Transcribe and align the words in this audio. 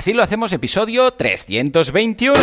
Así 0.00 0.14
lo 0.14 0.22
hacemos 0.22 0.50
episodio 0.54 1.12
321. 1.12 2.34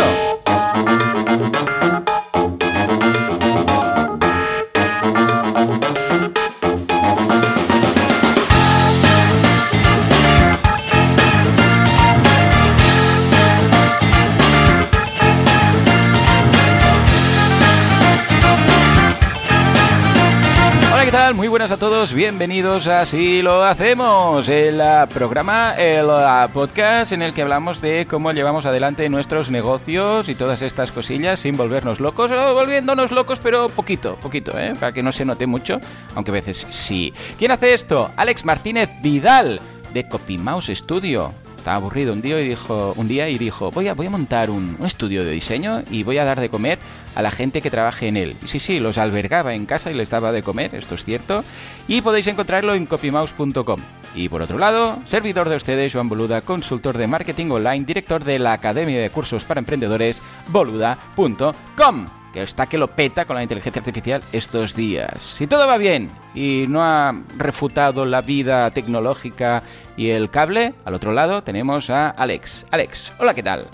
Buenas 21.48 21.72
a 21.72 21.78
todos, 21.78 22.12
bienvenidos 22.12 22.88
a 22.88 23.00
Así 23.00 23.40
lo 23.40 23.64
hacemos, 23.64 24.50
el 24.50 24.78
ah, 24.82 25.08
programa, 25.12 25.74
el 25.78 26.10
ah, 26.10 26.50
podcast 26.52 27.12
en 27.12 27.22
el 27.22 27.32
que 27.32 27.40
hablamos 27.40 27.80
de 27.80 28.06
cómo 28.08 28.32
llevamos 28.32 28.66
adelante 28.66 29.08
nuestros 29.08 29.50
negocios 29.50 30.28
y 30.28 30.34
todas 30.34 30.60
estas 30.60 30.92
cosillas 30.92 31.40
sin 31.40 31.56
volvernos 31.56 32.00
locos, 32.00 32.30
o 32.32 32.54
volviéndonos 32.54 33.12
locos, 33.12 33.40
pero 33.42 33.70
poquito, 33.70 34.16
poquito, 34.16 34.58
¿eh? 34.58 34.74
Para 34.78 34.92
que 34.92 35.02
no 35.02 35.10
se 35.10 35.24
note 35.24 35.46
mucho, 35.46 35.80
aunque 36.14 36.32
a 36.32 36.34
veces 36.34 36.66
sí. 36.68 37.14
¿Quién 37.38 37.50
hace 37.50 37.72
esto? 37.72 38.10
Alex 38.16 38.44
Martínez 38.44 38.90
Vidal, 39.00 39.60
de 39.94 40.06
CopyMouse 40.06 40.74
Studio 40.74 41.32
aburrido 41.74 42.12
un 42.12 42.20
día 42.20 42.40
y 42.40 42.48
dijo 42.48 42.94
un 42.96 43.08
día 43.08 43.28
y 43.28 43.38
dijo 43.38 43.70
voy 43.70 43.88
a 43.88 43.94
voy 43.94 44.06
a 44.06 44.10
montar 44.10 44.50
un, 44.50 44.76
un, 44.78 44.86
estudio 44.86 45.24
de 45.24 45.30
diseño 45.30 45.82
y 45.90 46.02
voy 46.02 46.18
a 46.18 46.24
dar 46.24 46.40
de 46.40 46.48
comer 46.48 46.78
a 47.14 47.22
la 47.22 47.30
gente 47.30 47.62
que 47.62 47.70
trabaje 47.70 48.08
en 48.08 48.16
él 48.16 48.36
y 48.42 48.48
sí 48.48 48.58
sí 48.58 48.80
los 48.80 48.98
albergaba 48.98 49.54
en 49.54 49.66
casa 49.66 49.90
y 49.90 49.94
les 49.94 50.10
daba 50.10 50.32
de 50.32 50.42
comer 50.42 50.74
esto 50.74 50.94
es 50.94 51.04
cierto 51.04 51.44
y 51.86 52.00
podéis 52.00 52.26
encontrarlo 52.26 52.74
en 52.74 52.86
copymouse.com 52.86 53.80
y 54.14 54.28
por 54.28 54.42
otro 54.42 54.58
lado 54.58 54.98
servidor 55.06 55.48
de 55.48 55.56
ustedes 55.56 55.92
Joan 55.92 56.08
Boluda 56.08 56.40
consultor 56.40 56.96
de 56.98 57.06
marketing 57.06 57.50
online 57.50 57.84
director 57.84 58.24
de 58.24 58.38
la 58.38 58.52
academia 58.52 59.00
de 59.00 59.10
cursos 59.10 59.44
para 59.44 59.60
emprendedores 59.60 60.22
boluda.com 60.48 62.17
que 62.32 62.42
está 62.42 62.66
que 62.66 62.78
lo 62.78 62.88
peta 62.88 63.24
con 63.24 63.36
la 63.36 63.42
inteligencia 63.42 63.80
artificial 63.80 64.22
estos 64.32 64.74
días. 64.74 65.22
Si 65.22 65.46
todo 65.46 65.66
va 65.66 65.76
bien 65.78 66.10
y 66.34 66.66
no 66.68 66.82
ha 66.82 67.14
refutado 67.36 68.04
la 68.04 68.22
vida 68.22 68.70
tecnológica 68.70 69.62
y 69.96 70.10
el 70.10 70.30
cable, 70.30 70.74
al 70.84 70.94
otro 70.94 71.12
lado 71.12 71.42
tenemos 71.42 71.90
a 71.90 72.10
Alex. 72.10 72.66
Alex, 72.70 73.12
hola, 73.18 73.34
¿qué 73.34 73.42
tal? 73.42 73.66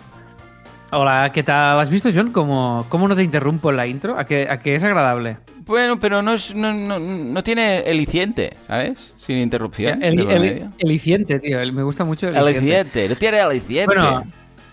Hola, 0.92 1.32
¿qué 1.32 1.42
tal? 1.42 1.80
¿Has 1.80 1.90
visto, 1.90 2.08
John, 2.14 2.30
cómo, 2.30 2.86
cómo 2.88 3.08
no 3.08 3.16
te 3.16 3.22
interrumpo 3.22 3.70
en 3.70 3.76
la 3.76 3.86
intro? 3.86 4.16
¿A 4.16 4.26
que, 4.26 4.48
a 4.48 4.60
que 4.60 4.76
es 4.76 4.84
agradable? 4.84 5.38
Bueno, 5.66 5.98
pero 5.98 6.22
no, 6.22 6.34
es, 6.34 6.54
no, 6.54 6.72
no, 6.72 6.98
no 6.98 7.42
tiene 7.42 7.80
eliciente, 7.80 8.56
¿sabes? 8.60 9.14
Sin 9.16 9.38
interrupción. 9.38 10.02
El, 10.02 10.20
el, 10.20 10.68
eliciente, 10.78 11.40
tío. 11.40 11.58
Me 11.72 11.82
gusta 11.82 12.04
mucho 12.04 12.28
el 12.28 12.36
eliciente. 12.36 13.06
Eliciente, 13.06 13.08
no 13.08 13.16
tiene 13.16 13.40
eliciente. 13.40 13.86
Bueno, 13.86 14.24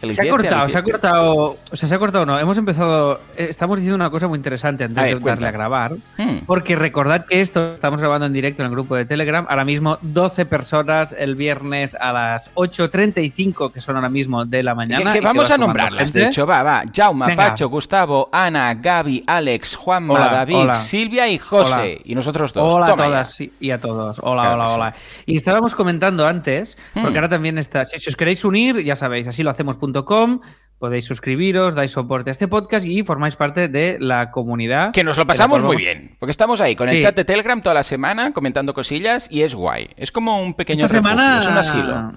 se 0.10 0.22
ha 0.22 0.30
cortado, 0.30 0.68
se 0.70 0.78
ha 0.78 0.82
cortado. 0.84 1.58
O 1.72 1.76
sea, 1.76 1.88
se 1.88 1.96
ha 1.96 2.00
cortado 2.00 2.26
no. 2.26 2.38
Hemos 2.40 2.58
empezado. 2.58 3.20
Estamos 3.36 3.78
diciendo 3.78 3.96
una 3.96 4.10
cosa 4.10 4.28
muy 4.28 4.38
interesante 4.38 4.84
antes 4.84 4.98
A 4.98 5.04
ver, 5.04 5.20
de 5.20 5.26
darle 5.30 5.48
a 5.48 5.52
grabar. 5.52 5.94
Hmm. 6.18 6.40
Porque 6.46 6.76
recordad 6.76 7.26
que 7.26 7.42
esto 7.42 7.74
estamos 7.74 8.00
grabando 8.02 8.26
en 8.26 8.34
directo 8.34 8.62
en 8.62 8.68
el 8.68 8.72
grupo 8.72 8.96
de 8.96 9.06
Telegram. 9.06 9.46
Ahora 9.50 9.66
mismo 9.66 9.98
12 10.02 10.46
personas 10.46 11.14
el 11.18 11.36
viernes 11.36 11.96
a 12.00 12.12
las 12.12 12.54
8.35, 12.56 13.72
que 13.72 13.82
son 13.82 13.96
ahora 13.96 14.10
mismo 14.10 14.46
de 14.46 14.64
la 14.64 14.76
mañana. 14.76 15.12
Que, 15.12 15.20
que 15.20 15.26
vamos 15.26 15.50
va 15.50 15.56
a 15.56 15.58
nombrarlas, 15.58 16.04
gente. 16.06 16.20
de 16.20 16.26
hecho, 16.26 16.46
va, 16.46 16.64
va. 16.64 16.84
Jauma, 16.94 17.28
Venga. 17.28 17.50
Pacho, 17.50 17.70
Gustavo, 17.70 18.30
Ana, 18.32 18.74
Gaby, 18.76 19.24
Alex, 19.28 19.76
Juanma, 19.76 20.14
Hola, 20.14 20.28
David, 20.30 20.56
hola. 20.56 20.74
Silvia 20.80 21.28
y 21.30 21.38
José. 21.38 21.74
Hola. 21.74 21.88
Y 22.04 22.16
nosotros 22.16 22.54
dos. 22.54 22.74
Hola 22.74 22.88
Toma 22.88 23.04
a 23.04 23.08
todas 23.08 23.42
y 23.60 23.72
a 23.72 23.80
todos. 23.80 24.20
Hola, 24.24 24.42
Claro 24.44 24.64
hola, 24.64 24.74
hola. 24.74 24.96
Y 25.26 25.36
estábamos 25.36 25.76
comentando 25.76 26.28
antes, 26.28 26.78
porque 26.94 27.10
Hmm. 27.12 27.16
ahora 27.16 27.30
también 27.30 27.58
está. 27.58 27.86
Si 27.86 28.10
os 28.10 28.16
queréis 28.16 28.44
unir, 28.44 28.80
ya 28.84 28.96
sabéis, 28.96 29.28
así 29.28 29.44
lo 29.44 29.50
Podéis 30.82 31.06
suscribiros, 31.06 31.76
dais 31.76 31.92
soporte 31.92 32.32
a 32.32 32.34
este 32.34 32.48
podcast 32.48 32.88
y 32.88 33.04
formáis 33.04 33.36
parte 33.36 33.68
de 33.68 33.98
la 34.00 34.32
comunidad. 34.32 34.92
Que 34.92 35.04
nos 35.04 35.16
lo 35.16 35.28
pasamos 35.28 35.62
muy 35.62 35.78
bien, 35.78 36.16
porque 36.18 36.32
estamos 36.32 36.60
ahí 36.60 36.76
con 36.76 36.90
el 36.90 37.00
chat 37.04 37.16
de 37.16 37.24
Telegram 37.24 37.62
toda 37.62 37.76
la 37.76 37.84
semana 37.84 38.34
comentando 38.34 38.74
cosillas 38.74 39.28
y 39.30 39.44
es 39.44 39.54
guay. 39.54 39.90
Es 39.96 40.12
como 40.12 40.42
un 40.42 40.56
pequeño 40.56 40.86
Esta 40.86 40.98
refugio, 40.98 41.16
semana 41.16 41.40
es 41.40 41.48
un 41.48 41.58
asilo. 41.58 42.14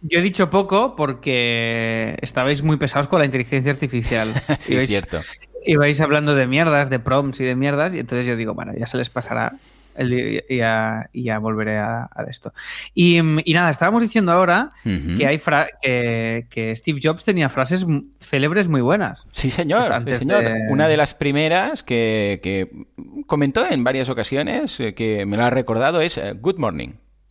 Yo 0.00 0.20
he 0.20 0.22
dicho 0.22 0.48
poco 0.48 0.96
porque 0.96 2.16
estabais 2.22 2.62
muy 2.62 2.78
pesados 2.78 3.08
con 3.08 3.18
la 3.18 3.26
inteligencia 3.26 3.72
artificial. 3.72 4.32
Sí, 4.58 4.72
ibais, 4.72 4.88
cierto. 4.88 5.20
ibais 5.66 6.00
hablando 6.00 6.34
de 6.34 6.46
mierdas, 6.46 6.88
de 6.88 7.00
prompts 7.00 7.40
y 7.40 7.44
de 7.44 7.56
mierdas, 7.56 7.92
y 7.92 7.98
entonces 7.98 8.24
yo 8.24 8.36
digo, 8.36 8.54
bueno, 8.54 8.72
ya 8.74 8.86
se 8.86 8.96
les 8.96 9.10
pasará 9.10 9.52
el 9.98 10.42
ya, 10.48 11.38
volveré 11.40 11.78
a, 11.78 12.04
a 12.14 12.22
esto. 12.28 12.52
Y, 12.94 13.20
mm, 13.20 13.40
y 13.44 13.52
nada, 13.54 13.70
estábamos 13.70 14.02
diciendo 14.02 14.32
ahora 14.32 14.70
que 15.16 15.26
hay 15.26 15.38
fra- 15.38 15.68
que, 15.82 16.46
que 16.50 16.74
Steve 16.76 17.00
Jobs 17.02 17.24
tenía 17.24 17.48
frases 17.48 17.86
célebres 18.18 18.68
muy 18.68 18.80
buenas. 18.80 19.24
Sí, 19.32 19.50
señor, 19.50 19.88
Pues 20.04 20.16
sí, 20.18 20.18
señor. 20.20 20.44
de- 20.44 20.66
Una 20.70 20.88
de 20.88 20.96
las 20.96 21.14
primeras 21.14 21.82
que, 21.82 22.40
que 22.42 22.70
comentó 23.26 23.66
en 23.68 23.84
varias 23.84 24.08
ocasiones, 24.08 24.78
eh, 24.80 24.94
que 24.94 25.26
me 25.26 25.36
lo 25.36 25.44
ha 25.44 25.50
recordado, 25.50 26.00
es 26.00 26.18
eh, 26.18 26.32
Good 26.38 26.58
Morning. 26.58 26.90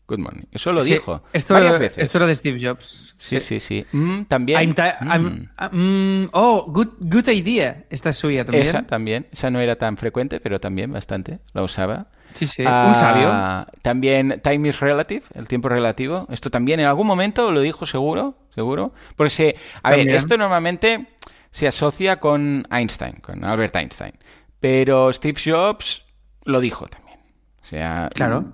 Good 0.10 0.20
Morning. 0.20 0.46
Eso 0.54 0.72
lo 0.72 0.80
Sí, 0.80 0.94
dijo 0.94 1.22
Esto, 1.34 1.54
varias 1.54 1.72
era, 1.72 1.80
veces. 1.80 1.98
esto 2.02 2.18
era 2.20 2.28
de 2.28 2.36
Steve 2.36 2.60
Jobs. 2.66 3.14
Sí, 3.18 3.42
sí, 3.42 3.60
sí. 3.60 3.86
Mm, 3.92 4.22
también. 4.24 4.62
I'm 4.62 4.70
mm, 4.70 4.74
I'm- 5.12 5.50
ah, 5.58 5.70
mm, 5.70 6.26
oh, 6.32 6.66
good, 6.72 6.88
good 7.00 7.28
idea. 7.28 7.84
Esta 7.90 8.12
es 8.12 8.16
suya 8.16 8.46
también. 8.46 8.64
Esa 8.66 8.84
también. 8.84 9.28
Esa 9.34 9.50
no 9.50 9.60
era 9.60 9.76
tan 9.76 9.98
frecuente, 9.98 10.40
pero 10.40 10.62
también 10.62 10.94
bastante. 10.94 11.40
La 11.54 11.62
usaba. 11.62 12.08
Sí, 12.34 12.46
sí. 12.48 12.64
Ah, 12.66 12.86
Un 12.90 12.96
sabio. 12.96 13.74
También 13.82 14.40
Time 14.44 14.70
is 14.70 14.80
Relative, 14.80 15.24
el 15.34 15.48
tiempo 15.48 15.70
relativo. 15.70 16.28
Esto 16.30 16.50
también 16.50 16.80
en 16.80 16.86
algún 16.86 17.08
momento 17.08 17.52
lo 17.52 17.62
dijo 17.62 17.86
seguro, 17.86 18.36
seguro. 18.54 18.94
Porque 19.16 19.30
se, 19.30 19.56
a 19.84 19.92
ver, 19.92 20.08
esto 20.10 20.38
normalmente 20.38 21.08
se 21.50 21.68
asocia 21.68 22.20
con 22.20 22.68
Einstein, 22.72 23.16
con 23.22 23.44
Albert 23.46 23.76
Einstein. 23.76 24.14
Pero 24.60 25.12
Steve 25.14 25.40
Jobs 25.44 26.06
lo 26.44 26.60
dijo 26.60 26.88
también. 26.88 27.20
O 27.64 27.66
sea, 27.66 28.10
Claro. 28.14 28.46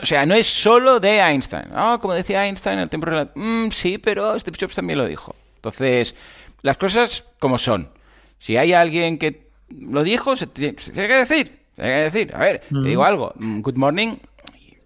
O 0.00 0.06
sea, 0.06 0.26
no 0.26 0.34
es 0.34 0.46
solo 0.46 1.00
de 1.00 1.18
Einstein. 1.20 1.64
Ah, 1.74 1.98
como 2.00 2.14
decía 2.14 2.46
Einstein, 2.46 2.78
el 2.78 2.88
tiempo 2.88 3.06
relativo. 3.06 3.44
Mm, 3.44 3.70
sí, 3.70 3.98
pero 3.98 4.38
Steve 4.38 4.56
Jobs 4.60 4.76
también 4.76 4.98
lo 4.98 5.06
dijo. 5.06 5.34
Entonces, 5.56 6.14
las 6.62 6.76
cosas 6.76 7.24
como 7.38 7.58
son. 7.58 7.90
Si 8.38 8.56
hay 8.56 8.72
alguien 8.72 9.18
que 9.18 9.48
lo 9.70 10.02
dijo, 10.02 10.36
se 10.36 10.46
tiene 10.46 10.74
que 10.76 10.92
decir. 11.26 11.61
Que 11.82 11.88
decir. 11.88 12.30
A 12.34 12.38
ver, 12.40 12.60
te 12.60 12.80
digo 12.88 13.04
algo. 13.04 13.32
Mm, 13.36 13.60
Good 13.60 13.76
Morning 13.76 14.16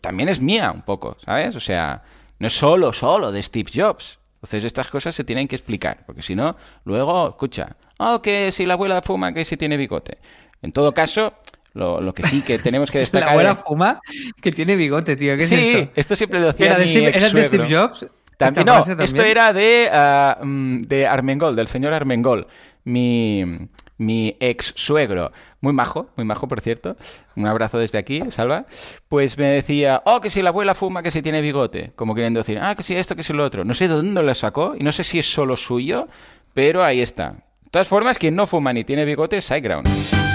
también 0.00 0.28
es 0.28 0.40
mía 0.40 0.70
un 0.72 0.82
poco, 0.82 1.16
¿sabes? 1.24 1.56
O 1.56 1.60
sea, 1.60 2.02
no 2.38 2.46
es 2.46 2.52
solo, 2.56 2.92
solo 2.92 3.32
de 3.32 3.42
Steve 3.42 3.70
Jobs. 3.74 4.18
Entonces 4.36 4.64
estas 4.64 4.88
cosas 4.88 5.14
se 5.14 5.24
tienen 5.24 5.48
que 5.48 5.56
explicar, 5.56 6.04
porque 6.06 6.22
si 6.22 6.34
no, 6.36 6.56
luego, 6.84 7.30
escucha, 7.30 7.74
oh, 7.98 8.22
que 8.22 8.52
si 8.52 8.64
la 8.66 8.74
abuela 8.74 9.02
fuma, 9.02 9.32
que 9.32 9.44
si 9.44 9.56
tiene 9.56 9.76
bigote. 9.76 10.18
En 10.62 10.70
todo 10.72 10.94
caso, 10.94 11.34
lo, 11.74 12.00
lo 12.00 12.14
que 12.14 12.22
sí 12.22 12.42
que 12.42 12.58
tenemos 12.60 12.90
que 12.90 12.98
La 12.98 13.00
destacar... 13.00 13.28
abuela 13.30 13.52
es- 13.52 13.58
fuma 13.58 14.00
que 14.40 14.52
tiene 14.52 14.76
bigote, 14.76 15.16
tío. 15.16 15.36
¿Qué 15.36 15.44
es 15.44 15.48
sí, 15.48 15.90
esto? 15.96 16.14
siempre 16.14 16.38
lo 16.38 16.46
decía 16.46 16.66
¿Era 16.66 16.78
de, 16.78 16.84
mi 16.84 16.90
Steve, 16.92 17.08
era 17.16 17.30
de. 17.30 17.44
Steve 17.44 17.66
Jobs? 17.76 18.06
También, 18.36 18.68
¿Esta 18.68 18.78
no, 18.78 18.84
frase 18.84 18.92
esto 19.04 19.16
también? 19.16 19.26
era 19.30 19.52
de, 19.54 20.36
mm, 20.44 20.82
de 20.82 21.06
Armengol, 21.06 21.56
del 21.56 21.66
señor 21.68 21.94
Armengol, 21.94 22.46
mi, 22.86 23.68
mi 23.98 24.36
ex 24.40 24.72
suegro. 24.76 25.32
Muy 25.60 25.72
majo, 25.72 26.08
muy 26.16 26.24
majo, 26.24 26.48
por 26.48 26.60
cierto. 26.60 26.96
Un 27.34 27.46
abrazo 27.46 27.78
desde 27.78 27.98
aquí, 27.98 28.22
Salva. 28.30 28.66
Pues 29.08 29.36
me 29.36 29.48
decía, 29.48 30.02
oh, 30.06 30.20
que 30.20 30.30
si 30.30 30.40
la 30.40 30.50
abuela 30.50 30.74
fuma, 30.74 31.02
que 31.02 31.10
si 31.10 31.20
tiene 31.20 31.42
bigote. 31.42 31.92
Como 31.96 32.14
queriendo 32.14 32.40
decir, 32.40 32.58
ah, 32.62 32.74
que 32.74 32.82
si 32.82 32.94
esto, 32.94 33.16
que 33.16 33.22
si 33.22 33.32
lo 33.32 33.44
otro. 33.44 33.64
No 33.64 33.74
sé 33.74 33.88
de 33.88 33.94
dónde 33.94 34.22
lo 34.22 34.34
sacó 34.34 34.74
y 34.78 34.84
no 34.84 34.92
sé 34.92 35.04
si 35.04 35.18
es 35.18 35.30
solo 35.30 35.56
suyo, 35.56 36.08
pero 36.54 36.84
ahí 36.84 37.00
está. 37.00 37.32
De 37.64 37.70
todas 37.70 37.88
formas, 37.88 38.18
quien 38.18 38.36
no 38.36 38.46
fuma 38.46 38.72
ni 38.72 38.84
tiene 38.84 39.04
bigote 39.04 39.38
es 39.38 39.44
SiteGround. 39.44 40.25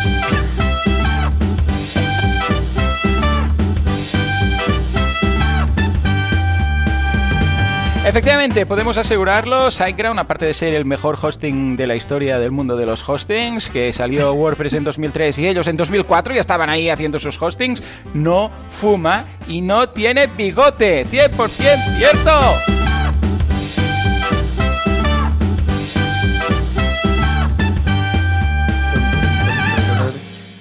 Efectivamente, 8.03 8.65
podemos 8.65 8.97
asegurarlo, 8.97 9.69
SiteGround, 9.69 10.19
aparte 10.19 10.45
de 10.47 10.55
ser 10.55 10.73
el 10.73 10.85
mejor 10.85 11.19
hosting 11.21 11.75
de 11.75 11.85
la 11.85 11.95
historia 11.95 12.39
del 12.39 12.49
mundo 12.49 12.75
de 12.75 12.87
los 12.87 13.07
hostings, 13.07 13.69
que 13.69 13.93
salió 13.93 14.33
WordPress 14.33 14.73
en 14.73 14.83
2003 14.83 15.37
y 15.37 15.47
ellos 15.47 15.67
en 15.67 15.77
2004 15.77 16.33
ya 16.33 16.41
estaban 16.41 16.69
ahí 16.71 16.89
haciendo 16.89 17.19
sus 17.19 17.39
hostings, 17.39 17.83
no 18.15 18.51
fuma 18.71 19.25
y 19.47 19.61
no 19.61 19.87
tiene 19.89 20.25
bigote. 20.25 21.05
100% 21.05 21.97
cierto. 21.97 22.31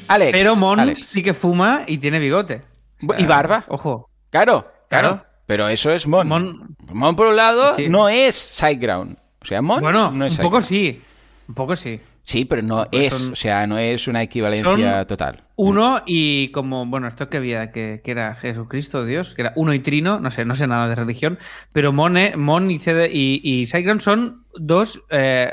Alex. 0.09 0.33
Pero 0.33 0.57
Mon 0.57 0.81
Alex. 0.81 1.07
sí 1.07 1.23
que 1.23 1.35
fuma 1.35 1.83
y 1.87 1.99
tiene 1.99 2.19
bigote. 2.19 2.63
O 3.09 3.15
sea, 3.15 3.21
¿Y 3.23 3.27
barba? 3.27 3.65
Ojo. 3.69 4.11
Claro, 4.31 4.71
claro. 4.89 5.09
Claro. 5.09 5.30
Pero 5.51 5.69
eso 5.69 5.91
es 5.93 6.07
Mon. 6.07 6.29
Mon- 6.29 6.77
Mon, 6.93 7.17
por 7.17 7.27
un 7.27 7.35
lado, 7.35 7.75
Sí. 7.75 7.89
no 7.89 8.09
es 8.09 8.37
SiteGround. 8.37 9.17
O 9.43 9.45
sea, 9.45 9.61
Mon 9.61 9.81
Bueno, 9.81 10.13
no 10.13 10.25
es 10.25 10.39
un 10.39 10.45
poco 10.45 10.61
sí. 10.61 11.03
Un 11.49 11.55
poco 11.57 11.75
sí. 11.75 11.99
Sí, 12.23 12.45
pero 12.45 12.63
no 12.63 12.87
Pues 12.89 13.13
es, 13.13 13.15
son- 13.21 13.33
o 13.33 13.35
sea, 13.35 13.67
no 13.67 13.77
es 13.77 14.07
una 14.07 14.23
equivalencia 14.23 15.05
total. 15.09 15.43
Uno 15.57 16.03
y 16.07 16.53
como, 16.53 16.87
bueno, 16.87 17.09
esto 17.09 17.29
que 17.29 17.39
había, 17.39 17.73
que, 17.73 18.01
que 18.05 18.13
era 18.13 18.37
Jesucristo, 18.37 19.05
Dios, 19.05 19.35
que 19.35 19.43
era 19.43 19.53
uno 19.57 19.75
y 19.75 19.81
trino, 19.81 20.21
no 20.21 20.31
sé, 20.31 20.45
no 20.45 20.55
sé 20.55 20.69
nada 20.69 20.87
de 20.89 20.95
religión, 20.95 21.37
pero 21.73 21.93
Mone, 21.93 22.37
Mon 22.37 22.71
y, 22.71 22.79
CD 22.79 23.11
y, 23.13 23.41
y 23.43 23.67
Sideground 23.67 24.03
son 24.03 24.45
dos, 24.55 25.03
eh, 25.11 25.51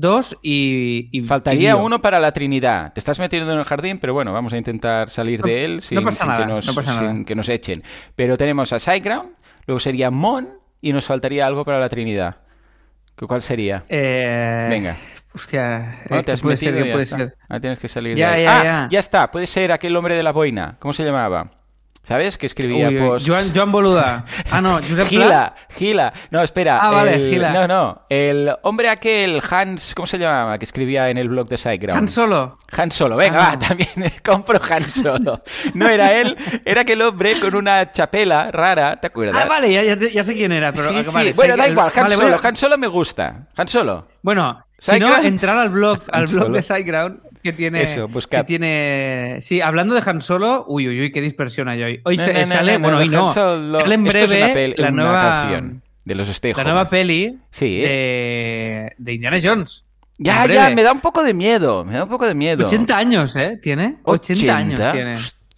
dos 0.00 0.36
y, 0.42 1.08
y- 1.12 1.22
Faltaría 1.24 1.70
y 1.70 1.72
uno 1.74 2.00
para 2.00 2.18
la 2.20 2.32
Trinidad. 2.32 2.92
Te 2.92 3.00
estás 3.00 3.18
metiendo 3.18 3.52
en 3.52 3.58
el 3.58 3.64
jardín, 3.64 3.98
pero 3.98 4.14
bueno, 4.14 4.32
vamos 4.32 4.52
a 4.52 4.56
intentar 4.58 5.10
salir 5.10 5.40
No- 5.40 5.46
de 5.46 5.64
él 5.64 5.74
no 5.76 5.80
sin, 5.82 6.04
pasa 6.04 6.24
sin 6.24 6.34
que, 6.34 6.46
nos, 6.46 6.66
no 6.66 6.74
pasa 6.74 6.94
nada. 6.94 7.12
sin 7.12 7.24
que 7.24 7.34
nos 7.34 7.48
echen. 7.48 7.82
Pero 8.16 8.36
tenemos 8.36 8.72
a 8.72 8.78
Sideground, 8.78 9.30
luego 9.66 9.78
sería 9.80 10.10
Mon 10.10 10.48
y 10.80 10.92
nos 10.92 11.04
faltaría 11.04 11.46
algo 11.46 11.64
para 11.64 11.78
la 11.78 11.88
Trinidad. 11.88 12.38
¿Qué- 13.16 13.26
¿Cuál 13.26 13.42
sería? 13.42 13.84
Eh, 13.88 14.66
Venga. 14.70 14.96
Hostia, 15.32 16.00
No, 16.10 16.16
te 16.18 16.24
¿qué 16.24 16.32
has 16.32 16.40
puede 16.40 16.54
metido 16.56 16.72
ser? 16.72 16.80
y 16.80 16.82
¿Qué 16.82 16.88
ya 16.88 16.92
puede 16.94 17.04
está. 17.04 17.16
ser? 17.18 17.36
Ah, 17.48 17.60
tienes 17.60 17.78
que 17.78 17.86
salir 17.88 18.16
Ya, 18.16 18.30
de 18.30 18.34
ahí. 18.34 18.42
ya, 18.42 18.82
ah, 18.84 18.88
ya. 18.90 18.98
está. 18.98 19.30
Puede 19.30 19.46
ser 19.46 19.70
aquel 19.70 19.94
hombre 19.94 20.16
de 20.16 20.24
la 20.24 20.32
boina. 20.32 20.76
¿Cómo 20.80 20.92
se 20.92 21.04
llamaba? 21.04 21.50
¿Sabes? 22.02 22.38
Que 22.38 22.46
escribía 22.46 22.88
Uy, 22.88 22.98
uy. 23.00 23.22
Joan, 23.24 23.44
Joan 23.54 23.70
Boluda. 23.70 24.24
Ah, 24.50 24.60
no, 24.60 24.76
Josep. 24.88 25.06
Gila, 25.06 25.54
Gila. 25.76 26.12
No, 26.30 26.42
espera. 26.42 26.78
Ah, 26.82 26.90
vale, 26.90 27.14
el- 27.14 27.30
Gila. 27.30 27.50
No, 27.52 27.68
no. 27.68 28.02
El 28.08 28.50
hombre 28.62 28.88
aquel, 28.88 29.40
Hans, 29.48 29.94
¿cómo 29.94 30.06
se 30.06 30.18
llamaba? 30.18 30.58
Que 30.58 30.64
escribía 30.64 31.10
en 31.10 31.18
el 31.18 31.28
blog 31.28 31.46
de 31.48 31.58
Sideground. 31.58 31.98
Han 31.98 32.08
Solo. 32.08 32.56
Han 32.76 32.90
Solo, 32.90 33.16
venga, 33.16 33.50
Ah, 33.50 33.50
va, 33.52 33.58
también 33.68 33.88
compro 34.24 34.58
Han 34.68 34.90
Solo. 34.90 35.42
No 35.74 35.88
era 35.88 36.12
él, 36.18 36.36
era 36.64 36.80
aquel 36.80 37.02
hombre 37.02 37.38
con 37.38 37.54
una 37.54 37.90
chapela 37.90 38.50
rara, 38.50 38.96
¿te 38.98 39.06
acuerdas? 39.08 39.42
Ah, 39.44 39.48
vale, 39.48 39.70
ya, 39.72 39.94
ya 39.94 40.24
sé 40.24 40.34
quién 40.34 40.52
era. 40.52 40.72
Pero, 40.72 40.88
sí, 40.88 41.04
sí. 41.04 41.10
vale, 41.14 41.32
bueno, 41.34 41.56
da 41.56 41.68
igual, 41.68 41.92
Han 41.94 42.02
vale, 42.04 42.16
Solo. 42.16 42.40
Han 42.42 42.56
Solo 42.56 42.78
me 42.78 42.86
gusta. 42.86 43.46
Han 43.56 43.68
Solo. 43.68 44.08
Bueno, 44.22 44.64
si 44.78 44.98
no, 44.98 45.16
entrar 45.18 45.56
al 45.58 45.68
blog, 45.68 46.00
al 46.10 46.26
blog 46.26 46.50
de 46.50 46.62
Sideground 46.62 47.20
que 47.42 47.52
tiene. 47.52 47.82
Eso, 47.82 48.08
buscad. 48.08 48.40
que 48.40 48.44
tiene. 48.44 49.38
Sí, 49.40 49.60
hablando 49.60 49.94
de 49.94 50.02
Han 50.04 50.22
Solo, 50.22 50.64
uy, 50.68 50.88
uy, 50.88 51.00
uy, 51.00 51.12
qué 51.12 51.20
dispersión 51.20 51.68
hay 51.68 51.82
hoy. 51.82 52.00
Hoy 52.04 52.16
No, 52.16 52.24
se, 52.24 52.32
no, 52.40 52.46
sale, 52.46 52.72
no, 52.74 52.78
bueno, 52.80 52.96
no, 52.96 53.02
hoy 53.02 53.08
no. 53.08 53.32
Sale 53.32 53.94
en 53.94 54.06
Esto 54.06 54.18
es 54.18 54.28
breve 54.28 54.44
una 54.44 54.54
pel- 54.54 54.74
la 54.76 54.88
una 54.88 55.02
nueva. 55.02 55.22
canción 55.42 55.82
de 56.04 56.14
los 56.14 56.28
Stay 56.30 56.52
La 56.54 56.64
nueva 56.64 56.86
peli 56.86 57.36
Sí. 57.50 57.80
de, 57.80 58.92
de 58.98 59.12
Indiana 59.12 59.38
Jones. 59.42 59.84
Ya, 60.18 60.46
ya, 60.46 60.64
breve. 60.64 60.74
me 60.74 60.82
da 60.82 60.92
un 60.92 61.00
poco 61.00 61.22
de 61.22 61.32
miedo, 61.32 61.84
me 61.84 61.94
da 61.94 62.04
un 62.04 62.10
poco 62.10 62.26
de 62.26 62.34
miedo. 62.34 62.66
80 62.66 62.96
años, 62.96 63.36
¿eh? 63.36 63.58
Tiene. 63.62 63.96
80, 64.04 64.56
años 64.56 64.92
tiene. 64.92 65.14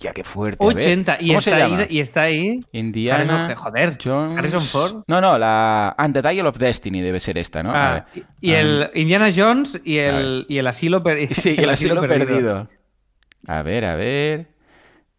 Hostia, 0.09 0.13
qué 0.13 0.25
fuerte. 0.25 0.65
a 0.65 0.67
ver. 0.69 0.77
80. 0.77 1.17
Y 1.21 1.29
¿Cómo 1.29 1.41
se 1.41 1.51
está, 1.51 1.63
llama? 1.69 1.79
ahí, 1.83 1.87
y 1.91 2.01
está 2.01 2.23
ahí. 2.23 2.61
Indiana 2.73 3.49
Harrison- 3.49 3.55
joder, 3.57 3.99
Jones. 4.03 4.39
Harrison 4.39 4.61
Ford. 4.63 5.05
No, 5.07 5.21
no, 5.21 5.39
la 5.39 5.95
And 5.99 6.15
the 6.15 6.23
Dial 6.29 6.47
of 6.47 6.59
Destiny 6.59 7.01
debe 7.01 7.21
ser 7.21 7.39
esta, 7.39 7.63
¿no? 7.63 7.73
Ah, 7.75 8.07
y 8.41 8.53
el 8.53 8.91
Indiana 8.95 9.29
Jones 9.35 9.81
y 9.85 9.99
el, 9.99 10.47
y 10.49 10.59
el 10.59 10.67
asilo 10.67 11.03
perdido. 11.03 11.29
Sí, 11.35 11.55
el 11.59 11.71
asilo 11.71 12.01
perdido. 12.03 12.69
A 13.47 13.63
ver, 13.63 13.85
a 13.85 13.97
ver. 13.97 14.49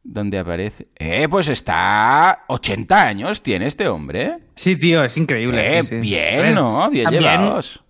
¿Dónde 0.06 0.38
aparece? 0.38 0.88
Eh, 1.00 1.28
pues 1.30 1.48
está 1.48 2.44
80 2.48 3.08
años 3.08 3.42
tiene 3.42 3.68
este 3.68 3.88
hombre. 3.88 4.40
Sí, 4.56 4.76
tío, 4.76 5.02
es 5.02 5.16
increíble. 5.16 5.78
Eh, 5.80 5.84
sí, 5.84 5.90
sí. 5.90 5.96
bien, 5.98 6.54
¿no? 6.56 6.90
Bien 6.90 7.06
también, 7.06 7.24
llevados. 7.24 7.84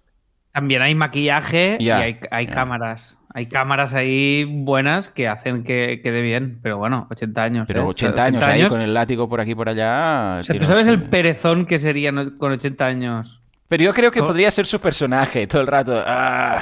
También 0.51 0.83
hay 0.83 0.93
maquillaje 0.93 1.77
Ya, 1.79 2.07
y 2.07 2.19
hay, 2.29 2.45
cámaras. 2.47 3.17
Hay 3.35 3.47
cámaras 3.47 3.93
ahí 3.95 4.43
buenas 4.45 5.09
que 5.09 5.27
hacen 5.27 5.63
que 5.63 6.01
quede 6.03 6.21
bien. 6.21 6.59
Pero 6.61 6.77
bueno, 6.77 7.07
80 7.09 7.43
años. 7.43 7.65
Pero 7.67 7.81
¿eh? 7.81 7.85
80 7.85 8.23
años 8.23 8.43
ahí 8.43 8.65
con 8.67 8.79
el 8.81 8.93
látigo 8.93 9.27
por 9.27 9.41
aquí 9.41 9.55
por 9.55 9.69
allá. 9.69 10.37
O 10.39 10.43
sea, 10.43 10.55
¿tú 10.57 10.65
sabes 10.65 10.87
el 10.87 11.01
perezón 11.03 11.65
que 11.65 11.79
sería 11.79 12.11
con 12.37 12.51
80 12.51 12.85
años? 12.85 13.41
Pero 13.67 13.83
yo 13.85 13.93
creo 13.93 14.11
que 14.11 14.21
podría 14.21 14.51
ser 14.51 14.65
su 14.67 14.79
personaje 14.79 15.47
todo 15.47 15.61
el 15.61 15.67
rato. 15.67 15.99
Ah, 16.05 16.59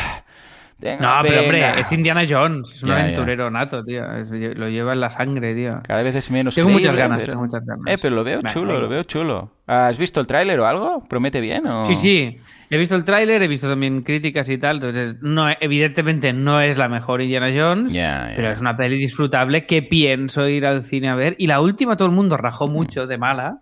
No, 1.00 1.20
pero 1.22 1.42
hombre, 1.42 1.80
es 1.80 1.92
Indiana 1.92 2.24
Jones. 2.28 2.72
Es 2.74 2.82
un 2.84 2.90
Ya, 2.90 2.96
ya. 2.98 3.04
aventurero 3.04 3.52
nato, 3.52 3.84
tío. 3.84 4.04
Es- 4.16 4.32
lo 4.32 4.68
lleva 4.70 4.94
en 4.94 5.00
la 5.02 5.12
sangre, 5.12 5.54
tío. 5.54 5.80
Cada 5.86 6.02
vez 6.02 6.16
es 6.16 6.32
menos 6.32 6.56
Tengo 6.56 6.70
muchas 6.70 6.96
ganas, 6.96 7.20
pero- 7.20 7.34
tengo 7.34 7.44
muchas 7.46 7.64
ganas. 7.66 7.84
Eh, 7.88 7.98
pero 8.02 8.16
lo 8.16 8.24
veo 8.24 8.42
chulo, 8.44 8.80
lo 8.80 8.88
veo 8.88 9.04
chulo. 9.04 9.52
¿Has 9.68 9.98
visto 9.98 10.20
el 10.22 10.26
tráiler 10.28 10.60
o 10.60 10.66
algo? 10.66 11.04
¿Promete 11.08 11.40
bien 11.42 11.68
o...? 11.68 11.86
Sí, 11.86 11.94
sí. 11.96 12.38
He 12.74 12.78
visto 12.78 12.96
el 12.96 13.04
tráiler, 13.04 13.44
he 13.44 13.48
visto 13.50 13.68
también 13.70 14.02
críticas 14.02 14.48
y 14.50 14.58
tal. 14.58 14.78
Entonces, 14.78 15.16
no, 15.22 15.46
evidentemente 15.60 16.32
no 16.32 16.62
es 16.62 16.78
la 16.78 16.88
mejor 16.88 17.22
Indiana 17.22 17.50
Jones, 17.54 17.92
ya. 17.92 18.32
pero 18.36 18.50
es 18.50 18.62
una 18.62 18.78
peli 18.78 18.98
disfrutable 18.98 19.66
que 19.66 19.84
pienso 19.84 20.48
ir 20.48 20.66
al 20.66 20.82
cine 20.82 21.10
a 21.10 21.16
ver. 21.16 21.36
Y 21.38 21.48
la 21.48 21.60
última 21.60 21.98
todo 21.98 22.08
el 22.08 22.14
mundo 22.16 22.38
rajó 22.38 22.68
mucho 22.70 23.08
de 23.08 23.18
mala. 23.18 23.60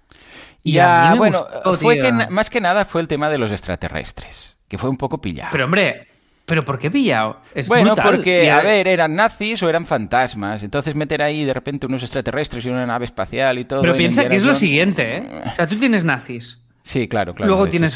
Y 0.64 0.78
a 0.78 0.84
Ya, 0.84 1.04
mí 1.06 1.10
me 1.14 1.18
bueno, 1.18 1.40
gustó, 1.64 1.74
fue 1.74 1.96
tío. 1.96 2.04
que 2.04 2.12
más 2.30 2.50
que 2.52 2.62
nada 2.62 2.86
fue 2.86 3.02
el 3.02 3.08
tema 3.08 3.30
de 3.32 3.40
los 3.40 3.52
extraterrestres, 3.52 4.58
que 4.68 4.78
fue 4.78 4.90
un 4.90 4.98
poco 4.98 5.20
pillado. 5.20 5.50
Pero 5.54 5.66
hombre, 5.66 6.06
¿pero 6.46 6.64
por 6.64 6.78
qué 6.78 6.92
pillado? 6.92 7.42
Es 7.56 7.68
bueno, 7.68 7.96
brutal. 7.96 8.16
porque, 8.16 8.52
a 8.52 8.62
ver, 8.62 8.88
eran 8.88 9.16
nazis 9.16 9.64
o 9.64 9.70
eran 9.70 9.86
fantasmas. 9.88 10.62
Entonces 10.64 10.94
meter 10.96 11.22
ahí 11.24 11.46
de 11.46 11.54
repente 11.54 11.88
unos 11.88 12.04
extraterrestres 12.04 12.66
y 12.66 12.70
una 12.70 12.86
nave 12.86 13.06
espacial 13.06 13.58
y 13.58 13.66
todo. 13.66 13.82
Pero 13.82 13.94
en 13.94 13.98
piensa 13.98 14.28
que 14.30 14.36
es 14.36 14.44
lo 14.44 14.54
siguiente, 14.54 15.18
¿eh? 15.18 15.30
O 15.48 15.56
sea, 15.56 15.66
tú 15.68 15.78
tienes 15.78 16.04
nazis, 16.04 16.62
Sí, 16.84 17.08
claro, 17.08 17.34
claro. 17.34 17.48
luego 17.48 17.66
hecho, 17.66 17.72
tienes 17.72 17.92
sí. 17.94 17.96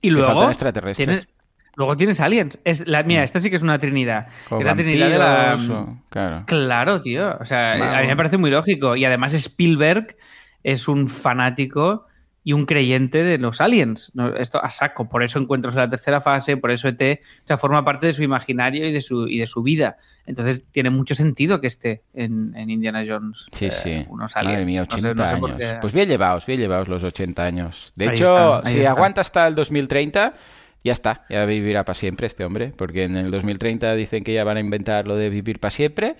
Y 0.00 0.10
luego 0.10 0.26
faltan 0.28 0.48
extraterrestres. 0.50 1.08
Mm. 1.08 1.10
tienes- 1.12 1.28
luego 1.76 1.96
tienes 1.96 2.20
aliens. 2.20 2.58
Es 2.64 2.86
la, 2.88 3.02
mira, 3.04 3.22
esta 3.22 3.38
sí 3.40 3.50
que 3.50 3.56
es 3.56 3.62
una 3.62 3.78
trinidad. 3.78 4.26
O 4.50 4.58
es 4.60 4.66
la 4.66 4.74
trinidad 4.74 5.10
de 5.10 5.18
la... 5.18 5.54
o- 5.54 5.98
Claro. 6.10 6.44
Claro, 6.46 7.00
tío. 7.00 7.36
O 7.40 7.44
sea, 7.44 7.72
a 7.98 8.00
mí 8.02 8.06
me 8.08 8.16
parece 8.16 8.36
muy 8.36 8.50
lógico. 8.50 8.96
Y 8.96 9.04
además 9.04 9.32
Spielberg 9.34 10.16
es 10.64 10.88
un 10.88 11.08
fanático 11.08 12.06
y 12.44 12.52
un 12.54 12.64
creyente 12.66 13.24
de 13.24 13.36
los 13.36 13.60
aliens. 13.60 14.10
No, 14.14 14.34
esto 14.34 14.62
a 14.64 14.70
saco. 14.70 15.08
Por 15.08 15.22
eso 15.22 15.38
encuentros 15.38 15.74
en 15.74 15.80
la 15.80 15.90
tercera 15.90 16.20
fase, 16.20 16.56
por 16.56 16.70
eso 16.70 16.88
ET, 16.88 17.20
o 17.44 17.46
sea, 17.46 17.58
forma 17.58 17.84
parte 17.84 18.06
de 18.06 18.12
su 18.14 18.22
imaginario 18.22 18.86
y 18.86 18.92
de 18.92 19.00
su, 19.00 19.28
y 19.28 19.38
de 19.38 19.46
su 19.46 19.62
vida. 19.62 19.98
Entonces 20.24 20.64
tiene 20.70 20.88
mucho 20.90 21.14
sentido 21.14 21.60
que 21.60 21.66
esté 21.66 22.02
en, 22.14 22.54
en 22.56 22.70
Indiana 22.70 23.02
Jones. 23.06 23.46
Sí, 23.52 23.66
eh, 23.66 23.70
sí. 23.70 24.06
Unos 24.08 24.34
aliens. 24.36 24.54
Madre 24.54 24.64
mía, 24.66 24.80
No 24.80 24.86
sé- 24.86 25.06
80 25.08 25.14
no 25.14 25.28
sé 25.28 25.34
años. 25.34 25.58
qué. 25.58 25.78
Pues 25.80 25.92
bien 25.92 26.08
llevados, 26.08 26.46
bien 26.46 26.60
llevados 26.60 26.88
los 26.88 27.02
80 27.04 27.44
años. 27.44 27.92
De 27.96 28.06
Ahí 28.06 28.10
hecho, 28.12 28.58
está, 28.58 28.70
si 28.70 28.78
está. 28.78 28.90
aguanta 28.92 29.20
hasta 29.20 29.46
el 29.46 29.54
2030, 29.54 30.34
ya 30.84 30.92
está. 30.92 31.24
Ya 31.28 31.44
vivirá 31.44 31.84
para 31.84 31.94
siempre 31.94 32.26
este 32.26 32.44
hombre. 32.44 32.72
Porque 32.76 33.04
en 33.04 33.16
el 33.16 33.30
2030 33.30 33.94
dicen 33.94 34.24
que 34.24 34.32
ya 34.32 34.44
van 34.44 34.56
a 34.56 34.60
inventar 34.60 35.06
lo 35.08 35.16
de 35.16 35.28
vivir 35.28 35.60
para 35.60 35.70
siempre. 35.70 36.16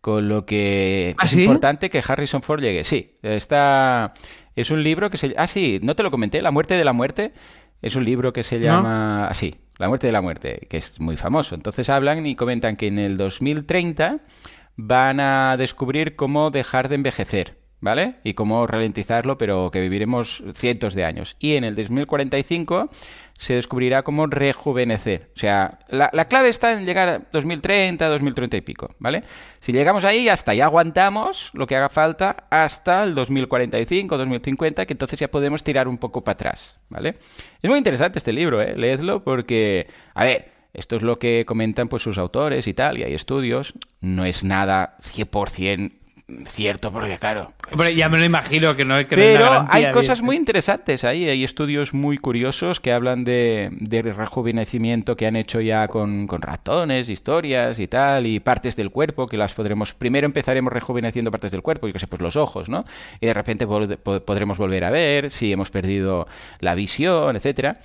Con 0.00 0.28
lo 0.28 0.46
que 0.46 1.14
¿Ah, 1.18 1.24
es 1.24 1.32
sí? 1.32 1.42
importante 1.42 1.90
que 1.90 2.00
Harrison 2.06 2.40
Ford 2.42 2.60
llegue. 2.62 2.84
Sí, 2.84 3.14
está. 3.22 4.12
Es 4.56 4.70
un 4.70 4.82
libro 4.82 5.10
que 5.10 5.18
se. 5.18 5.34
Ah, 5.36 5.46
sí, 5.46 5.78
no 5.82 5.94
te 5.94 6.02
lo 6.02 6.10
comenté. 6.10 6.42
La 6.42 6.50
muerte 6.50 6.74
de 6.74 6.84
la 6.84 6.92
muerte. 6.92 7.32
Es 7.82 7.94
un 7.94 8.04
libro 8.04 8.32
que 8.32 8.42
se 8.42 8.58
¿No? 8.58 8.64
llama 8.64 9.26
así, 9.28 9.54
La 9.78 9.88
muerte 9.88 10.06
de 10.06 10.12
la 10.12 10.22
muerte, 10.22 10.66
que 10.70 10.78
es 10.78 10.98
muy 10.98 11.16
famoso. 11.18 11.54
Entonces 11.54 11.90
hablan 11.90 12.26
y 12.26 12.34
comentan 12.34 12.74
que 12.74 12.88
en 12.88 12.98
el 12.98 13.18
2030 13.18 14.20
van 14.76 15.20
a 15.20 15.56
descubrir 15.58 16.16
cómo 16.16 16.50
dejar 16.50 16.88
de 16.88 16.94
envejecer, 16.94 17.58
¿vale? 17.80 18.16
Y 18.24 18.32
cómo 18.32 18.66
ralentizarlo, 18.66 19.36
pero 19.36 19.70
que 19.70 19.80
viviremos 19.82 20.42
cientos 20.54 20.94
de 20.94 21.04
años. 21.04 21.36
Y 21.38 21.56
en 21.56 21.64
el 21.64 21.74
2045 21.74 22.88
se 23.38 23.54
descubrirá 23.54 24.02
cómo 24.02 24.26
rejuvenecer. 24.26 25.30
O 25.36 25.38
sea, 25.38 25.78
la, 25.88 26.10
la 26.12 26.26
clave 26.26 26.48
está 26.48 26.72
en 26.72 26.86
llegar 26.86 27.08
a 27.08 27.22
2030, 27.32 28.08
2030 28.08 28.56
y 28.56 28.60
pico, 28.62 28.88
¿vale? 28.98 29.24
Si 29.60 29.72
llegamos 29.72 30.04
ahí, 30.04 30.28
hasta 30.28 30.54
ya 30.54 30.64
aguantamos 30.64 31.50
lo 31.52 31.66
que 31.66 31.76
haga 31.76 31.88
falta 31.88 32.46
hasta 32.50 33.04
el 33.04 33.14
2045, 33.14 34.16
2050, 34.16 34.86
que 34.86 34.92
entonces 34.92 35.18
ya 35.18 35.30
podemos 35.30 35.62
tirar 35.62 35.88
un 35.88 35.98
poco 35.98 36.24
para 36.24 36.34
atrás, 36.34 36.80
¿vale? 36.88 37.16
Es 37.62 37.68
muy 37.68 37.78
interesante 37.78 38.18
este 38.18 38.32
libro, 38.32 38.60
¿eh? 38.62 38.74
Leedlo 38.76 39.22
porque, 39.22 39.86
a 40.14 40.24
ver, 40.24 40.52
esto 40.72 40.96
es 40.96 41.02
lo 41.02 41.18
que 41.18 41.44
comentan 41.46 41.88
pues 41.88 42.02
sus 42.02 42.18
autores 42.18 42.66
y 42.66 42.74
tal, 42.74 42.98
y 42.98 43.02
hay 43.02 43.14
estudios. 43.14 43.74
No 44.00 44.24
es 44.24 44.44
nada 44.44 44.96
100% 45.00 45.92
cierto, 46.44 46.92
porque 46.92 47.16
claro... 47.18 47.52
pues, 47.62 47.72
Hombre, 47.72 47.94
ya 47.94 48.08
me 48.08 48.18
lo 48.18 48.24
imagino 48.24 48.74
que 48.74 48.84
no, 48.84 48.96
hay 48.96 49.04
pero 49.04 49.44
garantía, 49.44 49.88
hay 49.88 49.92
cosas 49.92 50.22
muy 50.22 50.34
interesantes 50.34 51.04
ahí, 51.04 51.28
hay 51.28 51.44
estudios 51.44 51.94
muy 51.94 52.18
curiosos 52.18 52.80
que 52.80 52.92
hablan 52.92 53.22
de, 53.22 53.68
de 53.72 54.02
rejuvenecimiento 54.02 55.16
que 55.16 55.28
han 55.28 55.36
hecho 55.36 55.60
ya 55.60 55.86
con, 55.86 56.26
con 56.26 56.42
ratones, 56.42 57.08
historias 57.08 57.78
y 57.78 57.86
tal, 57.86 58.26
y 58.26 58.40
partes 58.40 58.74
del 58.74 58.90
cuerpo 58.90 59.28
que 59.28 59.36
las 59.36 59.54
podremos, 59.54 59.94
primero 59.94 60.26
empezaremos 60.26 60.72
rejuveneciendo 60.72 61.30
partes 61.30 61.52
del 61.52 61.62
cuerpo, 61.62 61.86
yo 61.86 61.92
que 61.92 62.00
sé, 62.00 62.08
pues 62.08 62.20
los 62.20 62.34
ojos, 62.34 62.68
¿no? 62.68 62.84
Y 63.20 63.26
de 63.26 63.34
repente 63.34 63.66
podremos 63.66 64.58
volver 64.58 64.84
a 64.84 64.90
ver 64.90 65.30
si 65.30 65.52
hemos 65.52 65.70
perdido 65.70 66.26
la 66.58 66.74
visión, 66.74 67.36
etcétera. 67.36 67.78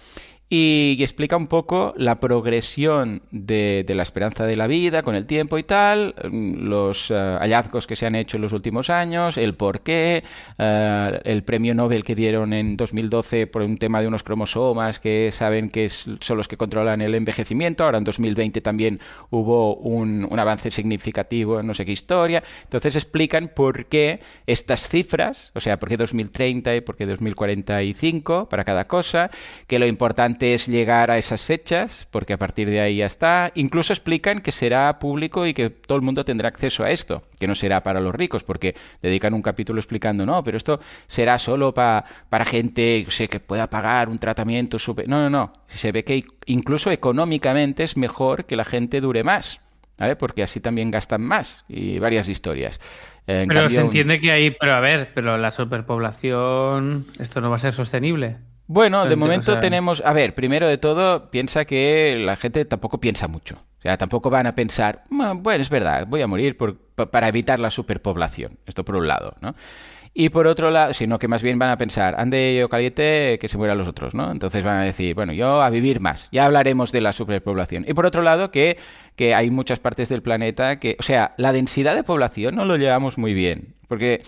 Y, 0.53 0.98
explica 1.00 1.38
un 1.38 1.48
poco 1.48 1.93
la 1.96 2.20
progresión 2.20 3.22
de, 3.31 3.86
la 3.88 4.03
esperanza 4.03 4.46
de 4.46 4.58
la 4.58 4.67
vida 4.67 5.01
con 5.01 5.15
el 5.15 5.25
tiempo 5.25 5.58
y 5.58 5.63
tal, 5.63 6.13
mm, 6.29 6.67
los 6.67 7.10
eh, 7.10 7.13
hallazgos 7.39 7.88
que 7.88 7.96
se 7.96 8.05
han 8.05 8.15
hecho 8.15 8.36
en 8.36 8.43
los 8.43 8.51
últimos 8.51 8.89
años, 8.89 9.38
el 9.38 9.55
por 9.55 9.79
qué, 9.79 10.25
eh, 10.58 11.22
el 11.24 11.43
premio 11.43 11.74
Nobel 11.74 12.03
que 12.03 12.15
dieron 12.15 12.51
en 12.51 12.75
2012 12.75 13.48
por 13.48 13.62
un 13.62 13.77
tema 13.77 14.01
de 14.01 14.10
unos 14.10 14.24
cromosomas 14.24 15.00
que 15.00 15.29
saben 15.31 15.70
que 15.70 15.88
son 15.88 16.36
los 16.36 16.50
que 16.50 16.58
controlan 16.58 17.00
el 17.00 17.15
envejecimiento, 17.15 17.86
ahora 17.86 18.00
en 18.00 18.03
2020 18.03 18.60
también 18.60 19.00
hubo 19.29 19.77
un, 19.77 20.27
un 20.29 20.38
avance 20.38 20.70
significativo 20.70 21.62
en 21.62 21.67
no 21.67 21.74
sé 21.74 21.86
qué 21.86 21.93
historia, 21.93 22.43
entonces 22.63 22.98
explican 22.98 23.48
por 23.55 23.86
qué 23.86 24.20
estas 24.48 24.89
cifras, 24.89 25.53
o 25.55 25.62
sea, 25.62 25.79
por 25.79 25.88
qué 25.88 25.96
2030 25.96 26.75
y 26.75 26.81
por 26.81 26.98
qué 26.98 27.05
2045 27.05 28.50
para 28.50 28.65
cada 28.65 28.86
cosa, 28.86 29.31
que 29.65 29.79
lo 29.79 29.88
importante 29.88 30.41
antes 30.42 30.68
llegar 30.68 31.12
a 31.12 31.20
esas 31.20 31.46
fechas, 31.46 32.08
porque 32.10 32.34
a 32.34 32.38
partir 32.38 32.68
de 32.68 32.82
ahí 32.82 32.98
ya 32.98 33.06
está. 33.06 33.52
Incluso 33.54 33.94
explican 33.94 34.42
que 34.42 34.52
será 34.52 34.98
público 34.98 35.46
y 35.46 35.54
que 35.54 35.70
todo 35.70 35.98
el 35.98 36.02
mundo 36.02 36.26
tendrá 36.26 36.48
acceso 36.48 36.84
a 36.84 36.90
esto, 36.90 37.22
que 37.40 37.46
no 37.46 37.54
será 37.54 37.84
para 37.84 38.02
los 38.02 38.16
ricos, 38.16 38.44
porque 38.44 38.76
dedican 39.04 39.36
un 39.36 39.44
capítulo 39.44 39.80
explicando, 39.80 40.26
no, 40.26 40.44
pero 40.44 40.58
esto 40.58 40.80
será 41.06 41.38
solo 41.38 41.76
para 41.76 42.06
gente 42.46 43.06
sé, 43.10 43.28
que 43.28 43.40
pueda 43.40 43.70
pagar 43.70 44.10
un 44.10 44.18
tratamiento 44.18 44.80
super... 44.80 45.08
No, 45.08 45.18
no, 45.18 45.30
no. 45.30 45.54
Se 45.68 45.92
ve 45.92 46.04
que 46.04 46.24
incluso 46.48 46.90
económicamente 46.90 47.84
es 47.84 47.96
mejor 47.96 48.46
que 48.46 48.56
la 48.56 48.66
gente 48.66 49.00
dure 49.00 49.24
más. 49.24 49.62
¿Vale? 50.00 50.16
Porque 50.16 50.42
así 50.42 50.60
también 50.60 50.90
gastan 50.90 51.22
más 51.22 51.64
y 51.70 52.00
varias 52.00 52.28
historias. 52.28 52.80
pero 53.28 53.70
se 53.70 53.82
entiende 53.82 54.20
que 54.20 54.32
hay, 54.32 54.50
pero 54.50 54.74
a 54.74 54.80
ver, 54.80 55.12
pero 55.14 55.38
la 55.38 55.52
superpoblación, 55.52 57.06
esto 57.20 57.40
no 57.40 57.52
va 57.52 57.58
a 57.58 57.60
ser 57.60 57.74
sostenible. 57.74 58.38
Bueno, 58.74 59.06
de 59.06 59.18
momento 59.18 59.60
tenemos, 59.60 60.01
a 60.06 60.13
ver, 60.13 60.34
primero 60.34 60.66
de 60.66 60.78
todo, 60.78 61.30
piensa 61.30 61.66
que 61.66 62.16
la 62.18 62.38
gente 62.38 62.63
tampoco 62.63 63.01
piensa 63.01 63.28
mucho. 63.28 63.56
O 63.56 63.82
sea, 63.82 63.98
tampoco 63.98 64.30
van 64.30 64.48
a 64.48 64.54
pensar, 64.54 65.04
bueno, 65.10 65.62
es 65.62 65.70
verdad, 65.70 66.08
voy 66.08 66.22
a 66.22 66.28
morir 66.28 66.56
por, 66.56 66.78
para 66.78 67.28
evitar 67.28 67.60
la 67.60 67.70
superpoblación. 67.70 68.60
Esto 68.66 68.86
por 68.86 68.96
un 68.96 69.10
lado, 69.10 69.34
¿no? 69.42 69.56
Y 70.13 70.30
por 70.30 70.48
otro 70.48 70.72
lado, 70.72 70.94
sino 70.94 71.20
que 71.20 71.28
más 71.28 71.44
bien 71.44 71.60
van 71.60 71.70
a 71.70 71.75
pensar, 71.75 72.16
ande 72.18 72.56
yo 72.58 72.70
caliente, 72.70 73.38
que 73.42 73.50
se 73.50 73.58
mueran 73.58 73.78
los 73.78 73.90
otros, 73.90 74.13
¿no? 74.13 74.32
Entonces 74.32 74.63
van 74.63 74.78
a 74.78 74.84
decir, 74.84 75.16
bueno, 75.16 75.34
yo 75.34 75.62
a 75.62 75.70
vivir 75.70 76.00
más. 76.00 76.30
Ya 76.32 76.46
hablaremos 76.46 76.94
de 76.94 77.01
la 77.01 77.12
superpoblación. 77.12 77.84
Y 77.86 77.94
por 77.94 78.06
otro 78.06 78.22
lado, 78.22 78.51
que, 78.51 78.78
que 79.18 79.36
hay 79.36 79.50
muchas 79.50 79.82
partes 79.82 80.08
del 80.08 80.22
planeta 80.22 80.80
que, 80.80 80.96
o 80.98 81.04
sea, 81.04 81.32
la 81.36 81.51
densidad 81.51 81.94
de 81.94 82.04
población 82.04 82.56
no 82.56 82.63
lo 82.63 82.78
llevamos 82.78 83.18
muy 83.18 83.34
bien. 83.34 83.74
Porque 83.90 84.22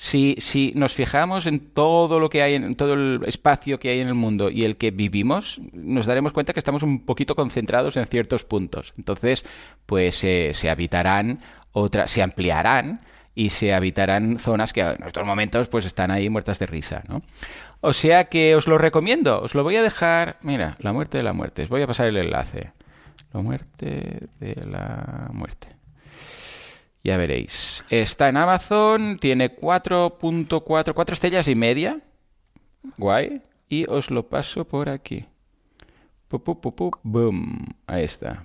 si, 0.00 0.36
si 0.38 0.72
nos 0.76 0.94
fijamos 0.94 1.46
en 1.46 1.58
todo 1.58 2.20
lo 2.20 2.30
que 2.30 2.40
hay, 2.40 2.54
en 2.54 2.76
todo 2.76 2.94
el 2.94 3.20
espacio 3.26 3.78
que 3.78 3.90
hay 3.90 3.98
en 3.98 4.06
el 4.06 4.14
mundo 4.14 4.48
y 4.48 4.62
el 4.62 4.76
que 4.76 4.92
vivimos, 4.92 5.60
nos 5.72 6.06
daremos 6.06 6.32
cuenta 6.32 6.52
que 6.52 6.60
estamos 6.60 6.84
un 6.84 7.04
poquito 7.04 7.34
concentrados 7.34 7.96
en 7.96 8.06
ciertos 8.06 8.44
puntos. 8.44 8.94
Entonces, 8.96 9.44
pues 9.86 10.14
se 10.14 10.70
habitarán, 10.70 11.40
otras, 11.72 12.12
se 12.12 12.22
ampliarán 12.22 13.00
y 13.34 13.50
se 13.50 13.74
habitarán 13.74 14.38
zonas 14.38 14.72
que 14.72 14.82
en 14.82 15.02
estos 15.04 15.26
momentos 15.26 15.68
pues 15.68 15.84
están 15.84 16.12
ahí 16.12 16.30
muertas 16.30 16.60
de 16.60 16.66
risa, 16.66 17.02
¿no? 17.08 17.22
O 17.80 17.92
sea 17.92 18.24
que 18.24 18.54
os 18.54 18.68
lo 18.68 18.78
recomiendo, 18.78 19.40
os 19.40 19.56
lo 19.56 19.64
voy 19.64 19.76
a 19.76 19.82
dejar, 19.82 20.38
mira, 20.42 20.76
la 20.78 20.92
muerte 20.92 21.18
de 21.18 21.24
la 21.24 21.32
muerte, 21.32 21.64
os 21.64 21.68
voy 21.68 21.82
a 21.82 21.86
pasar 21.88 22.06
el 22.06 22.16
enlace. 22.16 22.72
La 23.32 23.40
muerte 23.40 24.20
de 24.38 24.54
la 24.64 25.28
muerte. 25.32 25.77
Ya 27.02 27.16
veréis. 27.16 27.84
Está 27.90 28.28
en 28.28 28.36
Amazon, 28.36 29.16
tiene 29.18 29.54
4.4, 29.54 30.92
4 30.94 31.12
estrellas 31.12 31.48
y 31.48 31.54
media. 31.54 32.00
Guay. 32.96 33.42
Y 33.68 33.88
os 33.88 34.10
lo 34.10 34.28
paso 34.28 34.64
por 34.64 34.88
aquí. 34.88 35.26
Boom. 37.02 37.66
Ahí 37.86 38.04
está. 38.04 38.44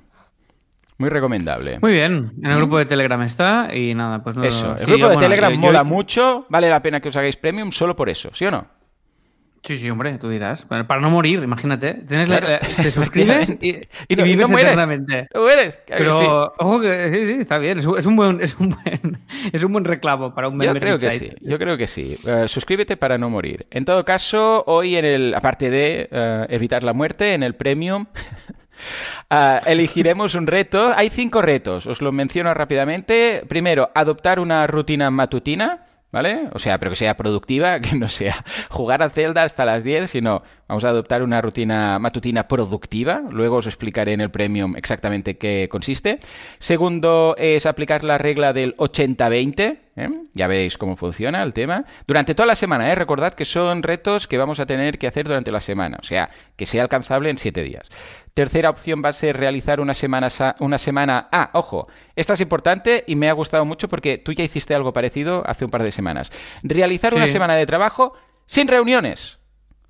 Muy 0.97 1.09
recomendable. 1.09 1.79
Muy 1.81 1.93
bien. 1.93 2.33
En 2.41 2.51
el 2.51 2.57
grupo 2.57 2.77
de 2.77 2.85
Telegram 2.85 3.21
está 3.23 3.75
y 3.75 3.93
nada, 3.93 4.23
pues 4.23 4.35
no. 4.35 4.43
Eso. 4.43 4.77
El 4.77 4.85
grupo 4.85 5.09
de 5.09 5.17
Telegram 5.17 5.53
mola 5.57 5.83
mucho. 5.83 6.45
Vale 6.49 6.69
la 6.69 6.81
pena 6.81 6.99
que 6.99 7.09
os 7.09 7.17
hagáis 7.17 7.35
premium 7.35 7.71
solo 7.71 7.95
por 7.95 8.09
eso, 8.09 8.29
¿sí 8.33 8.45
o 8.45 8.51
no? 8.51 8.67
Sí, 9.63 9.77
sí, 9.77 9.89
hombre, 9.89 10.17
tú 10.17 10.29
dirás. 10.29 10.63
Para 10.65 10.99
no 10.99 11.09
morir, 11.09 11.41
imagínate. 11.41 11.93
Tienes 12.05 12.27
te 12.27 12.91
suscribes 12.91 13.49
y, 13.61 13.87
y, 14.09 14.15
no, 14.17 14.25
vives 14.25 14.49
mueres. 14.49 14.75
No 14.75 15.41
mueres. 15.41 15.79
Pero, 15.87 16.19
sí. 16.19 16.25
ojo 16.57 16.81
que 16.81 17.09
sí, 17.09 17.27
sí, 17.27 17.39
está 17.39 17.57
bien. 17.59 17.79
Es, 17.79 17.85
un 17.85 18.15
buen, 18.17 18.41
es, 18.41 18.59
un 18.59 18.71
buen, 18.71 19.19
es 19.53 19.63
un 19.63 19.71
buen 19.71 19.85
reclamo 19.85 20.35
para 20.35 20.49
un 20.49 20.61
Yo 20.61 20.73
creo 20.73 20.99
que 20.99 21.11
sí. 21.11 21.29
Yo 21.39 21.57
creo 21.57 21.77
que 21.77 21.87
sí. 21.87 22.17
Uh, 22.25 22.49
suscríbete 22.49 22.97
para 22.97 23.17
no 23.17 23.29
morir. 23.29 23.65
En 23.71 23.85
todo 23.85 24.03
caso, 24.03 24.65
hoy 24.67 24.97
en 24.97 25.05
el, 25.05 25.33
aparte 25.33 25.69
de 25.69 26.09
uh, 26.11 26.53
evitar 26.53 26.83
la 26.83 26.91
muerte, 26.91 27.33
en 27.33 27.43
el 27.43 27.55
premium... 27.55 28.05
Uh, 29.31 29.65
elegiremos 29.65 30.35
un 30.35 30.45
reto. 30.45 30.91
Hay 30.93 31.09
cinco 31.09 31.41
retos, 31.41 31.87
os 31.87 32.01
lo 32.01 32.11
menciono 32.11 32.53
rápidamente. 32.53 33.43
Primero, 33.47 33.91
adoptar 33.95 34.41
una 34.41 34.67
rutina 34.67 35.09
matutina. 35.09 35.85
¿Vale? 36.13 36.47
O 36.53 36.59
sea, 36.59 36.77
pero 36.77 36.91
que 36.91 36.95
sea 36.95 37.17
productiva, 37.17 37.79
que 37.81 37.97
no 37.97 38.07
sea 38.07 38.45
jugar 38.69 39.03
a 39.03 39.09
Zelda 39.09 39.43
hasta 39.43 39.65
las 39.65 39.83
10, 39.83 40.09
sino 40.09 40.43
vamos 40.69 40.85
a 40.85 40.89
adoptar 40.89 41.23
una 41.23 41.41
rutina 41.41 41.99
matutina 41.99 42.47
productiva. 42.47 43.21
Luego 43.29 43.57
os 43.57 43.67
explicaré 43.67 44.13
en 44.13 44.21
el 44.21 44.31
Premium 44.31 44.77
exactamente 44.77 45.37
qué 45.37 45.67
consiste. 45.69 46.19
Segundo 46.59 47.35
es 47.37 47.65
aplicar 47.65 48.05
la 48.05 48.17
regla 48.17 48.53
del 48.53 48.77
80-20. 48.77 49.79
¿eh? 49.95 50.09
Ya 50.33 50.47
veis 50.47 50.77
cómo 50.77 50.95
funciona 50.95 51.41
el 51.43 51.53
tema. 51.53 51.85
Durante 52.07 52.35
toda 52.35 52.47
la 52.47 52.55
semana, 52.55 52.91
¿eh? 52.91 52.95
recordad 52.95 53.33
que 53.33 53.45
son 53.45 53.83
retos 53.83 54.27
que 54.27 54.37
vamos 54.37 54.59
a 54.59 54.65
tener 54.65 54.99
que 54.99 55.07
hacer 55.07 55.27
durante 55.27 55.51
la 55.51 55.61
semana, 55.61 55.97
o 55.99 56.05
sea, 56.05 56.29
que 56.55 56.65
sea 56.65 56.83
alcanzable 56.83 57.29
en 57.29 57.37
7 57.37 57.63
días. 57.63 57.89
Tercera 58.33 58.71
opción 58.71 59.03
va 59.05 59.09
a 59.09 59.13
ser 59.13 59.37
realizar 59.37 59.79
una 59.79 59.93
semana, 59.93 60.27
una 60.59 60.79
semana... 60.79 61.29
Ah, 61.31 61.51
ojo, 61.53 61.87
esta 62.15 62.33
es 62.33 62.41
importante 62.41 63.03
y 63.05 63.15
me 63.15 63.29
ha 63.29 63.33
gustado 63.33 63.63
mucho 63.63 63.87
porque 63.89 64.17
tú 64.17 64.33
ya 64.33 64.43
hiciste 64.43 64.73
algo 64.73 64.91
parecido 64.91 65.43
hace 65.45 65.65
un 65.65 65.71
par 65.71 65.83
de 65.83 65.91
semanas. 65.91 66.31
Realizar 66.63 67.13
una 67.13 67.27
semana 67.27 67.55
de 67.55 67.65
trabajo 67.67 68.13
sin 68.45 68.67
reuniones. 68.67 69.39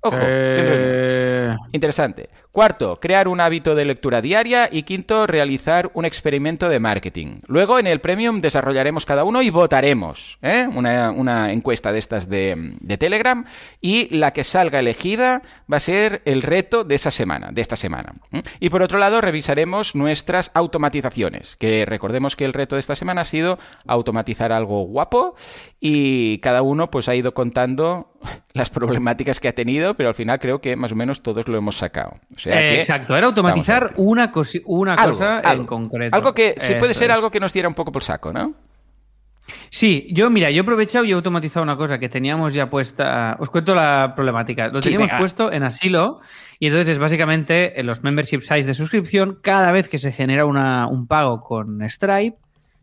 Ojo, 0.02 0.16
sin 0.16 0.26
reuniones. 0.26 0.98
Eh. 0.98 1.56
Interesante. 1.72 2.28
Cuarto, 2.54 3.00
crear 3.00 3.26
un 3.26 3.40
hábito 3.40 3.74
de 3.74 3.84
lectura 3.84 4.22
diaria. 4.22 4.68
Y 4.70 4.84
quinto, 4.84 5.26
realizar 5.26 5.90
un 5.92 6.04
experimento 6.04 6.68
de 6.68 6.78
marketing. 6.78 7.40
Luego, 7.48 7.80
en 7.80 7.88
el 7.88 8.00
Premium, 8.00 8.40
desarrollaremos 8.40 9.04
cada 9.04 9.24
uno 9.24 9.42
y 9.42 9.50
votaremos. 9.50 10.38
¿eh? 10.40 10.68
Una, 10.72 11.50
encuesta 11.52 11.90
de 11.90 11.98
estas 11.98 12.28
de, 12.28 12.76
Telegram. 12.96 13.44
Y 13.80 14.06
la 14.16 14.30
que 14.30 14.44
salga 14.44 14.78
elegida 14.78 15.42
va 15.70 15.78
a 15.78 15.80
ser 15.80 16.22
el 16.26 16.42
reto 16.42 16.84
de 16.84 16.94
esa 16.94 17.10
semana, 17.10 17.50
de 17.50 17.60
esta 17.60 17.74
semana. 17.74 18.14
Y 18.60 18.70
por 18.70 18.82
otro 18.82 18.98
lado, 18.98 19.20
revisaremos 19.20 19.96
nuestras 19.96 20.52
automatizaciones. 20.54 21.56
Que 21.56 21.84
recordemos 21.84 22.36
que 22.36 22.44
el 22.44 22.52
reto 22.52 22.76
de 22.76 22.80
esta 22.80 22.94
semana 22.94 23.22
ha 23.22 23.24
sido 23.24 23.58
automatizar 23.88 24.52
algo 24.52 24.84
guapo. 24.84 25.34
Y 25.80 26.38
cada 26.38 26.62
uno 26.62 26.88
pues 26.88 27.08
ha 27.08 27.16
ido 27.16 27.34
contando 27.34 28.12
las 28.54 28.70
problemáticas 28.70 29.40
que 29.40 29.48
ha 29.48 29.54
tenido, 29.54 29.94
pero 29.94 30.08
al 30.08 30.14
final 30.14 30.38
creo 30.38 30.60
que 30.60 30.76
más 30.76 30.92
o 30.92 30.94
menos 30.94 31.20
todos 31.20 31.48
lo 31.48 31.58
hemos 31.58 31.78
sacado. 31.78 32.14
Eh, 32.46 32.80
exacto, 32.80 33.16
era 33.16 33.26
automatizar 33.26 33.94
una, 33.96 34.32
una 34.64 34.96
cosa 34.96 35.42
en 35.44 35.66
concreto. 35.66 36.14
Algo 36.16 36.34
que 36.34 36.54
sí 36.58 36.74
puede 36.74 36.94
ser 36.94 37.10
algo 37.10 37.30
que 37.30 37.40
nos 37.40 37.52
diera 37.52 37.68
un 37.68 37.74
poco 37.74 37.92
por 37.92 38.02
saco, 38.02 38.32
¿no? 38.32 38.54
Sí, 39.70 40.06
yo 40.10 40.30
mira, 40.30 40.50
yo 40.50 40.58
he 40.58 40.60
aprovechado 40.62 41.04
y 41.04 41.10
he 41.10 41.14
automatizado 41.14 41.62
una 41.62 41.76
cosa 41.76 41.98
que 41.98 42.08
teníamos 42.08 42.54
ya 42.54 42.70
puesta. 42.70 43.36
Os 43.38 43.50
cuento 43.50 43.74
la 43.74 44.14
problemática. 44.14 44.68
Lo 44.68 44.80
teníamos 44.80 45.10
puesto 45.18 45.52
en 45.52 45.62
asilo 45.64 46.20
y 46.58 46.68
entonces 46.68 46.90
es 46.90 46.98
básicamente 46.98 47.78
en 47.78 47.86
los 47.86 48.02
membership 48.02 48.40
sites 48.40 48.66
de 48.66 48.74
suscripción, 48.74 49.38
cada 49.42 49.70
vez 49.72 49.88
que 49.88 49.98
se 49.98 50.12
genera 50.12 50.46
un 50.46 51.06
pago 51.06 51.40
con 51.40 51.82
Stripe, 51.88 52.38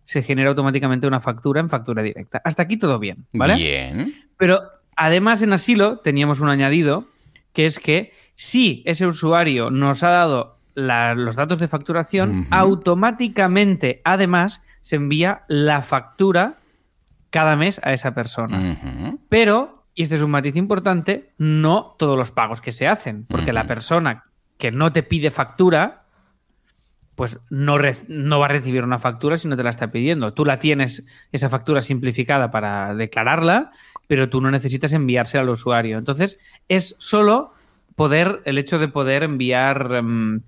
se 0.05 0.21
genera 0.21 0.49
automáticamente 0.49 1.07
una 1.07 1.19
factura 1.19 1.61
en 1.61 1.69
factura 1.69 2.03
directa. 2.03 2.41
Hasta 2.43 2.63
aquí 2.63 2.77
todo 2.77 2.99
bien, 2.99 3.25
¿vale? 3.33 3.55
Bien. 3.55 4.13
Pero 4.37 4.61
además 4.95 5.41
en 5.41 5.53
asilo 5.53 5.99
teníamos 5.99 6.41
un 6.41 6.49
añadido 6.49 7.05
que 7.53 7.65
es 7.65 7.79
que 7.79 8.13
si 8.35 8.83
ese 8.85 9.05
usuario 9.05 9.69
nos 9.69 10.03
ha 10.03 10.09
dado 10.09 10.57
los 10.75 11.35
datos 11.35 11.59
de 11.59 11.67
facturación, 11.67 12.47
automáticamente, 12.49 14.01
además, 14.03 14.61
se 14.81 14.95
envía 14.95 15.43
la 15.47 15.81
factura 15.81 16.55
cada 17.29 17.55
mes 17.55 17.79
a 17.83 17.93
esa 17.93 18.13
persona. 18.13 18.77
Pero, 19.29 19.85
y 19.95 20.03
este 20.03 20.15
es 20.15 20.21
un 20.21 20.31
matiz 20.31 20.55
importante, 20.55 21.31
no 21.37 21.95
todos 21.97 22.17
los 22.17 22.31
pagos 22.31 22.61
que 22.61 22.71
se 22.71 22.87
hacen, 22.87 23.25
porque 23.25 23.53
la 23.53 23.65
persona 23.65 24.25
que 24.57 24.71
no 24.71 24.93
te 24.93 25.03
pide 25.03 25.31
factura, 25.31 26.03
pues 27.15 27.39
no, 27.49 27.77
no, 28.07 28.39
va 28.39 28.45
a 28.45 28.49
recibir 28.49 28.83
una 28.83 28.99
factura 28.99 29.37
si 29.37 29.47
no 29.47 29.57
te 29.57 29.63
la 29.63 29.71
está 29.71 29.91
pidiendo. 29.91 30.33
Tú 30.33 30.45
la 30.45 30.59
tienes, 30.59 31.05
esa 31.31 31.49
factura 31.49 31.81
simplificada 31.81 32.51
para 32.51 32.93
declararla, 32.93 33.71
pero 34.07 34.29
tú 34.29 34.41
no 34.41 34.51
necesitas 34.51 34.93
enviársela 34.93 35.43
al 35.43 35.49
usuario. 35.49 35.97
Entonces, 35.97 36.39
es 36.67 36.95
solo 36.99 37.53
poder, 37.95 38.41
el 38.45 38.57
hecho 38.57 38.79
de 38.79 38.87
poder 38.87 39.23
enviar 39.23 39.91
em, 39.93 40.39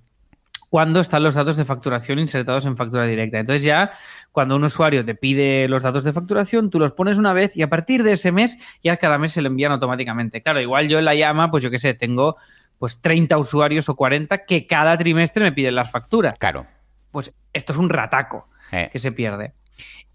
cuando 0.70 1.00
están 1.00 1.22
los 1.22 1.36
datos 1.36 1.56
de 1.56 1.66
facturación 1.66 2.18
insertados 2.18 2.66
en 2.66 2.76
factura 2.76 3.06
directa. 3.06 3.40
Entonces 3.40 3.64
ya 3.64 3.92
cuando 4.32 4.56
un 4.56 4.64
usuario 4.64 5.06
te 5.06 5.14
pide 5.14 5.68
los 5.68 5.84
datos 5.84 6.04
de 6.04 6.14
facturación, 6.14 6.72
tú 6.72 6.80
los 6.80 6.94
pones 6.94 7.20
una 7.20 7.32
vez 7.32 7.56
y 7.56 7.62
a 7.62 7.70
partir 7.70 8.02
de 8.02 8.14
ese 8.14 8.32
mes 8.32 8.58
ya 8.84 8.98
cada 8.98 9.20
mes 9.20 9.34
se 9.34 9.42
le 9.44 9.50
envían 9.50 9.72
automáticamente. 9.72 10.42
Claro, 10.42 10.60
igual 10.62 10.88
yo 10.88 10.98
en 10.98 11.06
la 11.06 11.14
llama, 11.14 11.52
pues 11.52 11.62
yo 11.62 11.70
qué 11.70 11.78
sé, 11.78 11.94
tengo 11.94 12.38
pues 12.80 13.00
30 13.02 13.38
usuarios 13.38 13.88
o 13.88 13.96
40 13.96 14.46
que 14.46 14.66
cada 14.66 14.98
trimestre 14.98 15.44
me 15.44 15.52
piden 15.52 15.76
las 15.76 15.92
facturas. 15.92 16.38
Claro. 16.40 16.66
Pues 17.12 17.32
esto 17.54 17.74
es 17.74 17.78
un 17.78 17.90
rataco 17.90 18.48
eh. 18.72 18.90
que 18.92 18.98
se 18.98 19.12
pierde. 19.12 19.54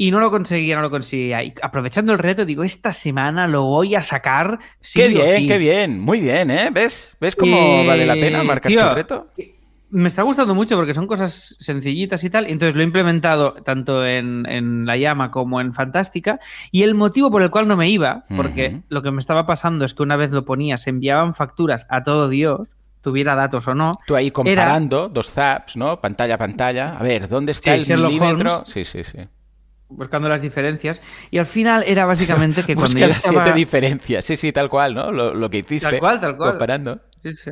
Y 0.01 0.13
no 0.13 0.21
lo 0.21 0.31
conseguía, 0.31 0.77
no 0.77 0.83
lo 0.83 0.91
conseguía. 0.91 1.43
Y 1.43 1.53
aprovechando 1.61 2.13
el 2.13 2.21
reto, 2.21 2.45
digo, 2.45 2.63
esta 2.63 2.93
semana 2.93 3.49
lo 3.49 3.65
voy 3.65 3.97
a 3.97 4.03
sacar. 4.03 4.61
qué 4.95 5.09
bien, 5.09 5.49
qué 5.49 5.59
bien. 5.59 5.99
Muy 5.99 6.21
bien, 6.21 6.53
¿eh? 6.53 6.71
¿Ves? 6.73 7.17
¿Ves 7.21 7.35
cómo 7.35 7.85
vale 7.85 8.07
la 8.07 8.15
pena 8.15 8.45
marcar 8.45 8.71
el 8.71 8.91
reto? 8.95 9.27
Me 9.91 10.07
está 10.07 10.23
gustando 10.23 10.55
mucho 10.55 10.77
porque 10.77 10.95
son 10.95 11.09
cosas 11.09 11.57
sencillitas 11.59 12.23
y 12.23 12.31
tal. 12.31 12.47
Entonces 12.47 12.77
lo 12.77 12.83
he 12.83 12.85
implementado 12.85 13.55
tanto 13.55 14.07
en, 14.07 14.87
La 14.87 14.97
Llama 14.97 15.33
como 15.33 15.61
en 15.61 15.75
Fantástica. 15.75 16.39
Y 16.71 16.85
el 16.85 16.95
motivo 16.95 17.33
por 17.33 17.43
el 17.43 17.51
cual 17.51 17.67
no 17.67 17.77
me 17.77 17.89
iba, 17.89 18.23
porque 18.37 18.83
lo 18.89 19.03
que 19.03 19.11
me 19.11 19.19
estaba 19.19 19.47
pasando 19.47 19.85
es 19.85 19.95
que 19.95 20.05
una 20.05 20.17
vez 20.17 20.31
lo 20.31 20.45
ponía, 20.45 20.77
se 20.77 20.91
enviaban 20.91 21.35
facturas 21.35 21.87
a 21.91 22.05
todo 22.05 22.29
Dios 22.29 22.77
tuviera 23.01 23.35
datos 23.35 23.67
o 23.67 23.75
no. 23.75 23.93
Tú 24.07 24.17
ahí 24.17 24.31
comparando 24.31 25.09
dos 25.09 25.31
zaps, 25.31 25.77
¿no? 25.77 26.01
Pantalla 26.01 26.35
a 26.35 26.39
pantalla. 26.39 26.99
A 26.99 27.03
ver, 27.03 27.29
¿dónde 27.29 27.53
está 27.53 27.75
el 27.75 27.87
milímetro? 27.87 28.65
Sí, 28.67 28.85
sí, 28.85 29.03
sí. 29.03 29.19
Buscando 29.89 30.29
las 30.29 30.43
diferencias. 30.43 31.01
Y 31.31 31.39
al 31.39 31.47
final 31.47 31.85
era 31.87 32.05
básicamente 32.05 32.65
que 32.65 32.75
cuando 32.77 32.99
yo 32.99 33.09
las 33.09 33.23
siete 33.23 33.53
diferencias. 33.53 34.25
Sí, 34.25 34.37
sí, 34.37 34.53
tal 34.53 34.69
cual, 34.69 34.95
¿no? 34.95 35.11
Lo, 35.11 35.51
que 35.51 35.59
hiciste. 35.59 35.91
Tal 35.91 36.01
cual, 36.01 36.21
tal 36.21 36.37
cual. 36.37 36.51
Comparando. 36.51 37.01
Sí, 37.23 37.33
sí. 37.33 37.51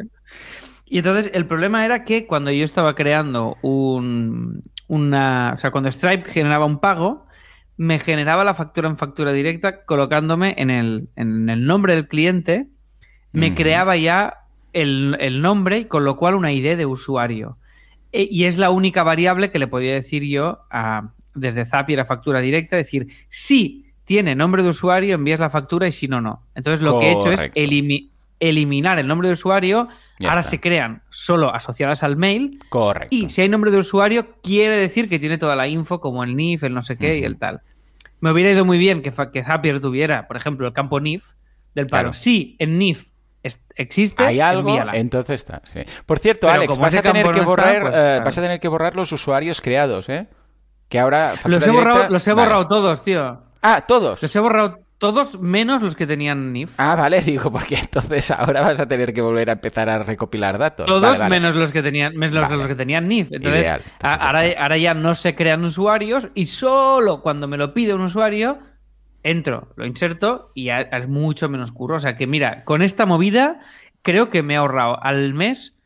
Y 0.85 0.99
entonces 0.99 1.31
el 1.35 1.47
problema 1.47 1.85
era 1.85 2.05
que 2.05 2.27
cuando 2.27 2.51
yo 2.51 2.65
estaba 2.65 2.95
creando 2.95 3.57
un, 3.63 4.63
una... 4.87 5.53
O 5.55 5.57
sea, 5.57 5.71
cuando 5.73 5.91
Stripe 5.91 6.31
generaba 6.31 6.65
un 6.65 6.79
pago, 6.79 7.27
me 7.77 7.99
generaba 7.99 8.45
la 8.45 8.55
factura 8.55 8.89
en 8.89 8.97
factura 8.97 9.33
directa 9.33 9.85
colocándome 9.85 10.55
en 10.59 10.71
el, 10.71 11.09
en 11.17 11.49
el 11.49 11.67
nombre 11.67 11.95
del 11.95 12.09
cliente, 12.09 12.69
me 13.33 13.55
creaba 13.55 13.97
ya 13.97 14.47
el, 14.73 15.43
nombre 15.43 15.81
y 15.81 15.85
con 15.85 16.05
lo 16.05 16.17
cual 16.17 16.35
una 16.35 16.53
ID 16.53 16.77
de 16.77 16.87
usuario. 16.87 17.59
E, 18.13 18.27
y 18.31 18.45
es 18.45 18.57
la 18.57 18.71
única 18.71 19.03
variable 19.03 19.51
que 19.51 19.59
le 19.59 19.67
podía 19.67 19.93
decir 19.93 20.23
yo 20.23 20.61
a, 20.71 21.13
desde 21.37 21.65
Zapier 21.65 22.01
a 22.01 22.05
factura 22.05 22.41
directa, 22.41 22.77
decir, 22.77 23.09
si 23.29 23.87
tiene 24.05 24.35
nombre 24.35 24.63
de 24.63 24.71
usuario, 24.71 25.15
envías 25.15 25.41
la 25.41 25.51
factura 25.51 25.87
y 25.87 25.93
si 25.93 26.09
no, 26.09 26.21
no. 26.21 26.43
Entonces 26.55 26.81
lo 26.81 26.99
que 27.01 27.09
he 27.09 27.13
hecho 27.13 27.31
es 27.31 27.51
eliminar 28.39 28.99
el 28.99 29.07
nombre 29.07 29.29
de 29.29 29.33
usuario, 29.33 29.89
ahora 30.25 30.43
se 30.43 30.61
crean 30.61 31.03
solo 31.09 31.55
asociadas 31.55 32.03
al 32.03 32.17
mail. 32.17 32.61
Correcto. 32.69 33.15
Y 33.15 33.31
si 33.31 33.43
hay 33.43 33.49
nombre 33.49 33.71
de 33.71 33.79
usuario, 33.79 34.27
quiere 34.43 34.77
decir 34.77 35.09
que 35.09 35.19
tiene 35.19 35.39
toda 35.39 35.57
la 35.57 35.69
info, 35.69 36.01
como 36.01 36.25
el 36.25 36.37
NIF, 36.37 36.65
el 36.65 36.75
no 36.75 36.83
sé 36.83 36.97
qué 36.97 37.19
y 37.19 37.25
el 37.25 37.37
tal. 37.39 37.63
Me 38.21 38.31
hubiera 38.31 38.51
ido 38.51 38.65
muy 38.65 38.79
bien 38.79 39.03
que, 39.03 39.13
que 39.33 39.45
Zapier 39.45 39.81
tuviera, 39.81 40.27
por 40.27 40.37
ejemplo, 40.37 40.67
el 40.67 40.73
campo 40.73 41.01
NIF 41.01 41.33
del 41.75 41.87
paro. 41.87 42.13
Si 42.13 42.57
en 42.59 42.79
NIF 42.79 43.09
existe, 43.75 44.25
hay 44.25 44.41
algo, 44.41 44.77
entonces 44.93 45.43
está. 45.43 45.63
Por 46.07 46.19
cierto, 46.19 46.49
Alex, 46.49 46.79
vas 46.79 46.95
a 46.95 47.03
tener 47.03 47.31
que 47.31 47.41
borrar, 47.41 47.83
pues, 47.83 47.95
eh, 47.95 48.21
vas 48.25 48.39
a 48.39 48.43
tener 48.43 48.61
que 48.61 48.69
borrar 48.69 48.97
los 48.97 49.13
usuarios 49.13 49.61
creados, 49.61 50.09
¿eh? 50.09 50.29
Que 50.89 50.99
ahora 50.99 51.35
los 51.47 51.67
he 51.67 51.71
borrado, 51.71 52.09
los 52.09 52.27
he 52.27 52.33
borrado 52.33 52.69
todos, 52.69 53.03
tío. 53.03 53.43
Ah, 53.63 53.85
todos. 53.87 54.23
Los 54.23 54.35
he 54.37 54.39
borrado 54.39 54.87
todos 54.99 55.39
menos 55.41 55.83
los 55.83 55.95
que 55.95 56.07
tenían 56.07 56.53
NIF. 56.53 56.75
Ah, 56.79 56.95
vale, 56.95 57.21
digo, 57.23 57.51
porque 57.51 57.77
entonces 57.77 58.31
ahora 58.31 58.63
vas 58.63 58.81
a 58.81 58.87
tener 58.87 59.13
que 59.13 59.21
volver 59.21 59.51
a 59.51 59.55
empezar 59.55 59.89
a 59.89 60.03
recopilar 60.03 60.59
datos. 60.59 60.87
Todos 60.87 61.29
menos 61.29 61.55
los 61.55 61.73
que 61.73 61.83
tenían, 61.83 62.15
menos 62.17 62.51
los 62.51 62.67
que 62.67 62.75
tenían 62.75 63.09
NIF. 63.09 63.33
Entonces, 63.33 63.73
ahora, 64.03 64.45
ahora, 64.59 64.77
ya 64.77 64.95
no 64.95 65.15
se 65.15 65.35
crean 65.35 65.65
usuarios 65.65 66.29
y 66.35 66.47
solo 66.47 67.21
cuando 67.21 67.49
me 67.49 67.57
lo 67.57 67.75
pide 67.75 67.95
un 67.95 68.03
usuario, 68.03 68.59
entro, 69.23 69.73
lo 69.77 69.87
inserto 69.87 70.53
y 70.55 70.67
ya 70.67 70.81
es 70.81 71.09
mucho 71.09 71.49
menos 71.49 71.73
curro. 71.73 71.97
O 71.97 72.01
sea 72.01 72.17
que 72.17 72.27
mira, 72.27 72.65
con 72.65 72.83
esta 72.83 73.05
movida 73.07 73.61
creo 74.03 74.31
que 74.31 74.43
me 74.43 74.55
he 74.55 74.57
ahorrado 74.57 75.03
al 75.03 75.35
mes 75.35 75.77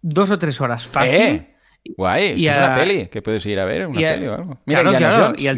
dos 0.00 0.30
o 0.30 0.38
tres 0.38 0.60
horas 0.60 0.86
fácil. 0.86 1.14
¡Eh! 1.14 1.49
Guay, 1.96 2.34
y 2.36 2.48
es 2.48 2.56
una 2.56 2.74
peli 2.74 3.06
que 3.06 3.22
puedes 3.22 3.44
ir 3.46 3.58
a 3.60 3.64
ver, 3.64 3.86
una 3.86 3.98
peli 3.98 4.26
o 4.26 4.34
algo. 4.34 4.58
Mira, 4.66 4.82
claro, 4.82 5.32
y 5.36 5.48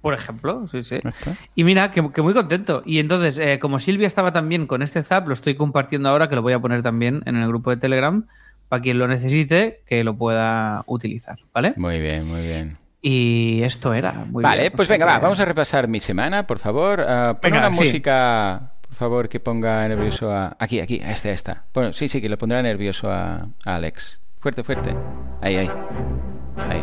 por 0.00 0.14
ejemplo, 0.14 0.66
sí, 0.68 0.82
sí. 0.82 0.98
Y 1.54 1.64
mira, 1.64 1.90
que, 1.90 2.00
muy 2.00 2.32
contento. 2.32 2.82
Y 2.86 3.00
entonces, 3.00 3.38
eh, 3.38 3.58
como 3.58 3.78
Silvia 3.78 4.06
estaba 4.06 4.32
también 4.32 4.66
con 4.66 4.82
este 4.82 5.02
zap, 5.02 5.26
lo 5.26 5.34
estoy 5.34 5.56
compartiendo 5.56 6.08
ahora, 6.08 6.28
que 6.28 6.36
lo 6.36 6.42
voy 6.42 6.54
a 6.54 6.58
poner 6.58 6.82
también 6.82 7.22
en 7.26 7.36
el 7.36 7.46
grupo 7.48 7.70
de 7.70 7.76
Telegram, 7.76 8.26
para 8.68 8.80
quien 8.80 8.98
lo 8.98 9.06
necesite, 9.08 9.82
que 9.86 10.02
lo 10.02 10.16
pueda 10.16 10.84
utilizar, 10.86 11.38
¿vale? 11.52 11.72
Muy 11.76 12.00
bien, 12.00 12.26
muy 12.26 12.40
bien. 12.40 12.78
Y 13.02 13.62
esto 13.62 13.92
era. 13.92 14.12
Muy 14.12 14.42
vale, 14.42 14.70
pues 14.70 14.88
venga, 14.88 15.04
va, 15.04 15.18
vamos 15.18 15.40
a 15.40 15.44
repasar 15.44 15.86
mi 15.86 16.00
semana, 16.00 16.46
por 16.46 16.58
favor. 16.58 17.00
Uh, 17.00 17.34
pon 17.40 17.52
una 17.52 17.70
música, 17.70 18.72
por 18.80 18.94
favor, 18.94 19.28
que 19.28 19.40
ponga 19.40 19.86
nervioso 19.86 20.32
a. 20.32 20.56
Aquí, 20.58 20.80
aquí, 20.80 21.00
a 21.02 21.12
esta, 21.12 21.28
a 21.28 21.32
esta. 21.32 21.64
Bueno, 21.74 21.92
sí, 21.92 22.08
sí, 22.08 22.22
que 22.22 22.28
le 22.28 22.36
pondrá 22.36 22.62
nervioso 22.62 23.10
a 23.10 23.48
Alex. 23.64 24.20
Fuerte, 24.40 24.64
fuerte. 24.64 24.96
Ahí, 25.42 25.56
ahí. 25.56 25.70
Ahí. 26.70 26.82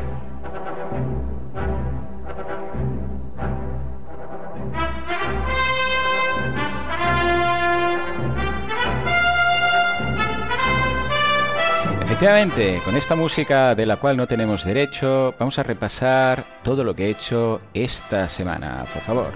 Efectivamente, 12.03 12.79
con 12.85 12.95
esta 12.95 13.15
música 13.15 13.73
de 13.73 13.87
la 13.87 13.97
cual 13.97 14.17
no 14.17 14.27
tenemos 14.27 14.63
derecho, 14.63 15.33
vamos 15.39 15.57
a 15.57 15.63
repasar 15.63 16.45
todo 16.63 16.83
lo 16.83 16.93
que 16.93 17.07
he 17.07 17.09
hecho 17.09 17.61
esta 17.73 18.27
semana. 18.27 18.85
Por 18.93 19.01
favor, 19.01 19.31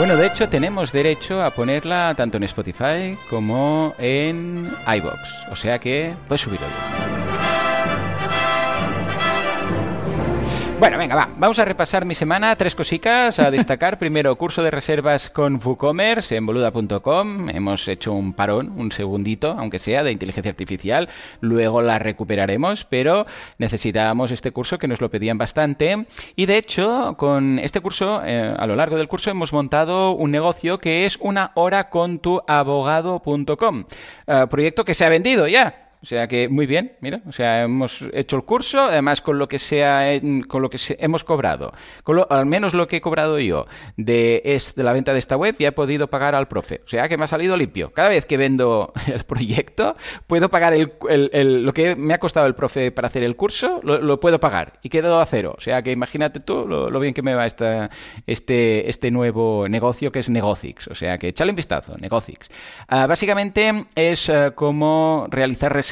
Bueno, 0.00 0.16
de 0.16 0.28
hecho 0.28 0.48
tenemos 0.48 0.92
derecho 0.92 1.42
a 1.42 1.50
ponerla 1.50 2.14
tanto 2.16 2.38
en 2.38 2.44
Spotify 2.44 3.18
como 3.28 3.94
en 3.98 4.72
iBox, 4.96 5.48
o 5.50 5.56
sea 5.56 5.78
que 5.78 6.14
puedes 6.26 6.40
subirlo. 6.40 6.66
Bueno, 10.80 10.96
venga, 10.96 11.14
va. 11.14 11.28
Vamos 11.36 11.58
a 11.58 11.66
repasar 11.66 12.06
mi 12.06 12.14
semana. 12.14 12.56
Tres 12.56 12.74
cositas 12.74 13.38
a 13.38 13.50
destacar. 13.50 13.98
Primero, 13.98 14.34
curso 14.36 14.62
de 14.62 14.70
reservas 14.70 15.28
con 15.28 15.60
WooCommerce 15.62 16.36
en 16.36 16.46
boluda.com. 16.46 17.50
Hemos 17.50 17.86
hecho 17.86 18.14
un 18.14 18.32
parón, 18.32 18.72
un 18.78 18.90
segundito, 18.90 19.54
aunque 19.58 19.78
sea, 19.78 20.02
de 20.02 20.10
inteligencia 20.10 20.48
artificial. 20.48 21.10
Luego 21.40 21.82
la 21.82 21.98
recuperaremos, 21.98 22.86
pero 22.86 23.26
necesitábamos 23.58 24.30
este 24.30 24.52
curso 24.52 24.78
que 24.78 24.88
nos 24.88 25.02
lo 25.02 25.10
pedían 25.10 25.36
bastante. 25.36 26.06
Y 26.34 26.46
de 26.46 26.56
hecho, 26.56 27.14
con 27.18 27.58
este 27.58 27.82
curso, 27.82 28.22
eh, 28.24 28.54
a 28.58 28.66
lo 28.66 28.74
largo 28.74 28.96
del 28.96 29.06
curso, 29.06 29.30
hemos 29.30 29.52
montado 29.52 30.12
un 30.12 30.30
negocio 30.30 30.78
que 30.78 31.04
es 31.04 31.18
una 31.20 31.52
hora 31.56 31.90
con 31.90 32.20
tu 32.20 32.40
abogado.com. 32.48 33.84
Eh, 34.26 34.46
proyecto 34.48 34.86
que 34.86 34.94
se 34.94 35.04
ha 35.04 35.10
vendido 35.10 35.46
ya. 35.46 35.89
O 36.02 36.06
sea 36.06 36.26
que 36.28 36.48
muy 36.48 36.64
bien, 36.64 36.92
mira, 37.00 37.20
o 37.28 37.32
sea, 37.32 37.62
hemos 37.62 38.06
hecho 38.14 38.36
el 38.36 38.44
curso, 38.44 38.80
además 38.80 39.20
con 39.20 39.38
lo 39.38 39.48
que 39.48 39.58
sea, 39.58 40.18
con 40.48 40.62
lo 40.62 40.70
que 40.70 40.78
hemos 40.98 41.24
cobrado, 41.24 41.72
al 42.30 42.46
menos 42.46 42.72
lo 42.72 42.88
que 42.88 42.96
he 42.96 43.00
cobrado 43.02 43.38
yo 43.38 43.66
de, 43.98 44.40
es, 44.46 44.74
de 44.74 44.82
la 44.82 44.94
venta 44.94 45.12
de 45.12 45.18
esta 45.18 45.36
web, 45.36 45.56
ya 45.58 45.68
he 45.68 45.72
podido 45.72 46.08
pagar 46.08 46.34
al 46.34 46.48
profe. 46.48 46.80
O 46.86 46.88
sea 46.88 47.06
que 47.06 47.18
me 47.18 47.24
ha 47.24 47.28
salido 47.28 47.54
limpio. 47.54 47.92
Cada 47.92 48.08
vez 48.08 48.24
que 48.24 48.38
vendo 48.38 48.94
el 49.12 49.24
proyecto, 49.24 49.92
puedo 50.26 50.48
pagar 50.48 50.72
el, 50.72 51.64
lo 51.64 51.72
que 51.74 51.94
me 51.96 52.14
ha 52.14 52.18
costado 52.18 52.46
el 52.46 52.54
profe 52.54 52.92
para 52.92 53.08
hacer 53.08 53.22
el 53.22 53.36
curso, 53.36 53.80
lo, 53.82 54.20
puedo 54.20 54.40
pagar 54.40 54.80
y 54.82 54.88
quedo 54.88 55.20
a 55.20 55.26
cero. 55.26 55.54
O 55.58 55.60
sea 55.60 55.82
que 55.82 55.92
imagínate 55.92 56.40
tú 56.40 56.66
lo, 56.66 56.98
bien 56.98 57.12
que 57.12 57.22
me 57.22 57.34
va 57.34 57.44
esta, 57.44 57.90
este, 58.26 58.88
este 58.88 59.10
nuevo 59.10 59.68
negocio 59.68 60.10
que 60.10 60.20
es 60.20 60.30
Negocix. 60.30 60.88
O 60.88 60.94
sea 60.94 61.18
que 61.18 61.28
échale 61.28 61.50
un 61.50 61.56
vistazo, 61.56 61.98
Negocix. 61.98 62.48
Ah, 62.88 63.06
básicamente 63.06 63.86
es 63.94 64.30
uh, 64.30 64.54
como 64.54 65.26
realizar 65.30 65.72
reservas 65.72 65.89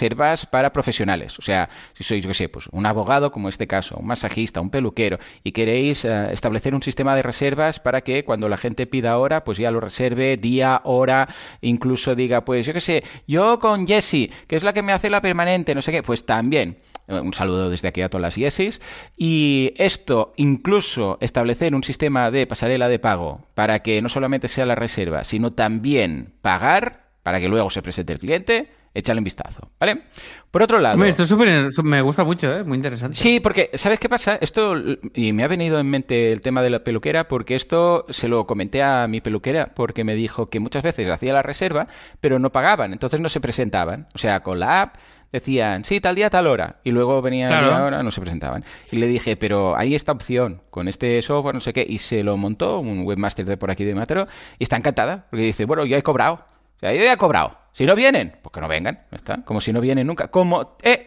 para 0.50 0.72
profesionales. 0.72 1.38
O 1.38 1.42
sea, 1.42 1.68
si 1.94 2.04
sois, 2.04 2.22
yo 2.22 2.28
qué 2.28 2.34
sé, 2.34 2.48
pues 2.48 2.68
un 2.72 2.86
abogado, 2.86 3.30
como 3.30 3.48
este 3.48 3.66
caso, 3.66 3.96
un 3.96 4.06
masajista, 4.06 4.60
un 4.60 4.70
peluquero, 4.70 5.18
y 5.44 5.52
queréis 5.52 6.04
eh, 6.04 6.32
establecer 6.32 6.74
un 6.74 6.82
sistema 6.82 7.14
de 7.14 7.22
reservas 7.22 7.80
para 7.80 8.00
que 8.00 8.24
cuando 8.24 8.48
la 8.48 8.56
gente 8.56 8.86
pida 8.86 9.18
hora, 9.18 9.44
pues 9.44 9.58
ya 9.58 9.70
lo 9.70 9.80
reserve 9.80 10.36
día, 10.36 10.80
hora, 10.84 11.28
incluso 11.60 12.14
diga, 12.14 12.44
pues 12.44 12.66
yo 12.66 12.72
qué 12.72 12.80
sé, 12.80 13.04
yo 13.26 13.58
con 13.58 13.86
Jessie, 13.86 14.30
que 14.46 14.56
es 14.56 14.62
la 14.62 14.72
que 14.72 14.82
me 14.82 14.92
hace 14.92 15.10
la 15.10 15.20
permanente, 15.20 15.74
no 15.74 15.82
sé 15.82 15.92
qué, 15.92 16.02
pues 16.02 16.26
también. 16.26 16.78
Eh, 17.08 17.20
un 17.20 17.34
saludo 17.34 17.70
desde 17.70 17.88
aquí 17.88 18.02
a 18.02 18.08
todas 18.08 18.22
las 18.22 18.34
Jessis. 18.34 18.80
Y 19.16 19.72
esto, 19.76 20.32
incluso 20.36 21.18
establecer 21.20 21.74
un 21.74 21.84
sistema 21.84 22.30
de 22.30 22.46
pasarela 22.46 22.88
de 22.88 22.98
pago 22.98 23.46
para 23.54 23.82
que 23.82 24.00
no 24.02 24.08
solamente 24.08 24.48
sea 24.48 24.66
la 24.66 24.74
reserva, 24.74 25.24
sino 25.24 25.50
también 25.50 26.34
pagar 26.42 27.08
para 27.22 27.40
que 27.40 27.48
luego 27.48 27.68
se 27.70 27.82
presente 27.82 28.12
el 28.12 28.18
cliente, 28.18 28.70
échale 28.94 29.18
un 29.18 29.24
vistazo, 29.24 29.68
¿vale? 29.78 30.02
Por 30.50 30.62
otro 30.62 30.78
lado... 30.78 31.02
esto 31.04 31.82
me 31.82 32.02
gusta 32.02 32.24
mucho, 32.24 32.52
¿eh? 32.52 32.64
Muy 32.64 32.76
interesante. 32.76 33.16
Sí, 33.16 33.40
porque, 33.40 33.70
¿sabes 33.74 33.98
qué 33.98 34.08
pasa? 34.08 34.38
Esto, 34.40 34.74
y 35.14 35.32
me 35.32 35.44
ha 35.44 35.48
venido 35.48 35.78
en 35.78 35.88
mente 35.88 36.32
el 36.32 36.40
tema 36.40 36.62
de 36.62 36.70
la 36.70 36.84
peluquera, 36.84 37.28
porque 37.28 37.54
esto 37.54 38.06
se 38.08 38.28
lo 38.28 38.46
comenté 38.46 38.82
a 38.82 39.06
mi 39.08 39.20
peluquera, 39.20 39.72
porque 39.74 40.04
me 40.04 40.14
dijo 40.14 40.48
que 40.48 40.60
muchas 40.60 40.82
veces 40.82 41.08
hacía 41.08 41.32
la 41.32 41.42
reserva, 41.42 41.86
pero 42.20 42.38
no 42.38 42.50
pagaban, 42.50 42.92
entonces 42.92 43.20
no 43.20 43.28
se 43.28 43.40
presentaban. 43.40 44.08
O 44.14 44.18
sea, 44.18 44.40
con 44.40 44.58
la 44.58 44.82
app 44.82 44.96
decían, 45.32 45.84
sí, 45.84 46.00
tal 46.00 46.14
día, 46.14 46.30
tal 46.30 46.46
hora, 46.46 46.76
y 46.84 46.90
luego 46.90 47.20
venían 47.20 47.50
claro. 47.50 47.68
día, 47.68 47.84
hora, 47.84 48.02
no 48.02 48.10
se 48.10 48.20
presentaban. 48.20 48.64
Y 48.90 48.96
le 48.96 49.06
dije, 49.06 49.36
pero 49.36 49.76
hay 49.76 49.94
esta 49.94 50.12
opción, 50.12 50.62
con 50.70 50.88
este 50.88 51.20
software, 51.22 51.54
no 51.54 51.60
sé 51.60 51.72
qué, 51.72 51.84
y 51.86 51.98
se 51.98 52.22
lo 52.22 52.36
montó 52.36 52.78
un 52.78 53.06
webmaster 53.06 53.44
de 53.44 53.56
por 53.56 53.70
aquí 53.70 53.84
de 53.84 53.94
Matero, 53.94 54.26
y 54.58 54.64
está 54.64 54.76
encantada, 54.76 55.26
porque 55.30 55.44
dice, 55.44 55.66
bueno, 55.66 55.84
yo 55.84 55.96
he 55.96 56.02
cobrado. 56.02 56.34
O 56.76 56.80
sea, 56.80 56.92
yo 56.94 57.02
ya 57.02 57.12
he 57.12 57.16
cobrado. 57.16 57.58
Si 57.78 57.86
no 57.86 57.94
vienen, 57.94 58.34
pues 58.42 58.52
que 58.52 58.60
no 58.60 58.66
vengan, 58.66 59.04
¿está? 59.12 59.44
Como 59.44 59.60
si 59.60 59.72
no 59.72 59.80
vienen 59.80 60.08
nunca. 60.08 60.32
Como, 60.32 60.76
eh, 60.82 61.06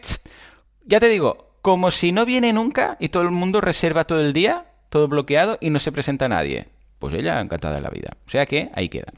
ya 0.86 1.00
te 1.00 1.08
digo, 1.10 1.58
como 1.60 1.90
si 1.90 2.12
no 2.12 2.24
viene 2.24 2.50
nunca 2.54 2.96
y 2.98 3.10
todo 3.10 3.24
el 3.24 3.30
mundo 3.30 3.60
reserva 3.60 4.04
todo 4.04 4.22
el 4.22 4.32
día, 4.32 4.64
todo 4.88 5.06
bloqueado 5.06 5.58
y 5.60 5.68
no 5.68 5.78
se 5.80 5.92
presenta 5.92 6.28
nadie. 6.30 6.70
pues 6.98 7.12
ella 7.12 7.38
encantada 7.40 7.74
de 7.74 7.82
la 7.82 7.90
vida. 7.90 8.16
O 8.26 8.30
sea 8.30 8.46
que 8.46 8.70
ahí 8.72 8.88
queda. 8.88 9.12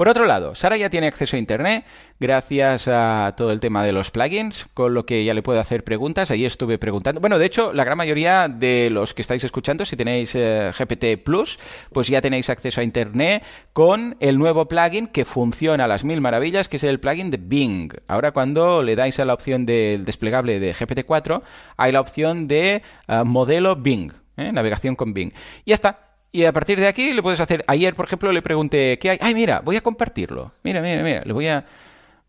Por 0.00 0.08
otro 0.08 0.24
lado, 0.24 0.54
Sara 0.54 0.78
ya 0.78 0.88
tiene 0.88 1.08
acceso 1.08 1.36
a 1.36 1.38
Internet 1.38 1.84
gracias 2.18 2.88
a 2.88 3.34
todo 3.36 3.52
el 3.52 3.60
tema 3.60 3.84
de 3.84 3.92
los 3.92 4.10
plugins, 4.10 4.64
con 4.72 4.94
lo 4.94 5.04
que 5.04 5.26
ya 5.26 5.34
le 5.34 5.42
puedo 5.42 5.60
hacer 5.60 5.84
preguntas. 5.84 6.30
Ahí 6.30 6.46
estuve 6.46 6.78
preguntando. 6.78 7.20
Bueno, 7.20 7.38
de 7.38 7.44
hecho, 7.44 7.74
la 7.74 7.84
gran 7.84 7.98
mayoría 7.98 8.48
de 8.48 8.88
los 8.90 9.12
que 9.12 9.20
estáis 9.20 9.44
escuchando, 9.44 9.84
si 9.84 9.96
tenéis 9.96 10.34
eh, 10.34 10.72
GPT 10.72 11.22
Plus, 11.22 11.58
pues 11.92 12.08
ya 12.08 12.22
tenéis 12.22 12.48
acceso 12.48 12.80
a 12.80 12.84
Internet 12.84 13.44
con 13.74 14.16
el 14.20 14.38
nuevo 14.38 14.68
plugin 14.68 15.06
que 15.06 15.26
funciona 15.26 15.84
a 15.84 15.86
las 15.86 16.02
mil 16.02 16.22
maravillas, 16.22 16.70
que 16.70 16.78
es 16.78 16.84
el 16.84 16.98
plugin 16.98 17.30
de 17.30 17.36
Bing. 17.36 17.92
Ahora 18.08 18.32
cuando 18.32 18.82
le 18.82 18.96
dais 18.96 19.20
a 19.20 19.26
la 19.26 19.34
opción 19.34 19.66
del 19.66 20.06
desplegable 20.06 20.60
de 20.60 20.74
GPT-4, 20.74 21.42
hay 21.76 21.92
la 21.92 22.00
opción 22.00 22.48
de 22.48 22.80
eh, 23.06 23.22
modelo 23.26 23.76
Bing, 23.76 24.14
¿eh? 24.38 24.50
navegación 24.50 24.96
con 24.96 25.12
Bing. 25.12 25.34
Y 25.66 25.72
ya 25.72 25.74
está. 25.74 26.09
Y 26.32 26.44
a 26.44 26.52
partir 26.52 26.78
de 26.78 26.86
aquí 26.86 27.12
le 27.12 27.22
puedes 27.22 27.40
hacer. 27.40 27.64
Ayer, 27.66 27.94
por 27.94 28.06
ejemplo, 28.06 28.30
le 28.32 28.42
pregunté 28.42 28.98
qué 29.00 29.10
hay. 29.10 29.18
Ay, 29.20 29.34
mira, 29.34 29.60
voy 29.64 29.76
a 29.76 29.80
compartirlo. 29.80 30.52
Mira, 30.62 30.80
mira, 30.80 31.02
mira. 31.02 31.22
Le 31.24 31.32
voy 31.32 31.48
a. 31.48 31.64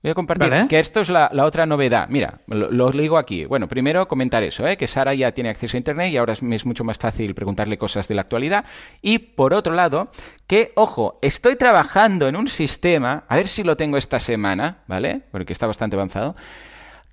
Voy 0.02 0.12
a 0.12 0.16
compartir. 0.16 0.66
Que 0.68 0.80
esto 0.80 1.02
es 1.02 1.10
la, 1.10 1.30
otra 1.46 1.68
novedad. 1.68 2.08
Mira, 2.10 2.40
lo, 2.48 2.92
digo 2.92 3.20
aquí. 3.20 3.46
Bueno, 3.46 3.68
primero 3.68 4.08
comentar 4.08 4.42
eso, 4.42 4.68
¿eh? 4.68 4.76
que 4.76 4.88
Sara 4.88 5.14
ya 5.14 5.32
tiene 5.32 5.52
acceso 5.52 5.78
a 5.78 5.80
Internet 5.80 6.12
y 6.12 6.18
ahora 6.18 6.34
es, 6.34 6.42
es, 6.42 6.66
mucho 6.66 6.84
más 6.84 6.98
fácil 6.98 7.36
preguntarle 7.36 7.78
cosas 7.78 8.08
de 8.08 8.16
la 8.16 8.22
actualidad. 8.22 8.66
Y 9.04 9.20
por 9.20 9.54
otro 9.54 9.76
lado, 9.76 10.10
que, 10.48 10.72
ojo, 10.74 11.20
estoy 11.22 11.56
trabajando 11.56 12.28
en 12.28 12.36
un 12.36 12.48
sistema, 12.48 13.26
a 13.28 13.36
ver 13.36 13.48
si 13.48 13.64
lo 13.64 13.78
tengo 13.78 13.98
esta 13.98 14.20
semana, 14.20 14.80
¿vale? 14.88 15.22
Porque 15.32 15.54
está 15.54 15.68
bastante 15.68 15.96
avanzado, 15.96 16.36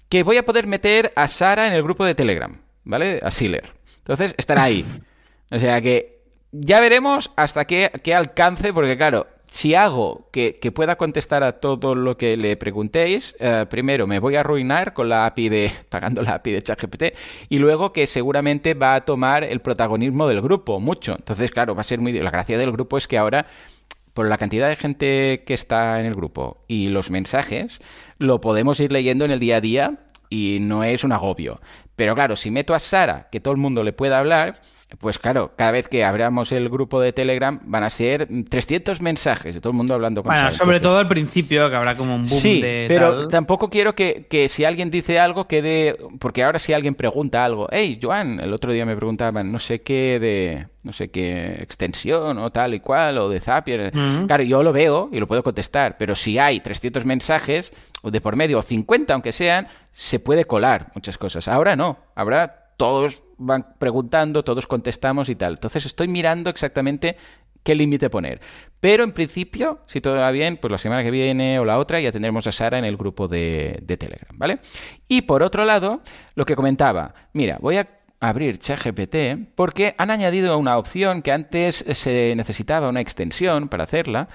que 0.09 0.23
voy 0.23 0.39
a 0.39 0.47
poder 0.47 0.67
meter 0.67 1.13
a 1.15 1.29
Sara 1.29 1.67
en 1.67 1.75
el 1.75 1.83
grupo 1.83 2.07
de 2.07 2.15
Telegram, 2.15 2.59
¿vale? 2.85 3.21
A 3.23 3.31
Sealer. 3.31 3.75
Entonces 3.99 4.35
estará 4.39 4.63
ahí. 4.63 4.85
O 5.51 5.59
sea 5.59 5.81
que 5.81 6.18
ya 6.53 6.81
veremos 6.81 7.33
hasta 7.37 7.67
qué, 7.67 7.91
alcance, 8.15 8.73
porque 8.73 8.97
claro, 8.97 9.27
si 9.51 9.75
hago 9.75 10.29
que, 10.33 10.53
pueda 10.75 10.97
contestar 10.97 11.43
a 11.43 11.61
todo 11.61 11.95
lo 11.95 12.17
que 12.17 12.37
le 12.37 12.57
preguntéis, 12.57 13.37
eh, 13.39 13.67
primero 13.69 14.07
me 14.07 14.19
voy 14.19 14.37
a 14.37 14.41
arruinar 14.41 14.93
con 14.93 15.09
la 15.09 15.27
API 15.27 15.49
de, 15.49 15.73
pagando 15.89 16.23
la 16.23 16.35
API 16.35 16.53
de 16.53 16.63
ChatGPT, 16.63 17.05
y 17.49 17.59
luego 17.59 17.93
que 17.93 18.07
seguramente 18.07 18.75
va 18.75 18.95
a 18.95 19.05
tomar 19.05 19.45
el 19.45 19.61
protagonismo 19.61 20.27
del 20.29 20.41
grupo, 20.41 20.81
mucho. 20.81 21.17
Entonces, 21.19 21.51
claro, 21.51 21.75
va 21.75 21.83
a 21.83 21.85
ser 21.85 22.01
muy... 22.01 22.13
La 22.19 22.31
gracia 22.31 22.59
del 22.59 22.73
grupo 22.73 22.99
es 22.99 23.07
que 23.07 23.19
ahora, 23.19 23.47
por 24.15 24.29
la 24.29 24.39
cantidad 24.39 24.69
de 24.69 24.77
gente 24.77 25.45
que 25.47 25.55
está 25.55 26.01
en 26.01 26.07
el 26.07 26.15
grupo 26.15 26.65
y 26.67 26.89
los 26.89 27.11
mensajes, 27.11 27.81
lo 28.19 28.41
podemos 28.41 28.81
ir 28.81 28.91
leyendo 28.91 29.25
en 29.25 29.31
el 29.31 29.39
día 29.39 29.57
a 29.57 29.61
día 29.61 29.99
y 30.31 30.59
no 30.61 30.85
es 30.85 31.05
un 31.05 31.13
agobio. 31.13 31.61
Pero 31.97 32.15
claro, 32.15 32.37
si 32.37 32.51
meto 32.51 32.75
a 32.75 32.79
Sara, 32.79 33.29
que 33.31 33.41
todo 33.41 33.53
el 33.53 33.61
mundo 33.61 33.83
le 33.83 33.93
pueda 33.93 34.19
hablar, 34.19 34.61
pues 34.97 35.19
claro, 35.19 35.53
cada 35.55 35.71
vez 35.71 35.87
que 35.87 36.03
abramos 36.03 36.51
el 36.51 36.71
grupo 36.71 36.99
de 37.01 37.13
Telegram 37.13 37.61
van 37.65 37.85
a 37.85 37.91
ser 37.91 38.27
300 38.49 39.03
mensajes 39.03 39.55
de 39.55 39.61
todo 39.61 39.73
el 39.73 39.77
mundo 39.77 39.93
hablando 39.93 40.23
con 40.23 40.35
bueno, 40.35 40.51
Sobre 40.51 40.81
todo 40.81 40.97
al 40.97 41.07
principio, 41.07 41.69
que 41.69 41.77
habrá 41.77 41.95
como 41.95 42.15
un 42.15 42.23
boom 42.23 42.41
sí, 42.41 42.63
de 42.63 42.87
pero 42.89 43.29
tampoco 43.29 43.69
quiero 43.69 43.95
que, 43.95 44.27
que, 44.31 44.49
si 44.49 44.65
alguien 44.65 44.91
dice 44.91 45.19
algo 45.19 45.47
quede... 45.47 45.97
Porque 46.19 46.43
ahora 46.43 46.59
si 46.59 46.73
alguien 46.73 46.95
pregunta 46.95 47.45
algo, 47.45 47.69
hey, 47.71 47.99
Joan, 48.03 48.41
el 48.41 48.55
otro 48.55 48.73
día 48.73 48.87
me 48.87 48.97
preguntaban 48.97 49.53
no 49.53 49.59
sé 49.59 49.83
qué 49.83 50.19
de... 50.19 50.69
no 50.83 50.93
sé 50.95 51.11
qué 51.11 51.59
extensión 51.61 52.39
o 52.39 52.51
tal 52.51 52.73
y 52.73 52.81
cual, 52.81 53.19
o 53.19 53.29
de 53.29 53.41
Zapier. 53.41 53.93
Claro, 54.27 54.43
yo 54.43 54.63
lo 54.63 54.73
veo 54.73 55.11
y 55.13 55.21
lo 55.21 55.27
puedo 55.27 55.43
contestar, 55.43 55.99
pero 55.99 56.15
si 56.15 56.39
hay 56.39 56.61
300 56.61 57.05
mensajes, 57.05 57.75
o 58.01 58.11
de 58.11 58.23
por 58.23 58.37
medio, 58.37 58.59
o 58.59 58.63
50 58.63 59.13
aunque 59.13 59.33
sean, 59.33 59.69
se 59.93 60.19
puede 60.19 60.47
colar 60.47 60.91
muchas 60.95 61.19
cosas. 61.19 61.47
Ahora 61.47 61.77
no, 61.77 61.99
habrá 62.15 62.68
todos 62.79 63.25
van 63.37 63.75
preguntando, 63.79 64.45
todos 64.45 64.67
contestamos 64.67 65.29
y 65.29 65.35
tal. 65.35 65.55
Entonces 65.55 65.85
estoy 65.85 66.09
mirando 66.09 66.49
exactamente 66.49 67.17
qué 67.63 67.75
límite 67.75 68.09
poner. 68.09 68.41
Pero 68.81 69.05
en 69.05 69.13
principio, 69.13 69.81
si 69.87 70.01
todo 70.01 70.15
va 70.15 70.31
bien, 70.31 70.57
pues 70.57 70.71
la 70.71 70.79
semana 70.79 71.03
que 71.03 71.11
viene 71.11 71.59
o 71.59 71.65
la 71.65 71.79
otra 71.79 72.01
ya 72.01 72.13
tendremos 72.13 72.47
a 72.47 72.53
Sara 72.53 72.79
en 72.79 72.85
el 72.85 72.97
grupo 72.97 73.29
de, 73.29 73.83
Telegram, 73.87 74.39
¿vale? 74.39 74.61
Y 75.09 75.23
por 75.23 75.43
otro 75.43 75.65
lado, 75.65 76.01
lo 76.37 76.47
que 76.47 76.55
comentaba, 76.55 77.15
mira, 77.33 77.59
voy 77.61 77.79
a 77.79 77.89
abrir 78.21 78.59
ChatGPT 78.59 79.55
porque 79.57 79.95
han 79.99 80.11
añadido 80.11 80.57
una 80.57 80.79
opción 80.79 81.21
que 81.21 81.33
antes 81.33 81.85
se 81.93 82.35
necesitaba 82.37 82.89
una 82.89 83.01
extensión 83.01 83.69
para 83.69 83.85
hacerla, 83.85 84.29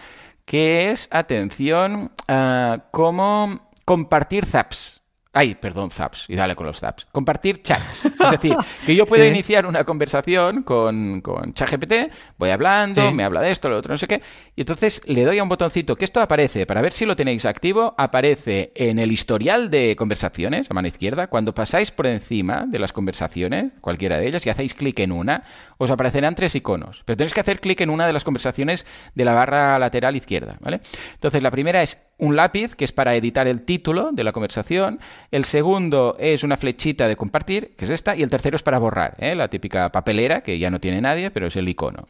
que 0.45 0.91
es, 0.91 1.07
atención, 1.09 2.11
uh, 2.27 2.79
cómo 2.91 3.69
compartir 3.85 4.45
zaps. 4.45 5.02
Ay, 5.35 5.55
perdón, 5.55 5.89
zaps, 5.89 6.25
y 6.29 6.35
dale 6.35 6.55
con 6.55 6.67
los 6.67 6.79
zaps. 6.79 7.07
Compartir 7.11 7.63
chats. 7.63 8.05
Es 8.05 8.31
decir, 8.31 8.55
que 8.85 8.95
yo 8.95 9.07
puedo 9.07 9.25
iniciar 9.25 9.65
una 9.65 9.83
conversación 9.83 10.61
con, 10.61 11.21
con 11.21 11.53
ChatGPT, 11.53 11.93
voy 12.37 12.51
hablando, 12.51 13.11
me 13.11 13.23
habla 13.23 13.41
de 13.41 13.49
esto, 13.49 13.67
lo 13.67 13.79
otro, 13.79 13.91
no 13.91 13.97
sé 13.97 14.05
qué, 14.05 14.21
y 14.55 14.61
entonces 14.61 15.01
le 15.07 15.25
doy 15.25 15.39
a 15.39 15.43
un 15.43 15.49
botoncito 15.49 15.95
que 15.95 16.05
esto 16.05 16.21
aparece, 16.21 16.67
para 16.67 16.83
ver 16.83 16.93
si 16.93 17.07
lo 17.07 17.15
tenéis 17.15 17.45
activo, 17.45 17.95
aparece 17.97 18.71
en 18.75 18.99
el 18.99 19.11
historial 19.11 19.71
de 19.71 19.95
conversaciones, 19.95 20.69
a 20.69 20.75
mano 20.75 20.87
izquierda, 20.87 21.25
cuando 21.25 21.55
pasáis 21.55 21.89
por 21.89 22.05
encima 22.05 22.65
de 22.67 22.77
las 22.77 22.93
conversaciones, 22.93 23.71
cualquiera 23.81 24.19
de 24.19 24.27
ellas, 24.27 24.45
y 24.45 24.51
hacéis 24.51 24.75
clic 24.75 24.99
en 24.99 25.11
una, 25.11 25.45
os 25.79 25.89
aparecerán 25.89 26.35
tres 26.35 26.53
iconos, 26.53 27.01
pero 27.05 27.17
tenéis 27.17 27.33
que 27.33 27.41
hacer 27.41 27.59
clic 27.59 27.81
en 27.81 27.89
una 27.89 28.05
de 28.05 28.13
las 28.13 28.23
conversaciones 28.23 28.85
de 29.15 29.25
la 29.25 29.33
barra 29.33 29.79
lateral 29.79 30.15
izquierda, 30.15 30.57
¿vale? 30.59 30.81
Entonces, 31.15 31.41
la 31.41 31.49
primera 31.49 31.81
es 31.81 31.97
un 32.17 32.35
lápiz, 32.35 32.75
que 32.75 32.85
es 32.85 32.91
para 32.91 33.15
editar 33.15 33.47
el 33.47 33.63
título 33.63 34.11
de 34.11 34.23
la 34.23 34.31
conversación, 34.31 34.99
el 35.31 35.45
segundo 35.45 36.15
es 36.19 36.43
una 36.43 36.57
flechita 36.57 37.07
de 37.07 37.15
compartir, 37.15 37.75
que 37.75 37.85
es 37.85 37.91
esta, 37.91 38.15
y 38.15 38.21
el 38.21 38.29
tercero 38.29 38.55
es 38.55 38.63
para 38.63 38.77
borrar, 38.77 39.15
¿eh? 39.17 39.35
la 39.35 39.49
típica 39.49 39.91
papelera, 39.91 40.41
que 40.41 40.57
ya 40.59 40.69
no 40.69 40.79
tiene 40.79 41.01
nadie, 41.01 41.31
pero 41.31 41.47
es 41.47 41.55
el 41.55 41.67
icono, 41.67 42.05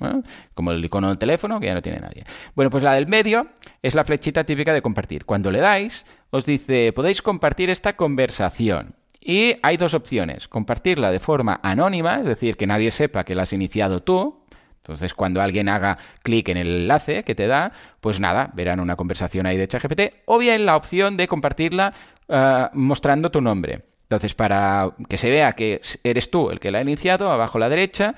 como 0.53 0.71
el 0.71 0.83
icono 0.83 1.07
del 1.07 1.17
teléfono, 1.17 1.59
que 1.59 1.67
ya 1.67 1.73
no 1.73 1.81
tiene 1.81 1.99
nadie. 1.99 2.25
Bueno, 2.55 2.69
pues 2.69 2.83
la 2.83 2.93
del 2.93 3.07
medio 3.07 3.47
es 3.81 3.95
la 3.95 4.05
flechita 4.05 4.43
típica 4.43 4.73
de 4.73 4.81
compartir. 4.81 5.25
Cuando 5.25 5.51
le 5.51 5.59
dais, 5.59 6.05
os 6.29 6.45
dice, 6.45 6.91
podéis 6.93 7.21
compartir 7.21 7.69
esta 7.69 7.95
conversación. 7.95 8.95
Y 9.25 9.55
hay 9.61 9.77
dos 9.77 9.93
opciones, 9.93 10.49
compartirla 10.49 11.09
de 11.09 11.21
forma 11.21 11.61
anónima, 11.63 12.17
es 12.17 12.25
decir, 12.25 12.57
que 12.57 12.67
nadie 12.67 12.91
sepa 12.91 13.23
que 13.23 13.35
la 13.35 13.43
has 13.43 13.53
iniciado 13.53 14.03
tú, 14.03 14.42
entonces, 14.83 15.13
cuando 15.13 15.41
alguien 15.41 15.69
haga 15.69 15.97
clic 16.23 16.49
en 16.49 16.57
el 16.57 16.67
enlace 16.67 17.23
que 17.23 17.35
te 17.35 17.47
da, 17.47 17.71
pues 18.01 18.19
nada, 18.19 18.51
verán 18.53 18.81
una 18.81 18.97
conversación 18.97 19.45
ahí 19.45 19.55
de 19.55 19.65
ChatGPT, 19.65 20.23
o 20.25 20.37
bien 20.37 20.65
la 20.65 20.75
opción 20.75 21.15
de 21.15 21.25
compartirla 21.29 21.93
eh, 22.27 22.67
mostrando 22.73 23.31
tu 23.31 23.39
nombre. 23.39 23.85
Entonces, 24.01 24.33
para 24.33 24.93
que 25.07 25.17
se 25.17 25.29
vea 25.29 25.53
que 25.53 25.79
eres 26.03 26.29
tú 26.29 26.49
el 26.49 26.59
que 26.59 26.69
la 26.69 26.79
ha 26.79 26.81
iniciado, 26.81 27.31
abajo 27.31 27.57
a 27.57 27.61
la 27.61 27.69
derecha 27.69 28.15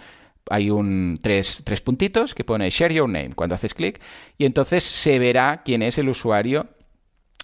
hay 0.50 0.72
un 0.72 1.20
tres, 1.22 1.62
tres 1.64 1.82
puntitos 1.82 2.34
que 2.34 2.44
pone 2.44 2.70
Share 2.72 2.94
Your 2.94 3.10
Name 3.10 3.34
cuando 3.36 3.54
haces 3.54 3.76
clic, 3.76 4.02
y 4.40 4.46
entonces 4.46 4.84
se 4.84 5.20
verá 5.20 5.62
quién 5.64 5.84
es 5.84 6.00
el 6.00 6.10
usuario 6.10 6.68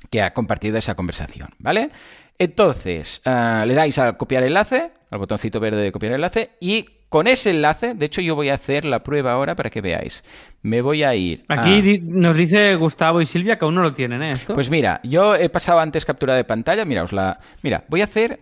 que 0.10 0.24
ha 0.24 0.34
compartido 0.34 0.80
esa 0.80 0.96
conversación, 0.96 1.50
¿vale? 1.60 1.92
Entonces, 2.40 3.22
eh, 3.26 3.64
le 3.68 3.76
dais 3.76 4.00
a 4.00 4.18
copiar 4.18 4.42
enlace, 4.42 4.92
al 5.12 5.20
botoncito 5.20 5.60
verde 5.60 5.82
de 5.82 5.92
copiar 5.92 6.14
enlace, 6.14 6.52
y 6.60 7.01
con 7.12 7.28
ese 7.28 7.50
enlace, 7.50 7.94
de 7.94 8.06
hecho 8.06 8.22
yo 8.22 8.36
voy 8.36 8.48
a 8.48 8.54
hacer 8.54 8.86
la 8.86 9.04
prueba 9.04 9.34
ahora 9.34 9.54
para 9.54 9.70
que 9.70 9.82
veáis. 9.82 10.24
Me 10.62 10.82
voy 10.82 11.04
a 11.04 11.14
ir. 11.14 11.44
Aquí 11.50 12.00
nos 12.02 12.38
dice 12.38 12.74
Gustavo 12.76 13.22
y 13.22 13.26
Silvia 13.26 13.60
que 13.60 13.66
aún 13.66 13.76
no 13.76 13.82
lo 13.82 13.92
tienen, 13.92 14.24
¿eh? 14.24 14.30
¿Esto? 14.30 14.54
Pues 14.54 14.70
mira, 14.70 15.02
yo 15.04 15.36
he 15.36 15.50
pasado 15.50 15.82
antes 15.82 16.06
captura 16.06 16.36
de 16.36 16.46
pantalla. 16.46 16.86
Mira, 16.86 17.06
la. 17.12 17.38
Mira, 17.64 17.84
voy 17.90 18.00
a 18.00 18.06
hacer. 18.06 18.40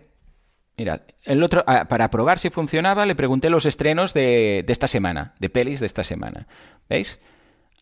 Mira, 0.78 1.02
el 1.24 1.42
otro, 1.42 1.64
ah, 1.66 1.86
para 1.88 2.10
probar 2.10 2.38
si 2.38 2.50
funcionaba, 2.50 3.06
le 3.06 3.16
pregunté 3.16 3.50
los 3.50 3.66
estrenos 3.66 4.14
de, 4.14 4.64
esta 4.68 4.86
semana, 4.86 5.34
de 5.40 5.50
pelis 5.50 5.80
de 5.80 5.86
esta 5.86 6.04
semana. 6.04 6.46
¿Veis? 6.88 7.18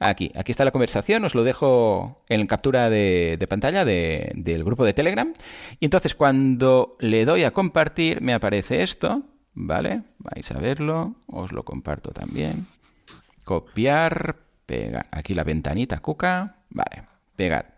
Aquí, 0.00 0.32
aquí 0.36 0.52
está 0.52 0.64
la 0.64 0.70
conversación, 0.70 1.22
os 1.22 1.34
lo 1.34 1.44
dejo 1.44 2.24
en 2.30 2.46
captura 2.46 2.88
de, 2.88 3.36
de 3.38 3.46
pantalla 3.46 3.84
del 3.84 4.64
grupo 4.64 4.86
de 4.86 4.94
Telegram. 4.94 5.34
Y 5.80 5.84
entonces 5.84 6.14
cuando 6.14 6.96
le 6.98 7.26
doy 7.26 7.44
a 7.44 7.50
compartir, 7.50 8.22
me 8.22 8.32
aparece 8.32 8.82
esto. 8.82 9.22
¿Vale? 9.60 10.02
Vais 10.18 10.48
a 10.52 10.58
verlo, 10.58 11.16
os 11.26 11.50
lo 11.50 11.64
comparto 11.64 12.12
también. 12.12 12.68
Copiar, 13.42 14.36
pegar. 14.66 15.06
Aquí 15.10 15.34
la 15.34 15.42
ventanita 15.42 15.98
cuca. 15.98 16.58
Vale, 16.70 17.02
pegar. 17.34 17.76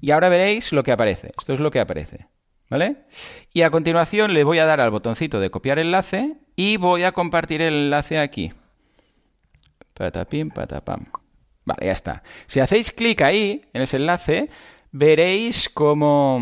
Y 0.00 0.10
ahora 0.10 0.28
veréis 0.28 0.72
lo 0.72 0.82
que 0.82 0.90
aparece. 0.90 1.30
Esto 1.38 1.52
es 1.52 1.60
lo 1.60 1.70
que 1.70 1.78
aparece. 1.78 2.26
¿Vale? 2.68 3.06
Y 3.52 3.62
a 3.62 3.70
continuación 3.70 4.34
le 4.34 4.42
voy 4.42 4.58
a 4.58 4.64
dar 4.64 4.80
al 4.80 4.90
botoncito 4.90 5.38
de 5.38 5.50
copiar 5.50 5.78
enlace 5.78 6.36
y 6.56 6.78
voy 6.78 7.04
a 7.04 7.12
compartir 7.12 7.62
el 7.62 7.74
enlace 7.74 8.18
aquí. 8.18 8.52
Patapim, 9.94 10.50
patapam. 10.50 11.06
Vale, 11.64 11.86
ya 11.86 11.92
está. 11.92 12.22
Si 12.46 12.58
hacéis 12.58 12.90
clic 12.90 13.22
ahí, 13.22 13.60
en 13.72 13.82
ese 13.82 13.98
enlace, 13.98 14.50
veréis 14.90 15.68
cómo 15.68 16.40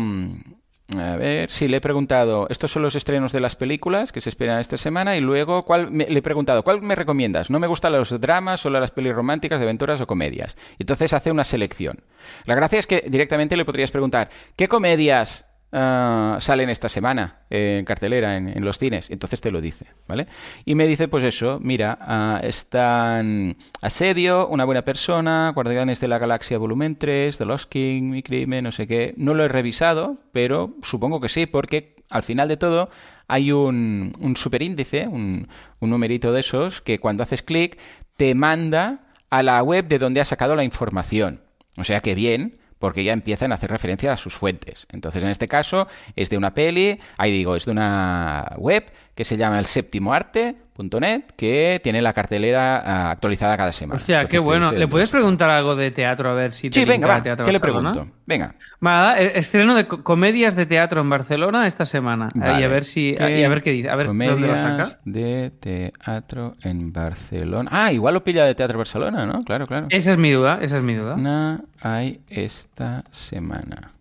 a 0.97 1.15
ver, 1.17 1.51
sí, 1.51 1.67
le 1.67 1.77
he 1.77 1.81
preguntado, 1.81 2.47
estos 2.49 2.71
son 2.71 2.81
los 2.81 2.95
estrenos 2.95 3.31
de 3.31 3.39
las 3.39 3.55
películas 3.55 4.11
que 4.11 4.21
se 4.21 4.29
esperan 4.29 4.59
esta 4.59 4.77
semana 4.77 5.15
y 5.15 5.19
luego 5.19 5.63
¿cuál 5.63 5.89
le 5.95 6.17
he 6.17 6.21
preguntado, 6.21 6.63
¿cuál 6.63 6.81
me 6.81 6.95
recomiendas? 6.95 7.49
No 7.49 7.59
me 7.59 7.67
gustan 7.67 7.91
los 7.91 8.19
dramas, 8.19 8.61
solo 8.61 8.79
las 8.79 8.91
pelis 8.91 9.13
románticas, 9.13 9.59
de 9.59 9.65
aventuras 9.65 10.01
o 10.01 10.07
comedias. 10.07 10.57
Entonces 10.79 11.13
hace 11.13 11.31
una 11.31 11.43
selección. 11.43 11.99
La 12.45 12.55
gracia 12.55 12.79
es 12.79 12.87
que 12.87 13.03
directamente 13.07 13.57
le 13.57 13.65
podrías 13.65 13.91
preguntar, 13.91 14.29
¿qué 14.55 14.67
comedias 14.67 15.48
ah, 15.71 16.37
salen 16.39 16.69
esta 16.69 16.89
semana 16.89 17.41
en 17.49 17.85
cartelera 17.85 18.37
en, 18.37 18.63
los 18.63 18.77
cines. 18.77 19.09
Entonces 19.09 19.41
te 19.41 19.51
lo 19.51 19.61
dice, 19.61 19.85
¿vale? 20.07 20.27
Y 20.65 20.75
me 20.75 20.87
dice, 20.87 21.07
pues 21.07 21.23
eso, 21.23 21.59
mira, 21.61 21.97
ah, 22.01 22.39
están 22.43 23.57
Asedio, 23.81 24.47
Una 24.47 24.65
buena 24.65 24.83
persona, 24.83 25.51
Guardianes 25.53 25.99
de 25.99 26.07
la 26.07 26.17
Galaxia 26.17 26.57
Volumen 26.57 26.95
3, 26.95 27.37
The 27.37 27.45
Lost 27.45 27.69
King, 27.69 28.03
Mi 28.03 28.23
Crimen, 28.23 28.63
no 28.63 28.71
sé 28.71 28.87
qué. 28.87 29.13
No 29.17 29.33
lo 29.33 29.45
he 29.45 29.47
revisado, 29.47 30.17
pero 30.31 30.75
supongo 30.81 31.19
que 31.21 31.29
sí, 31.29 31.45
porque 31.45 31.95
al 32.09 32.23
final 32.23 32.47
de 32.47 32.57
todo 32.57 32.89
hay 33.27 33.51
un, 33.51 34.13
un 34.19 34.35
superíndice, 34.35 35.07
un, 35.07 35.47
un 35.79 35.89
numerito 35.89 36.33
de 36.33 36.39
esos, 36.39 36.81
que 36.81 36.99
cuando 36.99 37.23
haces 37.23 37.43
clic 37.43 37.77
te 38.17 38.35
manda 38.35 39.05
a 39.29 39.43
la 39.43 39.61
web 39.63 39.87
de 39.87 39.99
donde 39.99 40.21
ha 40.21 40.25
sacado 40.25 40.55
la 40.55 40.63
información. 40.63 41.41
O 41.77 41.83
sea 41.83 42.01
que 42.01 42.15
bien, 42.15 42.59
porque 42.79 43.03
ya 43.03 43.13
empiezan 43.13 43.51
a 43.51 43.55
hacer 43.55 43.69
referencia 43.69 44.13
a 44.13 44.17
sus 44.17 44.33
fuentes. 44.33 44.87
Entonces, 44.91 45.21
en 45.23 45.29
este 45.29 45.47
caso, 45.47 45.87
es 46.15 46.29
de 46.29 46.37
una 46.37 46.53
peli, 46.53 46.99
ahí 47.17 47.31
digo, 47.31 47.55
es 47.55 47.65
de 47.65 47.71
una 47.71 48.53
web 48.57 48.91
que 49.19 49.25
se 49.25 49.35
llama 49.35 49.59
el 49.59 49.65
séptimo 49.65 50.13
arte.net, 50.13 51.23
que 51.35 51.81
tiene 51.83 52.01
la 52.01 52.13
cartelera 52.13 52.77
ah, 52.77 53.11
actualizada 53.11 53.57
cada 53.57 53.73
semana. 53.73 53.97
Hostia, 53.97 54.23
qué 54.23 54.39
bueno. 54.39 54.71
¿Le 54.71 54.87
puedes 54.87 55.09
preguntar 55.11 55.49
algo 55.49 55.75
de 55.75 55.91
teatro 55.91 56.29
a 56.29 56.33
ver 56.33 56.53
si 56.53 56.69
te 56.69 56.79
Sí, 56.79 56.85
venga, 56.85 57.05
va, 57.05 57.21
¿qué 57.21 57.51
le 57.51 57.59
pregunto? 57.59 58.07
Venga. 58.25 58.55
Va, 58.81 59.19
e-, 59.19 59.37
estreno 59.37 59.75
de 59.75 59.87
comedias 59.87 60.55
de 60.55 60.65
teatro 60.65 61.01
en 61.01 61.09
Barcelona 61.09 61.67
esta 61.67 61.83
semana. 61.83 62.29
y 62.33 62.63
a 62.63 62.67
ver 62.69 62.85
si 62.85 63.13
¿Qué? 63.13 63.45
a 63.45 63.49
ver 63.49 63.61
qué 63.61 63.71
dice, 63.71 63.89
a 63.89 63.95
ver 63.97 64.07
comedias 64.07 64.35
dónde 64.35 64.47
lo 64.47 64.55
saca. 64.55 64.97
de 65.03 65.49
teatro 65.49 66.55
en 66.63 66.93
Barcelona. 66.93 67.69
Ah, 67.73 67.91
igual 67.91 68.13
lo 68.13 68.23
pilla 68.23 68.45
de 68.45 68.55
Teatro 68.55 68.77
Barcelona, 68.77 69.25
¿no? 69.25 69.41
Claro, 69.41 69.67
claro. 69.67 69.87
Esa 69.89 70.13
es 70.13 70.17
mi 70.17 70.31
duda, 70.31 70.59
esa 70.61 70.77
es 70.77 70.83
mi 70.83 70.95
duda. 70.95 71.15
Una 71.15 71.65
hay 71.81 72.21
esta 72.29 73.03
semana. 73.11 73.91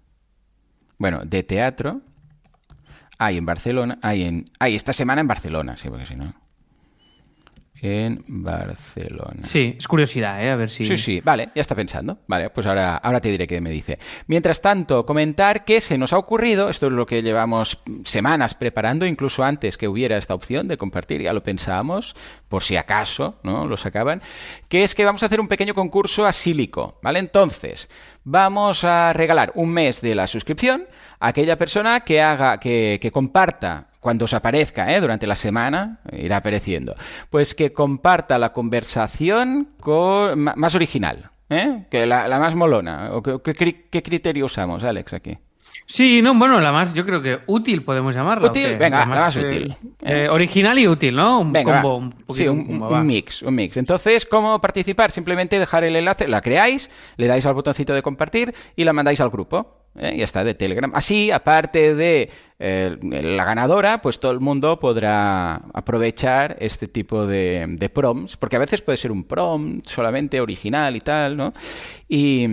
Bueno, 0.96 1.22
de 1.24 1.42
teatro 1.42 2.02
hay 3.18 3.36
en 3.36 3.44
Barcelona, 3.44 3.98
hay 4.02 4.22
en... 4.22 4.46
Hay 4.58 4.74
esta 4.74 4.92
semana 4.92 5.20
en 5.20 5.26
Barcelona, 5.26 5.76
sí, 5.76 5.88
porque 5.88 6.06
si 6.06 6.16
no... 6.16 6.32
En 7.80 8.24
Barcelona. 8.26 9.44
Sí, 9.44 9.76
es 9.78 9.86
curiosidad, 9.86 10.44
¿eh? 10.44 10.50
A 10.50 10.56
ver 10.56 10.68
si... 10.68 10.84
Sí, 10.84 10.96
sí, 10.96 11.20
vale, 11.20 11.50
ya 11.54 11.60
está 11.60 11.74
pensando. 11.74 12.18
Vale, 12.26 12.50
pues 12.50 12.66
ahora, 12.66 12.96
ahora 12.96 13.20
te 13.20 13.30
diré 13.30 13.46
qué 13.46 13.60
me 13.60 13.70
dice. 13.70 13.98
Mientras 14.26 14.60
tanto, 14.60 15.06
comentar 15.06 15.64
que 15.64 15.80
se 15.80 15.96
nos 15.96 16.12
ha 16.12 16.18
ocurrido, 16.18 16.70
esto 16.70 16.86
es 16.86 16.92
lo 16.92 17.06
que 17.06 17.22
llevamos 17.22 17.78
semanas 18.04 18.54
preparando, 18.54 19.06
incluso 19.06 19.44
antes 19.44 19.76
que 19.76 19.86
hubiera 19.86 20.16
esta 20.16 20.34
opción 20.34 20.66
de 20.66 20.76
compartir, 20.76 21.22
ya 21.22 21.32
lo 21.32 21.42
pensábamos, 21.42 22.16
por 22.48 22.62
si 22.62 22.76
acaso, 22.76 23.38
¿no? 23.42 23.66
Lo 23.66 23.76
sacaban, 23.76 24.22
que 24.68 24.82
es 24.82 24.94
que 24.94 25.04
vamos 25.04 25.22
a 25.22 25.26
hacer 25.26 25.40
un 25.40 25.48
pequeño 25.48 25.74
concurso 25.74 26.26
asílico, 26.26 26.98
¿vale? 27.02 27.20
Entonces, 27.20 27.88
vamos 28.24 28.82
a 28.84 29.12
regalar 29.12 29.52
un 29.54 29.70
mes 29.70 30.00
de 30.00 30.14
la 30.14 30.26
suscripción 30.26 30.86
a 31.20 31.28
aquella 31.28 31.56
persona 31.56 32.00
que 32.00 32.20
haga, 32.20 32.58
que, 32.58 32.98
que 33.00 33.12
comparta 33.12 33.87
cuando 34.00 34.24
os 34.26 34.34
aparezca, 34.34 34.94
¿eh? 34.94 35.00
durante 35.00 35.26
la 35.26 35.34
semana, 35.34 36.00
irá 36.12 36.38
apareciendo, 36.38 36.94
pues 37.30 37.54
que 37.54 37.72
comparta 37.72 38.38
la 38.38 38.52
conversación 38.52 39.70
con, 39.80 40.40
más 40.40 40.74
original, 40.74 41.30
¿eh? 41.50 41.86
que 41.90 42.06
la, 42.06 42.28
más 42.38 42.54
molona. 42.54 43.10
¿O 43.12 43.22
qué, 43.22 43.54
criterio 44.02 44.46
usamos, 44.46 44.84
Alex, 44.84 45.14
aquí? 45.14 45.38
Sí, 45.86 46.20
no, 46.20 46.34
bueno, 46.34 46.60
la 46.60 46.70
más, 46.70 46.92
yo 46.92 47.04
creo 47.06 47.22
que 47.22 47.40
útil 47.46 47.82
podemos 47.82 48.14
llamarla. 48.14 48.48
Útil, 48.48 48.76
venga, 48.76 49.00
la 49.00 49.06
más, 49.06 49.36
útil. 49.36 49.74
Eh, 50.02 50.24
eh, 50.24 50.28
original 50.28 50.78
y 50.78 50.86
útil, 50.86 51.16
¿no? 51.16 51.40
Un 51.40 51.52
combo, 51.52 51.96
un, 51.96 52.14
sí, 52.34 52.46
un, 52.46 53.06
mix, 53.06 53.42
un 53.42 53.54
mix. 53.54 53.76
Entonces, 53.78 54.26
¿cómo 54.26 54.60
participar? 54.60 55.10
Simplemente 55.10 55.58
dejar 55.58 55.84
el 55.84 55.96
enlace, 55.96 56.28
la 56.28 56.42
creáis, 56.42 56.90
le 57.16 57.26
dais 57.26 57.46
al 57.46 57.54
botoncito 57.54 57.94
de 57.94 58.02
compartir 58.02 58.54
y 58.76 58.84
la 58.84 58.92
mandáis 58.92 59.20
al 59.20 59.30
grupo. 59.30 59.77
¿Eh? 59.98 60.16
Ya 60.16 60.24
está, 60.24 60.44
de 60.44 60.54
Telegram. 60.54 60.90
Así, 60.94 61.30
aparte 61.30 61.94
de 61.94 62.30
eh, 62.60 62.96
la 63.00 63.44
ganadora, 63.44 64.02
pues 64.02 64.18
todo 64.18 64.32
el 64.32 64.40
mundo 64.40 64.80
podrá 64.80 65.54
aprovechar 65.72 66.56
este 66.58 66.88
tipo 66.88 67.26
de, 67.26 67.90
prompts, 67.94 68.36
porque 68.36 68.56
a 68.56 68.58
veces 68.58 68.82
puede 68.82 68.98
ser 68.98 69.12
un 69.12 69.24
prompt 69.24 69.86
solamente 69.88 70.40
original 70.40 70.96
y 70.96 71.00
tal, 71.00 71.36
¿no? 71.36 71.52
Y, 72.08 72.48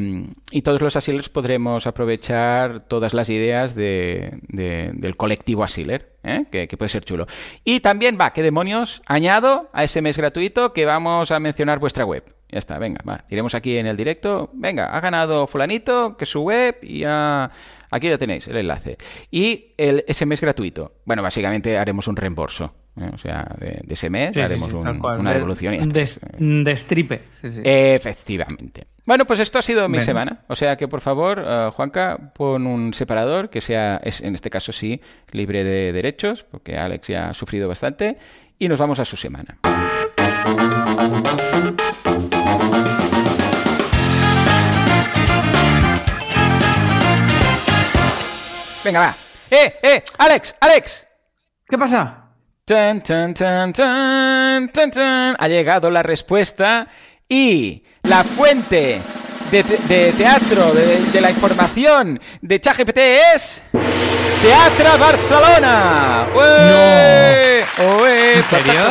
todos 0.61 0.81
los 0.81 0.95
asilers 0.95 1.29
podremos 1.29 1.85
aprovechar 1.87 2.81
todas 2.81 3.13
las 3.13 3.29
ideas 3.29 3.75
del 3.75 5.15
colectivo 5.17 5.63
asiler, 5.63 6.13
¿eh? 6.23 6.45
que, 6.51 6.67
que, 6.67 6.77
puede 6.77 6.89
ser 6.89 7.03
chulo. 7.03 7.27
Y 7.63 7.79
también, 7.79 8.17
va, 8.19 8.31
¿qué 8.31 8.43
demonios? 8.43 9.01
Añado 9.05 9.69
a 9.73 9.83
ese 9.83 10.01
mes 10.01 10.17
gratuito 10.17 10.73
que 10.73 10.85
vamos 10.85 11.31
a 11.31 11.39
mencionar 11.39 11.79
vuestra 11.79 12.05
web. 12.05 12.34
Ya 12.49 12.59
está, 12.59 12.77
venga, 12.77 13.01
va. 13.07 13.23
Diremos 13.29 13.55
aquí 13.55 13.77
en 13.77 13.87
el 13.87 13.97
directo. 13.97 14.49
Venga, 14.53 14.95
ha 14.95 14.99
ganado 14.99 15.47
fulanito, 15.47 16.15
que 16.15 16.25
es 16.25 16.29
su 16.29 16.41
web, 16.41 16.77
y 16.81 16.99
ya... 16.99 17.49
aquí 17.91 18.09
lo 18.09 18.17
tenéis, 18.17 18.47
el 18.47 18.57
enlace. 18.57 18.97
Y 19.31 19.73
el, 19.77 20.05
ese 20.07 20.25
mes 20.25 20.41
gratuito. 20.41 20.93
Bueno, 21.05 21.23
básicamente 21.23 21.77
haremos 21.77 22.07
un 22.07 22.15
reembolso. 22.15 22.73
¿eh? 22.99 23.09
O 23.13 23.17
sea, 23.17 23.47
de, 23.59 23.81
ese 23.89 24.09
mes 24.09 24.37
haremos 24.37 24.71
una 24.73 25.33
devolución. 25.33 25.73
Y 25.73 25.79
Destripe. 26.63 27.23
Efectivamente. 27.43 28.87
Bueno, 29.05 29.25
pues 29.25 29.39
esto 29.39 29.59
ha 29.59 29.61
sido 29.61 29.87
mi 29.87 29.99
semana. 29.99 30.41
O 30.47 30.55
sea 30.55 30.77
que, 30.77 30.87
por 30.87 31.01
favor, 31.01 31.39
uh, 31.39 31.71
Juanca, 31.71 32.31
pon 32.33 32.65
un 32.65 32.93
separador 32.93 33.49
que 33.49 33.61
sea, 33.61 33.99
es, 34.03 34.21
en 34.21 34.33
este 34.33 34.49
caso 34.49 34.71
sí, 34.71 34.99
libre 35.31 35.63
de 35.63 35.93
derechos, 35.93 36.43
porque 36.43 36.77
Alex 36.77 37.07
ya 37.07 37.29
ha 37.29 37.33
sufrido 37.33 37.67
bastante. 37.67 38.17
Y 38.57 38.67
nos 38.67 38.79
vamos 38.79 38.99
a 38.99 39.05
su 39.05 39.17
semana. 39.17 39.59
Venga, 48.85 48.99
va. 48.99 49.15
¡Eh, 49.49 49.79
eh! 49.81 50.03
¡Alex! 50.19 50.53
¡Alex! 50.59 51.07
¿Qué 51.67 51.75
pasa? 51.75 52.29
Tan, 52.63 53.01
tan, 53.01 53.33
tan, 53.33 53.73
tan, 53.73 54.69
tan, 54.69 54.91
tan. 54.91 55.35
Ha 55.39 55.47
llegado 55.47 55.89
la 55.89 56.03
respuesta 56.03 56.87
y 57.27 57.83
la 58.03 58.23
fuente 58.23 59.01
de, 59.49 59.63
de 59.63 60.11
teatro, 60.11 60.71
de, 60.75 61.01
de, 61.01 61.19
la 61.19 61.31
información 61.31 62.19
de 62.41 62.61
ChatGPT 62.61 62.97
es... 63.35 63.63
Teatra 64.43 64.97
Barcelona. 64.97 66.27
No. 66.31 68.05
¿En 68.05 68.43
serio? 68.43 68.81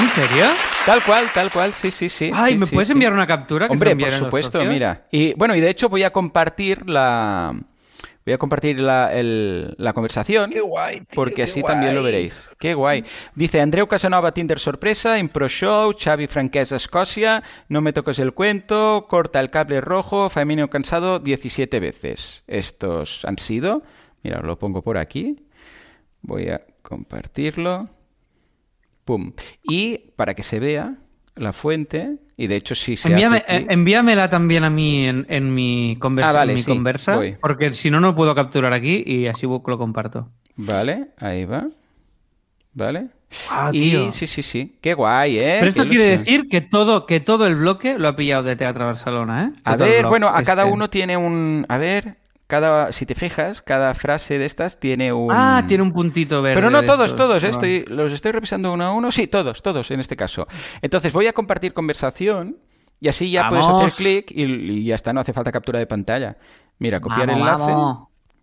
¿En 0.00 0.10
serio? 0.10 0.46
Tal 0.84 1.04
cual, 1.04 1.30
tal 1.32 1.52
cual, 1.52 1.72
sí, 1.72 1.92
sí, 1.92 2.08
sí. 2.08 2.32
Ay, 2.34 2.58
¿me 2.58 2.66
puedes 2.66 2.90
enviar 2.90 3.12
una 3.12 3.28
captura? 3.28 3.68
Hombre, 3.68 3.94
por 3.94 4.10
supuesto, 4.10 4.64
mira. 4.64 5.06
Y 5.12 5.34
bueno, 5.34 5.54
y 5.54 5.60
de 5.60 5.70
hecho 5.70 5.88
voy 5.88 6.02
a 6.02 6.12
compartir 6.12 6.90
la, 6.90 7.54
Voy 8.24 8.32
a 8.32 8.38
compartir 8.38 8.80
la, 8.80 9.10
la 9.12 9.92
conversación. 9.92 10.50
Qué 10.50 10.60
guay. 10.60 11.02
porque 11.14 11.42
así 11.42 11.62
también 11.62 11.94
lo 11.94 12.02
veréis. 12.02 12.48
Qué 12.58 12.72
guay. 12.72 13.04
Dice 13.34 13.60
Andreu 13.60 13.86
Casanova, 13.86 14.32
Tinder 14.32 14.58
sorpresa, 14.58 15.18
Impro 15.18 15.48
Show, 15.48 15.94
Xavi 15.98 16.26
Franquesa, 16.26 16.76
Escocia, 16.76 17.42
No 17.68 17.82
me 17.82 17.92
toques 17.92 18.18
el 18.18 18.32
cuento, 18.32 19.06
Corta 19.08 19.40
el 19.40 19.50
cable 19.50 19.82
rojo, 19.82 20.30
Femenino 20.30 20.70
cansado 20.70 21.18
17 21.18 21.80
veces. 21.80 22.44
Estos 22.46 23.24
han 23.26 23.38
sido. 23.38 23.82
Mira, 24.22 24.40
lo 24.40 24.58
pongo 24.58 24.80
por 24.82 24.96
aquí. 24.96 25.44
Voy 26.22 26.48
a 26.48 26.62
compartirlo. 26.80 27.90
Pum. 29.04 29.34
Y 29.62 29.98
para 30.16 30.32
que 30.32 30.42
se 30.42 30.60
vea 30.60 30.96
la 31.36 31.52
fuente, 31.52 32.16
y 32.36 32.46
de 32.46 32.56
hecho, 32.56 32.74
sí 32.74 32.96
se 32.96 33.12
eh, 33.12 33.66
Envíamela 33.68 34.28
también 34.28 34.64
a 34.64 34.70
mí 34.70 35.06
en, 35.06 35.54
mi, 35.54 35.96
conversa, 35.98 36.42
ah, 36.42 36.46
mi 36.46 36.62
conversa 36.62 37.18
porque 37.40 37.72
si 37.74 37.90
no, 37.90 38.00
no 38.00 38.14
puedo 38.14 38.34
capturar 38.34 38.72
aquí 38.72 39.02
y 39.06 39.26
así 39.26 39.46
lo 39.46 39.78
comparto. 39.78 40.28
Vale, 40.56 41.08
ahí 41.18 41.44
va. 41.44 41.66
Vale. 42.72 43.08
Ah, 43.50 43.70
y 43.72 44.12
sí, 44.12 44.26
sí, 44.26 44.42
sí. 44.42 44.78
Qué 44.80 44.94
guay, 44.94 45.38
¿eh? 45.38 45.56
Pero 45.58 45.68
esto 45.68 45.88
quiere 45.88 46.18
decir 46.18 46.48
que 46.48 46.60
todo, 46.60 47.06
que 47.06 47.20
todo 47.20 47.46
el 47.46 47.56
bloque 47.56 47.98
lo 47.98 48.08
ha 48.08 48.16
pillado 48.16 48.44
de 48.44 48.54
Teatro 48.56 48.86
Barcelona, 48.86 49.52
¿eh? 49.52 49.60
a 49.64 49.76
ver, 49.76 50.06
bueno, 50.06 50.28
a 50.28 50.42
cada 50.42 50.66
uno 50.66 50.88
tiene 50.90 51.16
un... 51.16 51.64
A 51.68 51.78
ver, 51.78 52.16
cada, 52.46 52.92
si 52.92 53.06
te 53.06 53.14
fijas, 53.14 53.62
cada 53.62 53.94
frase 53.94 54.38
de 54.38 54.44
estas 54.44 54.78
tiene 54.78 55.12
un... 55.12 55.30
Ah, 55.32 55.64
tiene 55.66 55.82
un 55.82 55.92
puntito 55.92 56.42
verde. 56.42 56.56
Pero 56.56 56.70
no 56.70 56.82
todos, 56.84 57.16
todos, 57.16 57.42
eh, 57.42 57.48
estoy, 57.48 57.84
los 57.88 58.12
estoy 58.12 58.32
revisando 58.32 58.72
uno 58.72 58.84
a 58.84 58.92
uno. 58.92 59.10
Sí, 59.10 59.26
todos, 59.26 59.62
todos 59.62 59.90
en 59.90 60.00
este 60.00 60.16
caso. 60.16 60.46
Entonces 60.82 61.12
voy 61.12 61.26
a 61.26 61.32
compartir 61.32 61.72
conversación 61.72 62.58
y 63.00 63.08
así 63.08 63.30
ya 63.30 63.48
puedes 63.48 63.68
hacer 63.68 63.92
clic 63.92 64.30
y, 64.30 64.84
ya 64.84 64.94
está, 64.94 65.12
no 65.12 65.20
hace 65.20 65.32
falta 65.32 65.52
captura 65.52 65.78
de 65.78 65.86
pantalla. 65.86 66.36
Mira, 66.78 67.00
copiar 67.00 67.30
el 67.30 67.38
enlace. 67.38 67.72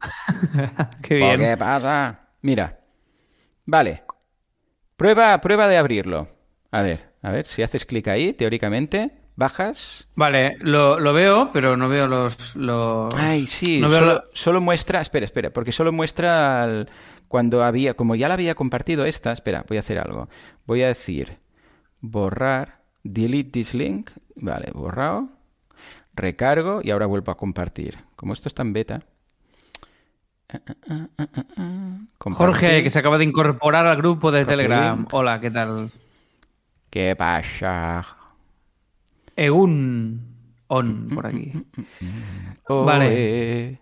Qué 1.04 1.16
bien. 1.16 1.40
¿Qué 1.40 1.58
pasa? 1.58 2.30
Mira. 2.42 2.80
Vale. 3.66 4.04
Prueba, 4.98 5.40
prueba 5.42 5.68
de 5.68 5.78
abrirlo. 5.78 6.28
A 6.72 6.82
ver, 6.82 7.14
a 7.22 7.32
ver, 7.32 7.46
si 7.46 7.62
haces 7.62 7.86
clic 7.86 8.08
ahí, 8.08 8.34
teóricamente 8.34 9.21
bajas. 9.42 10.08
Vale, 10.16 10.58
lo, 10.60 11.14
veo, 11.14 11.52
pero 11.52 11.76
no 11.76 11.90
veo 11.90 12.08
los. 12.08 12.56
Ay, 13.18 13.48
sí, 13.48 13.82
solo, 14.34 14.62
muestra. 14.62 15.02
Espera, 15.02 15.26
espera, 15.26 15.50
porque 15.50 15.74
solo 15.74 15.92
muestra 15.92 16.86
cuando 17.28 17.64
había. 17.64 17.96
Como 17.96 18.16
ya 18.16 18.30
la 18.30 18.36
había 18.36 18.56
compartido 18.56 19.06
esta, 19.06 19.34
espera, 19.34 19.66
voy 19.68 19.78
a 19.78 19.82
hacer 19.82 20.00
algo. 20.00 20.30
Voy 20.66 20.84
a 20.84 20.88
decir 20.88 21.40
borrar, 22.00 22.84
delete 23.04 23.52
this 23.52 23.74
link. 23.74 24.12
Vale, 24.36 24.72
borrado. 24.74 25.30
Recargo 26.14 26.82
y 26.84 26.92
ahora 26.92 27.08
vuelvo 27.08 27.32
a 27.32 27.38
compartir. 27.38 27.98
Como 28.16 28.34
esto 28.34 28.48
está 28.48 28.62
en 28.62 28.74
beta. 28.74 29.02
Jorge, 32.20 32.84
que 32.84 32.90
se 32.90 33.00
acaba 33.00 33.18
de 33.18 33.24
incorporar 33.24 33.88
al 33.88 33.98
grupo 33.98 34.32
de 34.32 34.46
Telegram. 34.46 35.08
Hola, 35.12 35.40
¿qué 35.40 35.50
tal? 35.50 35.90
¿Qué 36.90 37.16
pasa? 37.16 38.06
Egun 39.36 40.22
on 40.68 41.10
por 41.10 41.28
aquí. 41.28 41.52
vale. 42.70 43.80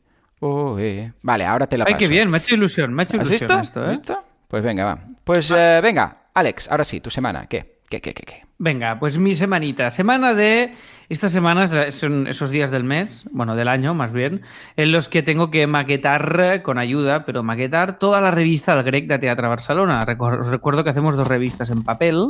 Vale, 1.22 1.46
ahora 1.46 1.68
te 1.68 1.78
la 1.78 1.86
paso. 1.86 1.96
Ay, 1.96 2.00
qué 2.00 2.08
bien, 2.08 2.30
me 2.30 2.38
ha 2.38 2.40
hecho 2.40 2.56
ilusión, 2.56 2.94
me 2.94 3.04
ha 3.04 3.06
hecho 3.06 3.18
ilusión 3.18 3.60
esto, 3.62 3.92
¿eh? 3.92 4.00
Pues 4.48 4.64
venga, 4.64 4.86
va. 4.86 5.00
Pues 5.24 5.52
eh, 5.52 5.80
venga, 5.84 6.30
Alex, 6.34 6.72
ahora 6.72 6.84
sí, 6.84 7.02
tu 7.02 7.10
semana, 7.10 7.46
¿qué? 7.48 7.80
¿Qué, 7.90 8.02
qué, 8.02 8.14
qué, 8.14 8.24
qué? 8.24 8.46
Venga, 8.60 9.00
pues 9.00 9.18
mi 9.18 9.34
semanita. 9.34 9.90
Semana 9.90 10.34
de. 10.34 10.76
Estas 11.08 11.32
semanas 11.32 11.96
son 11.96 12.28
esos 12.28 12.52
días 12.52 12.70
del 12.70 12.84
mes, 12.84 13.26
bueno, 13.32 13.56
del 13.56 13.68
año 13.68 13.96
más 13.96 14.12
bien, 14.12 14.44
en 14.76 14.92
los 14.92 15.10
que 15.10 15.24
tengo 15.24 15.50
que 15.50 15.66
maquetar 15.66 16.62
con 16.62 16.78
ayuda, 16.78 17.26
pero 17.26 17.42
maquetar 17.42 17.98
toda 17.98 18.22
la 18.22 18.30
revista 18.30 18.76
del 18.76 18.84
Grec 18.84 19.08
de 19.08 19.18
Teatro 19.18 19.50
Barcelona. 19.50 20.06
Os 20.20 20.52
recuerdo 20.52 20.84
que 20.84 20.92
hacemos 20.92 21.16
dos 21.16 21.28
revistas 21.28 21.72
en 21.72 21.84
papel, 21.84 22.28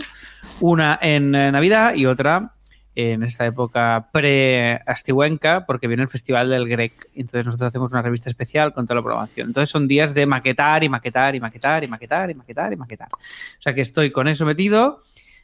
una 0.62 0.97
en 1.01 1.36
eh, 1.36 1.51
Navidad 1.51 1.93
y 1.95 2.05
otra 2.05 2.53
en 3.00 3.24
esta 3.24 3.46
época 3.46 4.10
pre-astihuenca, 4.12 5.66
porque 5.66 5.88
viene 5.88 6.04
el 6.04 6.10
Festival 6.10 6.50
del 6.50 6.68
Grec. 6.68 7.10
Entonces 7.16 7.46
nosotros 7.46 7.68
hacemos 7.68 7.92
una 7.92 8.02
revista 8.02 8.30
especial 8.30 8.74
con 8.74 8.86
toda 8.86 8.96
la 8.96 9.04
programación. 9.04 9.48
Entonces 9.48 9.70
son 9.70 9.88
días 9.88 10.14
de 10.14 10.26
maquetar 10.26 10.84
y 10.84 10.90
maquetar 10.90 11.36
y 11.36 11.40
maquetar 11.40 11.84
y 11.84 11.88
maquetar 11.88 12.30
y 12.30 12.36
maquetar 12.36 12.74
y 12.74 12.76
maquetar. 12.76 13.10
O 13.12 13.62
sea 13.62 13.74
que 13.74 13.82
estoy 13.82 14.12
con 14.12 14.28
eso 14.28 14.46
metido. 14.46 15.02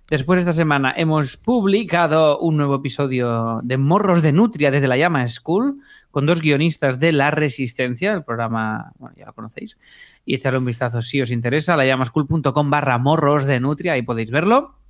Después 0.10 0.38
de 0.38 0.41
esta 0.41 0.54
semana 0.54 0.94
hemos 0.96 1.36
publicado 1.36 2.38
un 2.38 2.58
nuevo 2.58 2.76
episodio 2.76 3.60
de 3.63 3.78
Morros 3.78 4.22
de 4.22 4.34
Nutria 4.34 4.70
desde 4.70 4.88
la 4.88 4.98
Llama 4.98 5.28
School 5.28 5.82
con 6.12 6.28
dos 6.28 6.41
guionistas 6.41 7.00
de 7.00 7.12
La 7.12 7.32
Resistencia, 7.32 8.13
el 8.13 8.24
programa, 8.24 8.91
bueno, 9.00 9.15
ya 9.18 9.26
lo 9.26 9.34
conocéis, 9.34 9.78
y 10.24 10.36
echarle 10.36 10.60
un 10.60 10.65
vistazo 10.65 11.02
si 11.02 11.22
os 11.22 11.32
interesa, 11.32 11.76
layamaschool.com 11.76 12.70
barra 12.70 13.00
morros 13.00 13.46
de 13.46 13.60
Nutria, 13.60 13.94
ahí 13.94 14.04
podéis 14.04 14.30
verlo. 14.30 14.85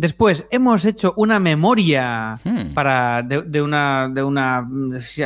Después 0.00 0.46
hemos 0.50 0.86
hecho 0.86 1.12
una 1.18 1.38
memoria 1.38 2.36
hmm. 2.42 2.72
para 2.72 3.22
de, 3.22 3.60
una, 3.60 4.08
de 4.08 4.22
una 4.22 4.66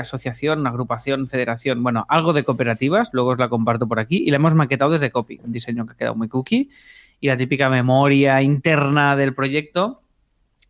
asociación, 0.01 0.59
una 0.59 0.71
agrupación, 0.71 1.29
federación, 1.29 1.81
bueno, 1.81 2.05
algo 2.09 2.33
de 2.33 2.43
cooperativas, 2.43 3.11
luego 3.13 3.31
os 3.31 3.39
la 3.39 3.49
comparto 3.49 3.87
por 3.87 4.01
aquí, 4.01 4.25
y 4.27 4.33
la 4.33 4.37
hemos 4.39 4.57
maquetado 4.57 4.91
desde 4.91 5.13
Copy, 5.13 5.39
un 5.45 5.53
diseño 5.53 5.87
que 5.87 5.93
ha 5.93 5.97
quedado 5.97 6.17
muy 6.17 6.27
cookie 6.27 6.71
y 7.21 7.29
la 7.29 7.37
típica 7.37 7.71
memoria 7.71 8.43
interna 8.43 9.15
del 9.15 9.33
proyecto 9.33 10.03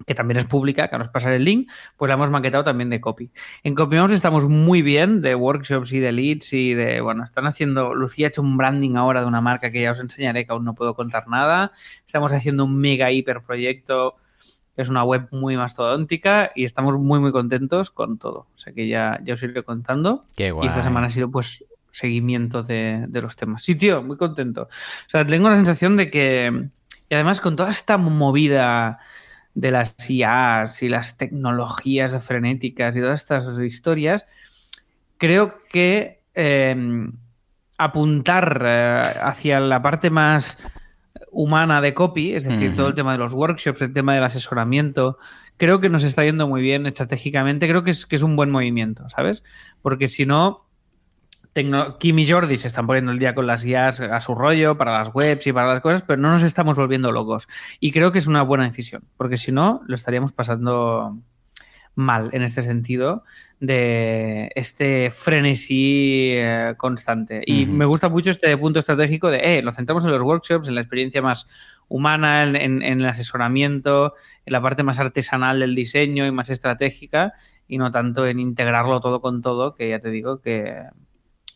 que 0.06 0.14
también 0.14 0.38
es 0.38 0.44
pública, 0.44 0.88
que 0.88 0.98
nos 0.98 1.08
pasar 1.08 1.32
el 1.32 1.44
link, 1.44 1.70
pues 1.96 2.08
la 2.08 2.14
hemos 2.14 2.30
maquetado 2.30 2.64
también 2.64 2.90
de 2.90 3.00
copy. 3.00 3.30
En 3.62 3.74
CopyMoms 3.74 4.12
estamos 4.12 4.48
muy 4.48 4.82
bien 4.82 5.20
de 5.20 5.34
workshops 5.34 5.92
y 5.92 6.00
de 6.00 6.12
leads 6.12 6.52
y 6.52 6.74
de, 6.74 7.00
bueno, 7.00 7.24
están 7.24 7.46
haciendo, 7.46 7.94
Lucía 7.94 8.26
ha 8.26 8.28
hecho 8.30 8.42
un 8.42 8.56
branding 8.56 8.96
ahora 8.96 9.20
de 9.20 9.26
una 9.26 9.40
marca 9.40 9.70
que 9.70 9.82
ya 9.82 9.92
os 9.92 10.00
enseñaré, 10.00 10.46
que 10.46 10.52
aún 10.52 10.64
no 10.64 10.74
puedo 10.74 10.94
contar 10.94 11.28
nada. 11.28 11.72
Estamos 12.06 12.32
haciendo 12.32 12.64
un 12.64 12.76
mega 12.76 13.10
hiper 13.10 13.42
proyecto, 13.42 14.16
es 14.76 14.88
una 14.88 15.04
web 15.04 15.28
muy 15.30 15.56
mastodóntica 15.56 16.50
y 16.54 16.64
estamos 16.64 16.98
muy, 16.98 17.20
muy 17.20 17.32
contentos 17.32 17.90
con 17.90 18.18
todo. 18.18 18.48
O 18.54 18.58
sea 18.58 18.72
que 18.72 18.88
ya, 18.88 19.20
ya 19.22 19.34
os 19.34 19.42
iré 19.42 19.62
contando. 19.62 20.26
Qué 20.36 20.52
Y 20.62 20.66
esta 20.66 20.82
semana 20.82 21.06
ha 21.06 21.10
sido 21.10 21.30
pues 21.30 21.64
seguimiento 21.90 22.64
de, 22.64 23.06
los 23.12 23.36
temas. 23.36 23.62
Sí, 23.62 23.76
tío, 23.76 24.02
muy 24.02 24.16
contento. 24.16 24.62
O 24.62 25.08
sea, 25.08 25.24
tengo 25.24 25.48
la 25.48 25.56
sensación 25.56 25.96
de 25.96 26.10
que, 26.10 26.68
y 27.08 27.14
además 27.14 27.40
con 27.40 27.54
toda 27.54 27.70
esta 27.70 27.98
movida 27.98 28.98
de 29.54 29.70
las 29.70 29.94
IAs 30.10 30.82
y 30.82 30.88
las 30.88 31.16
tecnologías 31.16 32.22
frenéticas 32.24 32.96
y 32.96 33.00
todas 33.00 33.22
estas 33.22 33.58
historias, 33.60 34.26
creo 35.18 35.58
que 35.70 36.20
em, 36.34 37.12
apuntar 37.78 38.62
eh, 38.64 39.02
hacia 39.22 39.60
la 39.60 39.80
parte 39.80 40.10
más 40.10 40.58
humana 41.30 41.80
de 41.80 41.94
copy, 41.94 42.34
es 42.34 42.44
decir, 42.44 42.76
todo 42.76 42.88
el 42.88 42.94
tema 42.94 43.12
de 43.12 43.18
los 43.18 43.32
workshops, 43.32 43.82
el 43.82 43.92
tema 43.92 44.14
del 44.14 44.22
asesoramiento, 44.22 45.18
creo 45.56 45.80
que 45.80 45.88
nos 45.88 46.04
está 46.04 46.24
yendo 46.24 46.48
muy 46.48 46.62
bien 46.62 46.86
estratégicamente, 46.86 47.68
creo 47.68 47.82
que 47.82 47.90
es, 47.90 48.06
que 48.06 48.16
es 48.16 48.22
un 48.22 48.36
buen 48.36 48.50
movimiento, 48.50 49.08
¿sabes? 49.10 49.42
Porque 49.82 50.08
si 50.08 50.26
no, 50.26 50.63
Kim 51.54 52.18
y 52.18 52.26
Jordi 52.28 52.58
se 52.58 52.66
están 52.66 52.86
poniendo 52.86 53.12
el 53.12 53.18
día 53.18 53.34
con 53.34 53.46
las 53.46 53.62
guías 53.62 54.00
a 54.00 54.20
su 54.20 54.34
rollo 54.34 54.76
para 54.76 54.98
las 54.98 55.14
webs 55.14 55.46
y 55.46 55.52
para 55.52 55.68
las 55.68 55.80
cosas, 55.80 56.02
pero 56.02 56.20
no 56.20 56.30
nos 56.30 56.42
estamos 56.42 56.76
volviendo 56.76 57.12
locos. 57.12 57.46
Y 57.78 57.92
creo 57.92 58.10
que 58.10 58.18
es 58.18 58.26
una 58.26 58.42
buena 58.42 58.64
decisión, 58.64 59.02
porque 59.16 59.36
si 59.36 59.52
no, 59.52 59.80
lo 59.86 59.94
estaríamos 59.94 60.32
pasando 60.32 61.16
mal 61.94 62.30
en 62.32 62.42
este 62.42 62.62
sentido 62.62 63.22
de 63.60 64.50
este 64.56 65.10
frenesí 65.10 66.32
eh, 66.32 66.74
constante. 66.76 67.42
Y 67.46 67.66
me 67.66 67.84
gusta 67.84 68.08
mucho 68.08 68.30
este 68.30 68.56
punto 68.58 68.80
estratégico 68.80 69.30
de, 69.30 69.58
eh, 69.58 69.62
lo 69.62 69.72
centramos 69.72 70.04
en 70.04 70.10
los 70.10 70.22
workshops, 70.22 70.68
en 70.68 70.74
la 70.74 70.80
experiencia 70.80 71.22
más 71.22 71.48
humana, 71.88 72.42
en, 72.42 72.82
el 72.82 73.06
asesoramiento, 73.06 74.14
en 74.44 74.52
la 74.52 74.60
parte 74.60 74.82
más 74.82 74.98
artesanal 74.98 75.60
del 75.60 75.74
diseño 75.74 76.26
y 76.26 76.32
más 76.32 76.50
estratégica, 76.50 77.34
y 77.68 77.78
no 77.78 77.90
tanto 77.90 78.26
en 78.26 78.40
integrarlo 78.40 79.00
todo 79.00 79.20
con 79.20 79.40
todo, 79.40 79.74
que 79.74 79.88
ya 79.88 80.00
te 80.00 80.10
digo 80.10 80.40
que 80.40 80.82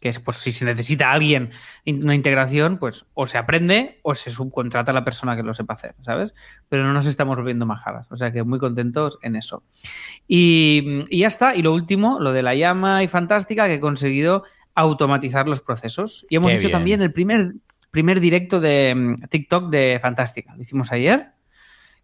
que 0.00 0.08
es 0.08 0.20
pues 0.20 0.38
si 0.38 0.52
se 0.52 0.64
necesita 0.64 1.10
alguien 1.10 1.50
una 1.86 2.14
integración, 2.14 2.78
pues 2.78 3.06
o 3.14 3.26
se 3.26 3.38
aprende 3.38 3.98
o 4.02 4.14
se 4.14 4.30
subcontrata 4.30 4.92
a 4.92 4.94
la 4.94 5.04
persona 5.04 5.36
que 5.36 5.42
lo 5.42 5.54
sepa 5.54 5.74
hacer, 5.74 5.94
¿sabes? 6.02 6.34
Pero 6.68 6.84
no 6.84 6.92
nos 6.92 7.06
estamos 7.06 7.36
volviendo 7.36 7.66
majadas, 7.66 8.10
o 8.10 8.16
sea 8.16 8.32
que 8.32 8.42
muy 8.42 8.58
contentos 8.58 9.18
en 9.22 9.36
eso. 9.36 9.62
Y, 10.26 11.04
ya 11.16 11.26
está, 11.26 11.54
y 11.54 11.62
lo 11.62 11.72
último, 11.72 12.18
lo 12.20 12.32
de 12.32 12.42
la 12.42 12.54
llama 12.54 13.02
y 13.02 13.08
fantástica, 13.08 13.66
que 13.66 13.74
he 13.74 13.80
conseguido 13.80 14.44
automatizar 14.74 15.48
los 15.48 15.60
procesos. 15.60 16.26
Y 16.28 16.36
hemos 16.36 16.52
hecho 16.52 16.70
también 16.70 17.02
el 17.02 17.12
primer, 17.12 17.54
primer 17.90 18.20
directo 18.20 18.60
de 18.60 18.94
mm, 18.94 19.28
TikTok 19.28 19.70
de 19.70 19.98
Fantástica, 20.00 20.54
lo 20.54 20.62
hicimos 20.62 20.92
ayer 20.92 21.32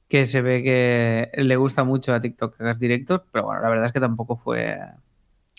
que 0.09 0.27
se 0.27 0.43
ve 0.43 0.63
que 0.63 1.43
le 1.43 1.57
gusta 1.57 1.83
mucho 1.83 2.15
a 2.15 2.21
TikTok 2.21 2.57
que 2.57 2.63
hagas 2.63 2.79
directos, 2.79 3.23
pero 3.33 3.47
bueno, 3.47 3.63
la 3.63 3.69
verdad 3.69 3.87
es 3.87 3.93
que 3.93 4.01
tampoco 4.01 4.37
fue, 4.37 4.79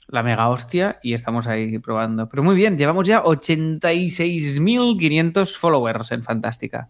la 0.08 0.24
mega 0.24 0.50
hostia 0.50 1.00
y 1.04 1.14
estamos 1.14 1.46
ahí 1.48 1.80
probando. 1.80 2.28
Pero 2.30 2.44
muy 2.44 2.56
bien, 2.56 2.78
llevamos 2.78 3.08
ya 3.08 3.24
86.500 3.24 5.58
followers 5.58 6.12
en 6.12 6.24
Fantástica. 6.24 6.90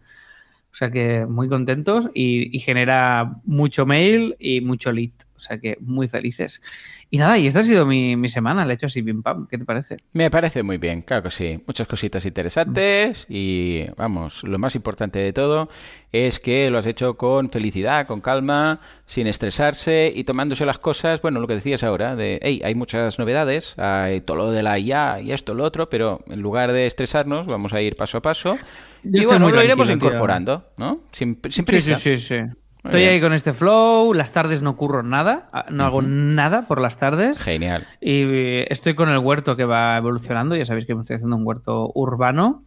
O 0.72 0.76
sea 0.78 0.92
que 0.92 1.26
muy 1.26 1.48
contentos 1.48 2.10
y, 2.14 2.60
genera 2.60 3.38
mucho 3.46 3.86
mail 3.86 4.36
y 4.40 4.60
mucho 4.62 4.92
lead. 4.92 5.14
O 5.36 5.40
sea 5.40 5.58
que 5.58 5.78
muy 5.82 6.08
felices. 6.08 6.62
Y 7.10 7.18
nada, 7.18 7.38
y 7.38 7.48
esta 7.48 7.60
ha 7.60 7.64
sido 7.64 7.86
mi, 7.86 8.28
semana, 8.30 8.66
le 8.66 8.74
he 8.74 8.76
hecho 8.76 8.88
así 8.88 9.02
pim 9.02 9.22
pam. 9.22 9.48
¿Qué 9.48 9.58
te 9.58 9.66
parece? 9.66 9.98
Me 10.14 10.32
parece 10.32 10.64
muy 10.64 10.78
bien, 10.78 11.02
claro 11.02 11.24
que 11.24 11.32
sí. 11.32 11.62
Muchas 11.68 11.88
cositas 11.88 12.26
interesantes 12.26 13.26
y 13.30 13.86
vamos, 13.98 14.44
lo 14.44 14.58
más 14.58 14.76
importante 14.76 15.20
de 15.20 15.34
todo 15.34 15.70
es 16.12 16.40
que 16.40 16.72
lo 16.72 16.78
has 16.78 16.86
hecho 16.86 17.16
con 17.16 17.50
felicidad, 17.50 18.08
con 18.08 18.22
calma, 18.22 18.80
sin 19.06 19.28
estresarse 19.28 20.12
y 20.16 20.24
tomándose 20.24 20.66
las 20.66 20.80
cosas, 20.80 21.22
bueno, 21.22 21.40
lo 21.40 21.48
que 21.48 21.56
decías 21.56 21.84
ahora, 21.84 22.16
de, 22.16 22.40
hey, 22.42 22.62
hay 22.64 22.76
muchas 22.76 23.20
novedades, 23.20 23.78
hay 23.78 24.22
todo 24.22 24.38
lo 24.38 24.52
de 24.52 24.64
la 24.64 24.80
IA 24.80 25.22
y 25.22 25.32
esto, 25.32 25.54
lo 25.54 25.64
otro, 25.64 25.90
pero 25.90 26.24
en 26.28 26.42
lugar 26.42 26.72
de 26.72 26.88
estresarnos, 26.88 27.48
vamos 27.48 27.74
a 27.74 27.82
ir 27.82 27.96
paso 27.96 28.18
a 28.18 28.22
paso. 28.22 28.58
y 29.04 29.26
bueno, 29.26 29.50
lo 29.50 29.64
iremos 29.64 29.90
incorporando, 29.90 30.66
¿no? 30.78 31.02
Sin, 31.12 31.40
sin 31.50 31.66
prisa. 31.66 31.96
sí, 31.96 32.18
sí. 32.18 32.28
sí. 32.28 32.65
Estoy 32.86 33.04
ahí 33.04 33.20
con 33.20 33.34
este 33.34 33.54
flow, 33.54 34.14
las 34.14 34.32
tardes 34.32 34.62
no 34.62 34.72
ocurro 34.72 35.04
nada, 35.04 35.50
ah, 35.52 35.66
no 35.70 35.86
hago 35.86 36.02
nada 36.02 36.68
por 36.68 36.80
las 36.80 36.98
tardes. 36.98 37.38
Genial. 37.38 37.86
Y 38.00 38.72
estoy 38.72 38.96
con 38.96 39.10
el 39.10 39.18
huerto 39.18 39.56
que 39.56 39.66
va 39.66 39.98
evolucionando, 39.98 40.56
ya 40.56 40.66
sabéis 40.66 40.86
que 40.86 40.94
estoy 40.94 41.16
haciendo 41.16 41.36
un 41.36 41.46
huerto 41.46 41.92
urbano 41.94 42.64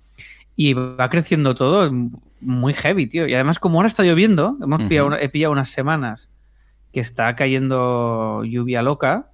y 0.56 0.74
va 0.74 1.08
creciendo 1.08 1.54
todo 1.54 1.90
muy 2.40 2.74
heavy, 2.74 3.06
tío. 3.06 3.26
Y 3.26 3.34
además 3.34 3.58
como 3.58 3.78
ahora 3.78 3.86
está 3.86 4.02
lloviendo, 4.02 4.56
hemos 4.60 4.82
pillado, 4.84 5.16
he 5.16 5.28
pillado 5.28 5.52
unas 5.52 5.68
semanas 5.68 6.30
que 6.92 7.00
está 7.00 7.34
cayendo 7.36 8.42
lluvia 8.44 8.82
loca. 8.82 9.30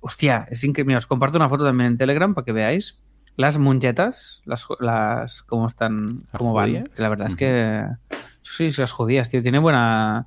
Hostia, 0.00 0.48
es 0.50 0.64
increíble. 0.64 0.96
Os 0.96 1.06
comparto 1.06 1.36
una 1.36 1.48
foto 1.48 1.64
también 1.64 1.88
en 1.88 1.98
Telegram 1.98 2.34
para 2.34 2.44
que 2.44 2.52
veáis 2.52 2.98
las 3.36 3.58
munchetas, 3.58 4.42
las, 4.44 4.66
las 4.80 5.42
cómo 5.42 5.66
están, 5.66 6.08
cómo 6.36 6.52
van. 6.52 6.84
La 6.96 7.08
verdad 7.08 7.28
es 7.28 7.36
que 7.36 7.86
Sí, 8.42 8.70
las 8.76 8.92
judías, 8.92 9.30
tío. 9.30 9.42
Tiene 9.42 9.58
buena. 9.58 10.26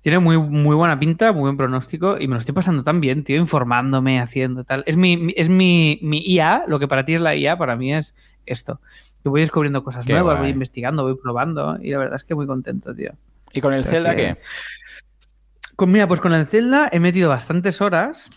Tiene 0.00 0.20
muy, 0.20 0.38
muy 0.38 0.76
buena 0.76 0.98
pinta, 0.98 1.32
muy 1.32 1.42
buen 1.42 1.56
pronóstico 1.56 2.16
y 2.18 2.28
me 2.28 2.34
lo 2.34 2.38
estoy 2.38 2.54
pasando 2.54 2.84
tan 2.84 3.00
bien, 3.00 3.24
tío, 3.24 3.36
informándome, 3.36 4.20
haciendo 4.20 4.62
tal. 4.62 4.84
Es 4.86 4.96
mi, 4.96 5.32
es 5.36 5.48
mi, 5.48 5.98
mi 6.00 6.18
IA, 6.20 6.64
lo 6.68 6.78
que 6.78 6.86
para 6.86 7.04
ti 7.04 7.14
es 7.14 7.20
la 7.20 7.34
IA, 7.34 7.58
para 7.58 7.74
mí 7.74 7.92
es 7.92 8.14
esto. 8.44 8.80
Yo 9.24 9.32
voy 9.32 9.40
descubriendo 9.40 9.82
cosas 9.82 10.08
nuevas, 10.08 10.38
voy 10.38 10.50
investigando, 10.50 11.02
voy 11.02 11.16
probando 11.20 11.78
y 11.82 11.90
la 11.90 11.98
verdad 11.98 12.14
es 12.14 12.22
que 12.22 12.36
muy 12.36 12.46
contento, 12.46 12.94
tío. 12.94 13.14
¿Y 13.52 13.60
con 13.60 13.72
el 13.72 13.84
Zelda 13.84 14.14
qué? 14.14 14.36
Con, 15.74 15.90
mira, 15.90 16.06
pues 16.06 16.20
con 16.20 16.32
el 16.32 16.46
Zelda 16.46 16.88
he 16.92 17.00
metido 17.00 17.30
bastantes 17.30 17.80
horas, 17.80 18.30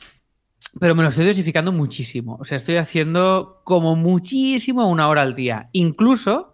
pero 0.80 0.96
me 0.96 1.04
lo 1.04 1.10
estoy 1.10 1.26
dosificando 1.26 1.72
muchísimo. 1.72 2.38
O 2.40 2.46
sea, 2.46 2.58
estoy 2.58 2.78
haciendo 2.78 3.62
como 3.64 3.96
muchísimo 3.96 4.90
una 4.90 5.08
hora 5.08 5.22
al 5.22 5.36
día. 5.36 5.70
Incluso 5.72 6.54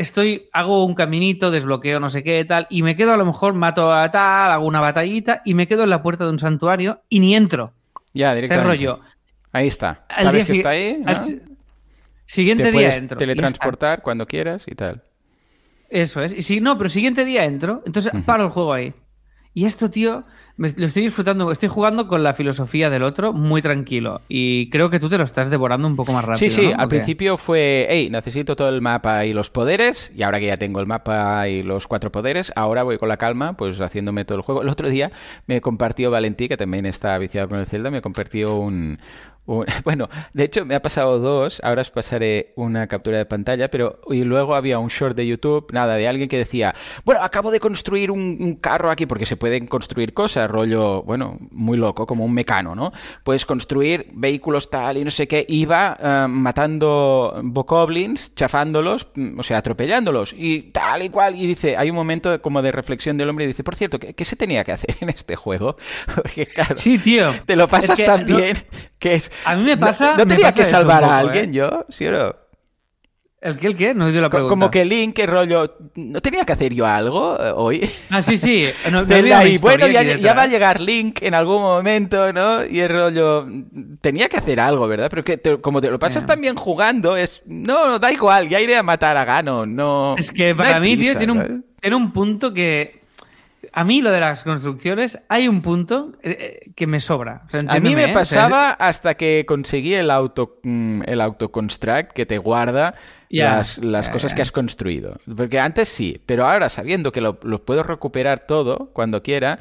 estoy, 0.00 0.48
hago 0.52 0.84
un 0.84 0.94
caminito, 0.94 1.50
desbloqueo 1.50 2.00
no 2.00 2.08
sé 2.08 2.22
qué, 2.22 2.44
tal, 2.44 2.66
y 2.70 2.82
me 2.82 2.96
quedo 2.96 3.12
a 3.12 3.16
lo 3.16 3.24
mejor, 3.24 3.54
mato 3.54 3.92
a 3.92 4.10
tal, 4.10 4.50
hago 4.50 4.66
una 4.66 4.80
batallita 4.80 5.42
y 5.44 5.54
me 5.54 5.68
quedo 5.68 5.84
en 5.84 5.90
la 5.90 6.02
puerta 6.02 6.24
de 6.24 6.30
un 6.30 6.38
santuario 6.38 7.02
y 7.08 7.20
ni 7.20 7.36
entro. 7.36 7.72
Ya, 8.12 8.34
directamente. 8.34 8.68
rollo. 8.68 9.00
Ahí 9.52 9.68
está. 9.68 10.04
¿Sabes 10.20 10.46
que 10.46 10.52
está 10.52 10.70
ahí? 10.70 11.02
Siguiente 12.24 12.64
Te 12.64 12.70
día 12.70 12.80
puedes 12.80 12.98
entro. 12.98 13.18
teletransportar 13.18 14.02
cuando 14.02 14.26
quieras 14.26 14.64
y 14.66 14.74
tal. 14.74 15.02
Eso 15.88 16.22
es. 16.22 16.32
Y 16.32 16.42
si 16.42 16.60
no, 16.60 16.78
pero 16.78 16.88
siguiente 16.88 17.24
día 17.24 17.44
entro, 17.44 17.82
entonces 17.84 18.12
paro 18.24 18.44
el 18.44 18.50
juego 18.50 18.72
ahí. 18.72 18.94
Y 19.52 19.64
esto, 19.64 19.90
tío, 19.90 20.22
me- 20.56 20.72
lo 20.76 20.86
estoy 20.86 21.02
disfrutando. 21.02 21.50
Estoy 21.50 21.68
jugando 21.68 22.06
con 22.06 22.22
la 22.22 22.34
filosofía 22.34 22.88
del 22.88 23.02
otro 23.02 23.32
muy 23.32 23.62
tranquilo. 23.62 24.20
Y 24.28 24.70
creo 24.70 24.90
que 24.90 25.00
tú 25.00 25.08
te 25.08 25.18
lo 25.18 25.24
estás 25.24 25.50
devorando 25.50 25.88
un 25.88 25.96
poco 25.96 26.12
más 26.12 26.24
rápido. 26.24 26.38
Sí, 26.38 26.50
sí, 26.50 26.68
¿no? 26.68 26.78
al 26.78 26.86
principio 26.88 27.36
fue, 27.36 27.86
hey, 27.90 28.08
necesito 28.12 28.54
todo 28.54 28.68
el 28.68 28.80
mapa 28.80 29.24
y 29.26 29.32
los 29.32 29.50
poderes, 29.50 30.12
y 30.14 30.22
ahora 30.22 30.38
que 30.38 30.46
ya 30.46 30.56
tengo 30.56 30.78
el 30.78 30.86
mapa 30.86 31.48
y 31.48 31.64
los 31.64 31.88
cuatro 31.88 32.12
poderes, 32.12 32.52
ahora 32.54 32.84
voy 32.84 32.98
con 32.98 33.08
la 33.08 33.16
calma, 33.16 33.56
pues 33.56 33.80
haciéndome 33.80 34.24
todo 34.24 34.38
el 34.38 34.42
juego. 34.42 34.62
El 34.62 34.68
otro 34.68 34.88
día 34.88 35.10
me 35.48 35.60
compartió 35.60 36.12
Valentí, 36.12 36.46
que 36.46 36.56
también 36.56 36.86
está 36.86 37.18
viciado 37.18 37.48
con 37.48 37.58
el 37.58 37.66
Zelda, 37.66 37.90
me 37.90 38.02
compartió 38.02 38.54
un... 38.56 38.98
Bueno, 39.84 40.08
de 40.32 40.44
hecho 40.44 40.64
me 40.64 40.74
ha 40.74 40.82
pasado 40.82 41.18
dos, 41.18 41.60
ahora 41.64 41.82
os 41.82 41.90
pasaré 41.90 42.52
una 42.56 42.86
captura 42.86 43.18
de 43.18 43.26
pantalla, 43.26 43.70
pero 43.70 44.00
y 44.10 44.22
luego 44.24 44.54
había 44.54 44.78
un 44.78 44.88
short 44.88 45.16
de 45.16 45.26
YouTube, 45.26 45.66
nada, 45.72 45.96
de 45.96 46.06
alguien 46.08 46.28
que 46.28 46.38
decía, 46.38 46.74
bueno, 47.04 47.22
acabo 47.22 47.50
de 47.50 47.60
construir 47.60 48.10
un, 48.10 48.36
un 48.40 48.54
carro 48.56 48.90
aquí, 48.90 49.06
porque 49.06 49.26
se 49.26 49.36
pueden 49.36 49.66
construir 49.66 50.14
cosas, 50.14 50.50
rollo, 50.50 51.02
bueno, 51.02 51.36
muy 51.50 51.76
loco, 51.78 52.06
como 52.06 52.24
un 52.24 52.32
mecano, 52.32 52.74
¿no? 52.74 52.92
Puedes 53.24 53.46
construir 53.46 54.06
vehículos 54.12 54.70
tal 54.70 54.96
y 54.98 55.04
no 55.04 55.10
sé 55.10 55.26
qué, 55.26 55.44
iba 55.48 55.96
eh, 56.00 56.26
matando 56.28 57.40
bokoblins, 57.42 58.34
chafándolos, 58.34 59.08
mm, 59.14 59.38
o 59.38 59.42
sea, 59.42 59.58
atropellándolos, 59.58 60.34
y 60.36 60.62
tal 60.72 61.02
y 61.02 61.08
cual, 61.08 61.34
y 61.34 61.46
dice, 61.46 61.76
hay 61.76 61.90
un 61.90 61.96
momento 61.96 62.40
como 62.42 62.62
de 62.62 62.72
reflexión 62.72 63.16
del 63.18 63.28
hombre 63.28 63.44
y 63.44 63.48
dice, 63.48 63.64
por 63.64 63.74
cierto, 63.74 63.98
¿qué, 63.98 64.14
qué 64.14 64.24
se 64.24 64.36
tenía 64.36 64.64
que 64.64 64.72
hacer 64.72 64.94
en 65.00 65.08
este 65.08 65.36
juego? 65.36 65.76
Porque 66.14 66.46
claro, 66.46 66.76
Sí, 66.76 66.98
tío. 66.98 67.32
te 67.46 67.56
lo 67.56 67.68
pasas 67.68 67.90
Es 67.90 67.96
que 67.96 68.04
tan 68.04 68.26
no- 68.26 68.36
bien 68.36 68.56
que 68.98 69.14
es... 69.14 69.32
A 69.44 69.56
mí 69.56 69.64
me 69.64 69.76
pasa- 69.76 70.12
¿No, 70.12 70.18
no 70.18 70.26
tenía 70.26 70.52
que 70.52 70.64
salvar 70.64 71.04
a 71.04 71.18
alguien 71.18 71.50
¿eh? 71.50 71.52
yo? 71.52 71.84
¿Sí 71.88 72.06
o 72.06 72.12
no? 72.12 72.34
¿El 73.40 73.56
qué? 73.56 73.68
¿El 73.68 73.76
qué? 73.76 73.94
No 73.94 74.04
he 74.04 74.08
oído 74.10 74.20
la 74.20 74.28
pregunta. 74.28 74.50
Como 74.50 74.70
que 74.70 74.84
Link, 74.84 75.14
que 75.14 75.26
rollo, 75.26 75.78
¿no 75.94 76.20
tenía 76.20 76.44
que 76.44 76.52
hacer 76.52 76.74
yo 76.74 76.86
algo 76.86 77.38
eh, 77.42 77.52
hoy? 77.56 77.90
Ah, 78.10 78.20
sí, 78.20 78.36
sí. 78.36 78.66
No, 78.90 79.02
no 79.02 79.16
y 79.46 79.56
bueno, 79.56 79.86
ya, 79.86 80.34
va 80.34 80.42
a 80.42 80.46
llegar 80.46 80.78
Link 80.78 81.22
en 81.22 81.32
algún 81.32 81.62
momento, 81.62 82.34
¿no? 82.34 82.66
Y 82.66 82.80
el 82.80 82.90
rollo, 82.90 83.46
tenía 84.02 84.28
que 84.28 84.36
hacer 84.36 84.60
algo, 84.60 84.86
¿verdad? 84.86 85.06
Pero 85.08 85.24
que 85.24 85.38
te- 85.38 85.58
como 85.58 85.80
te 85.80 85.90
lo 85.90 85.98
pasas 85.98 86.26
tan 86.26 86.38
bien 86.42 86.54
jugando, 86.54 87.16
es, 87.16 87.42
no, 87.46 87.98
da 87.98 88.12
igual, 88.12 88.46
ya 88.50 88.60
iré 88.60 88.76
a 88.76 88.82
matar 88.82 89.16
a 89.16 89.24
Ganon, 89.24 89.74
no. 89.74 90.16
Es 90.18 90.30
que 90.32 90.54
para 90.54 90.78
mí, 90.78 90.98
tío, 90.98 91.16
tiene 91.16 91.62
tiene 91.80 91.96
un 91.96 92.12
punto 92.12 92.52
que. 92.52 92.99
A 93.72 93.84
mí 93.84 94.00
lo 94.02 94.10
de 94.10 94.20
las 94.20 94.44
construcciones, 94.44 95.18
hay 95.28 95.48
un 95.48 95.62
punto 95.62 96.12
eh, 96.22 96.36
eh, 96.64 96.70
que 96.74 96.86
me 96.86 97.00
sobra. 97.00 97.42
O 97.46 97.50
sea, 97.50 97.60
A 97.68 97.80
mí 97.80 97.94
me 97.94 98.02
¿eh? 98.02 98.04
O 98.04 98.06
sea, 98.06 98.14
pasaba 98.14 98.70
hasta 98.70 99.14
que 99.14 99.44
conseguí 99.46 99.94
el 99.94 100.10
auto 100.10 100.58
mm, 100.62 101.02
el 101.06 101.20
autoconstruct 101.20 102.12
que 102.12 102.26
te 102.26 102.38
guarda 102.38 102.94
las, 103.28 103.78
las 103.84 104.08
cosas 104.08 104.34
que 104.34 104.42
has 104.42 104.52
construido. 104.52 105.18
Porque 105.36 105.60
antes 105.60 105.88
sí, 105.88 106.20
pero 106.26 106.46
ahora 106.46 106.68
sabiendo 106.68 107.12
que 107.12 107.20
lo, 107.20 107.38
lo 107.42 107.64
puedo 107.64 107.82
recuperar 107.82 108.40
todo 108.40 108.90
cuando 108.92 109.22
quiera, 109.22 109.58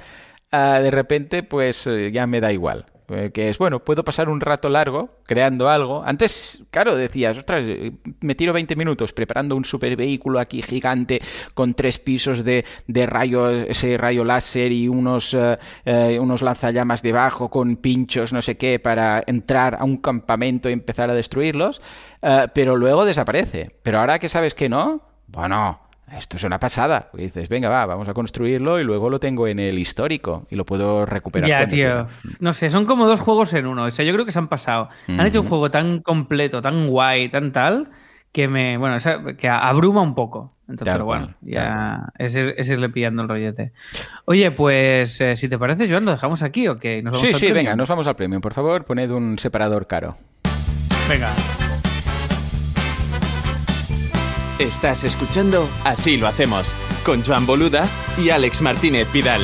ah, 0.52 0.80
de 0.82 0.92
repente 0.92 1.44
pues 1.44 1.88
ya 2.12 2.28
me 2.28 2.42
da 2.42 2.52
igual. 2.52 2.86
Eh, 3.10 3.32
Que 3.34 3.50
es, 3.50 3.58
bueno, 3.58 3.80
puedo 3.80 4.04
pasar 4.04 4.30
un 4.30 4.42
rato 4.42 4.70
largo 4.70 5.18
creando 5.26 5.70
algo. 5.70 6.04
Antes, 6.06 6.62
claro, 6.72 6.96
decías, 6.96 7.38
ostras, 7.38 7.66
eh, 7.68 7.92
me 8.22 8.36
tiro 8.36 8.54
20 8.54 8.76
minutos 8.76 9.14
preparando 9.14 9.56
un 9.56 9.66
super 9.66 9.96
vehículo 9.96 10.40
aquí 10.40 10.62
gigante 10.62 11.22
con 11.54 11.74
tres 11.74 12.00
pisos 12.00 12.44
de, 12.44 12.66
de 12.88 13.06
rayo, 13.06 13.50
ese 13.50 13.98
rayo 13.98 14.24
láser 14.24 14.72
y 14.72 14.88
unos, 14.88 15.36
eh, 15.86 16.20
unos 16.20 16.42
lanzallamas 16.42 17.02
debajo 17.02 17.50
con 17.50 17.78
pinchos, 17.78 18.34
no 18.34 18.42
sé 18.42 18.58
qué, 18.58 18.80
para 18.80 19.24
entrar 19.26 19.78
a 19.80 19.84
un 19.84 19.98
campamento 19.98 20.70
y 20.70 20.74
empezar 20.74 21.10
a 21.10 21.14
destruirlos. 21.14 21.82
pero 22.54 22.76
luego 22.76 23.06
desaparece. 23.06 23.72
Pero 23.84 24.00
ahora 24.00 24.20
que 24.20 24.30
sabes 24.30 24.54
que 24.54 24.70
no, 24.70 25.02
bueno, 25.28 25.80
esto 26.18 26.38
es 26.38 26.44
una 26.44 26.60
pasada. 26.60 27.10
Y 27.14 27.24
dices, 27.24 27.50
venga, 27.50 27.70
va, 27.70 27.86
vamos 27.86 28.08
a 28.10 28.14
construirlo 28.14 28.80
y 28.80 28.84
luego 28.84 29.10
lo 29.10 29.20
tengo 29.20 29.48
en 29.48 29.60
el 29.60 29.78
histórico 29.78 30.46
y 30.50 30.56
lo 30.56 30.66
puedo 30.66 31.06
recuperar. 31.06 31.50
Ya, 31.50 31.68
tío. 31.68 31.88
quiera. 31.88 32.08
No 32.40 32.54
sé, 32.54 32.70
son 32.70 32.86
como 32.86 33.08
dos 33.08 33.22
juegos 33.22 33.54
en 33.54 33.66
uno. 33.66 33.86
O 33.86 33.92
sea, 33.92 34.06
yo 34.06 34.14
creo 34.14 34.26
que 34.26 34.32
se 34.32 34.40
han 34.40 34.48
pasado. 34.48 34.90
Han 35.08 35.26
hecho 35.26 35.42
un 35.42 35.48
juego 35.48 35.72
tan 35.72 36.02
completo, 36.02 36.62
tan 36.62 36.88
guay, 36.88 37.30
tan 37.30 37.52
tal, 37.52 37.90
que 38.32 38.48
me. 38.48 38.78
Bueno, 38.78 38.98
que 39.38 39.50
abruma 39.50 40.02
un 40.02 40.16
poco. 40.16 40.56
Entonces, 40.68 40.94
pero 40.94 41.06
bueno, 41.06 41.26
cual, 41.26 41.36
ya 41.42 42.10
es, 42.20 42.36
es 42.36 42.70
irle 42.70 42.90
pillando 42.90 43.24
el 43.24 43.30
rollete. 43.30 43.72
Oye, 44.26 44.52
pues 44.52 45.20
eh, 45.20 45.36
si 45.36 45.50
te 45.50 45.58
parece, 45.58 45.90
Joan, 45.90 46.06
lo 46.06 46.12
dejamos 46.12 46.44
aquí 46.44 46.68
o 46.68 46.78
qué? 46.78 47.02
¿Nos 47.02 47.14
vamos 47.14 47.22
Sí, 47.28 47.34
al 47.34 47.40
sí, 47.40 47.52
venga, 47.52 47.76
nos 47.76 47.90
vamos 47.90 48.06
al 48.06 48.16
premio. 48.16 48.40
Por 48.40 48.54
favor, 48.54 48.86
poned 48.86 49.10
un 49.10 49.40
separador 49.40 49.88
caro. 49.88 50.16
Venga. 51.10 51.34
Estás 54.60 55.04
escuchando 55.04 55.70
Así 55.86 56.18
lo 56.18 56.28
hacemos 56.28 56.76
con 57.06 57.24
Joan 57.24 57.46
Boluda 57.46 57.88
y 58.18 58.30
Alex 58.30 58.62
Martínez 58.62 59.12
Vidal. 59.12 59.42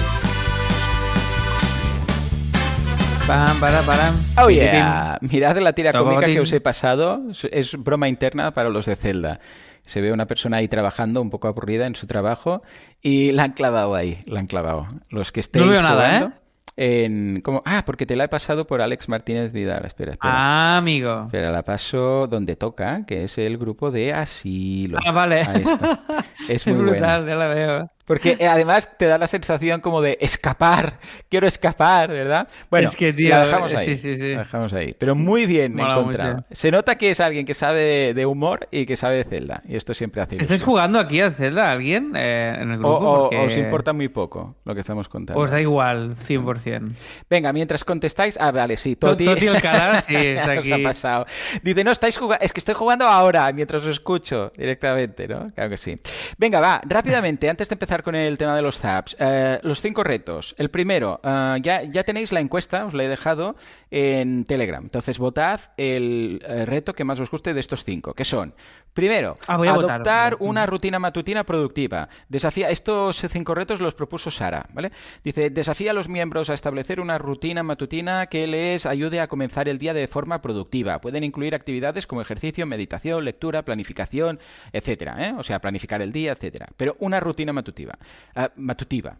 Pam, 3.26 3.59
para, 3.59 3.82
para. 3.82 4.11
Oh 4.38 4.49
yeah. 4.49 5.18
Mirad 5.22 5.57
la 5.57 5.74
tira 5.74 5.93
cómica 5.93 6.28
que 6.28 6.39
os 6.41 6.51
he 6.53 6.61
pasado. 6.61 7.22
Es- 7.32 7.45
Es 7.51 7.76
broma 7.82 8.07
interna 8.07 8.53
para 8.53 8.70
los 8.70 8.86
de 8.86 8.95
Zelda. 8.95 9.39
Se 9.82 10.01
ve 10.01 10.11
una 10.11 10.26
persona 10.28 10.57
ahí 10.57 10.68
trabajando, 10.68 11.22
un 11.22 11.30
poco 11.30 11.47
aburrida 11.47 11.88
en 11.88 11.95
su 11.95 12.07
trabajo, 12.07 12.61
y 13.01 13.32
la 13.32 13.43
han 13.43 13.51
clavado 13.53 13.95
ahí, 13.95 14.18
la 14.26 14.39
han 14.41 14.47
clavado. 14.47 14.88
Los 15.09 15.32
que 15.32 15.39
estéis 15.39 15.63
No 15.66 15.72
veo 15.72 15.82
nada, 15.82 16.05
jugando 16.07 16.28
¿eh? 16.36 16.39
En, 16.78 17.41
ah, 17.66 17.84
porque 17.86 18.05
te 18.05 18.16
la 18.18 18.26
he 18.26 18.28
pasado 18.28 18.68
por 18.68 18.82
Alex 18.82 19.07
Martínez 19.07 19.53
Vidal. 19.53 19.86
Espera, 19.86 20.11
espera. 20.13 20.34
Ah, 20.36 20.78
amigo. 20.78 21.22
Espera, 21.22 21.51
la 21.51 21.63
paso 21.63 22.28
donde 22.28 22.55
toca, 22.57 23.05
que 23.05 23.24
es 23.24 23.38
el 23.38 23.57
grupo 23.57 23.91
de 23.91 24.13
Asilo. 24.13 24.97
Ah, 25.05 25.11
vale. 25.11 25.41
Ahí 25.41 25.61
está. 25.61 25.99
Es 26.49 26.68
muy 26.68 26.76
brutal, 26.78 27.24
buena. 27.24 27.28
ya 27.28 27.36
la 27.36 27.47
veo. 27.47 27.91
Porque 28.06 28.38
eh, 28.39 28.47
además 28.47 28.89
te 28.97 29.06
da 29.08 29.18
la 29.18 29.28
sensación 29.28 29.82
como 29.82 30.01
de 30.01 30.18
escapar, 30.22 30.99
quiero 31.30 31.47
escapar, 31.47 32.10
¿verdad? 32.12 32.47
Bueno, 32.70 32.88
Es 32.89 32.95
que, 32.95 33.12
tío, 33.14 33.30
la 33.30 33.45
dejamos 33.45 33.74
eh, 33.74 33.78
ahí. 33.78 33.86
sí, 33.88 33.95
sí, 33.95 34.18
sí. 34.18 34.32
La 34.34 34.39
dejamos 34.39 34.74
ahí. 34.74 34.95
Pero 34.97 35.16
muy 35.16 35.45
bien 35.45 35.76
Mola 35.76 35.97
encontrado. 35.97 36.34
mucho. 36.36 36.45
Se 36.51 36.70
nota 36.72 36.97
que 36.97 37.12
es 37.12 37.20
alguien 37.20 37.45
que 37.45 37.53
sabe 37.53 37.82
de, 37.82 38.14
de 38.14 38.26
humor 38.26 38.68
y 38.72 38.86
que 38.86 38.95
sabe 38.95 39.18
de 39.18 39.24
Zelda. 39.24 39.64
Y 39.68 39.76
esto 39.76 39.93
siempre 39.93 40.22
hace 40.22 40.36
¿Estáis 40.36 40.49
ilusión. 40.49 40.70
jugando 40.70 40.99
aquí 40.99 41.20
al 41.22 41.34
Zelda 41.34 41.72
alguien 41.72 42.14
eh, 42.16 42.56
en 42.60 42.72
el 42.72 42.86
O, 42.86 42.89
grupo? 42.99 43.12
o- 43.12 43.30
Porque 43.30 43.38
os 43.45 43.58
importa 43.58 43.91
muy 43.93 44.08
poco 44.10 44.56
lo 44.66 44.76
que 44.76 44.82
estamos 44.82 45.10
contando. 45.10 45.41
Os 45.41 45.49
da 45.49 45.60
igual, 45.60 46.16
100%. 46.16 46.91
Venga, 47.30 47.51
mientras 47.53 47.84
contestáis. 47.84 48.38
Ah, 48.39 48.51
vale, 48.51 48.78
sí. 48.78 48.95
To- 48.95 49.08
Toti, 49.08 49.26
Toti 49.26 49.47
Alcalá, 49.47 50.01
sí, 50.01 50.14
Ya 50.14 50.20
está 50.34 50.51
aquí. 50.51 50.72
ha 50.72 50.78
pasado. 50.84 51.26
Dice, 51.64 51.84
no, 51.84 51.91
estáis 51.91 52.18
jugando. 52.18 52.45
Es 52.45 52.53
que 52.53 52.60
estoy 52.60 52.76
jugando 52.76 53.06
ahora, 53.08 53.51
mientras 53.51 53.82
os 53.82 53.89
escucho 53.89 54.51
directamente, 54.56 55.28
¿no? 55.28 55.47
Claro 55.56 55.70
que 55.72 55.78
sí. 55.78 55.99
Venga, 56.38 56.60
va, 56.60 56.82
rápidamente, 56.86 57.49
antes 57.49 57.68
de 57.70 57.74
empezar 57.76 57.95
con 58.04 58.16
el 58.16 58.38
tema 58.38 58.56
de 58.56 58.62
los 58.62 58.80
zaps. 58.80 59.16
eh, 59.20 59.60
los 59.64 59.82
cinco 59.82 60.04
retos. 60.04 60.56
El 60.58 60.70
primero, 60.70 61.20
eh, 61.24 61.58
ya, 61.62 61.84
ya 61.84 62.04
tenéis 62.04 62.32
la 62.32 62.39
encuesta, 62.39 62.86
os 62.86 62.93
la 62.93 63.04
he 63.04 63.08
dejado 63.08 63.56
en 63.91 64.46
Telegram. 64.46 64.84
Entonces, 64.84 65.18
votad 65.20 65.60
el 65.78 66.43
eh, 66.48 66.66
reto 66.66 66.93
que 66.93 67.04
más 67.04 67.20
os 67.20 67.32
guste 67.32 67.54
de 67.54 67.60
estos 67.60 67.84
cinco, 67.84 68.14
que 68.14 68.26
son, 68.26 68.54
primero, 68.93 69.38
Ah, 69.48 69.58
votar, 69.58 69.74
adoptar 69.76 70.38
una 70.39 70.66
rutina 70.66 71.00
matutina 71.00 71.43
productiva. 71.43 72.10
Desafía, 72.30 72.70
estos 72.70 73.24
cinco 73.30 73.56
retos 73.56 73.80
los 73.82 73.96
propuso 73.96 74.32
Sara, 74.32 74.68
¿vale? 74.74 74.91
Dice, 75.24 75.50
desafía 75.50 75.91
a 75.91 75.93
los 75.93 76.10
miembros 76.10 76.50
a 76.50 76.54
establecer 76.54 77.00
una 77.00 77.18
rutina 77.18 77.64
matutina 77.64 78.26
que 78.28 78.48
les 78.48 78.86
ayude 78.86 79.20
a 79.20 79.28
comenzar 79.28 79.68
el 79.70 79.78
día 79.78 79.93
de 79.93 80.08
forma 80.08 80.41
productiva. 80.41 81.02
Pueden 81.02 81.24
incluir 81.24 81.56
actividades 81.56 82.08
como 82.08 82.22
ejercicio, 82.22 82.66
meditación, 82.66 83.24
lectura, 83.26 83.64
planificación, 83.64 84.39
etcétera, 84.74 85.16
¿eh? 85.20 85.34
O 85.38 85.43
sea, 85.43 85.60
planificar 85.60 86.02
el 86.02 86.12
día, 86.12 86.32
etcétera. 86.32 86.68
Pero 86.78 86.96
una 87.00 87.20
rutina 87.20 87.54
matutiva. 87.86 87.98
Ah, 88.36 88.52
matutiva. 88.56 89.18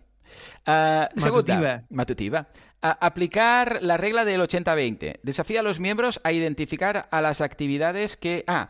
Ah, 0.66 1.10
segunda, 1.18 1.54
Matutiva. 1.54 1.84
matutiva. 1.90 2.48
A- 2.82 2.98
aplicar 3.06 3.80
la 3.82 3.96
regla 3.98 4.26
del 4.26 4.42
80-20. 4.42 5.20
Desafía 5.24 5.60
a 5.60 5.64
los 5.64 5.80
miembros 5.80 6.20
a 6.24 6.32
identificar 6.32 7.08
a 7.12 7.22
las 7.22 7.42
actividades 7.42 8.18
que. 8.18 8.44
Ah, 8.48 8.70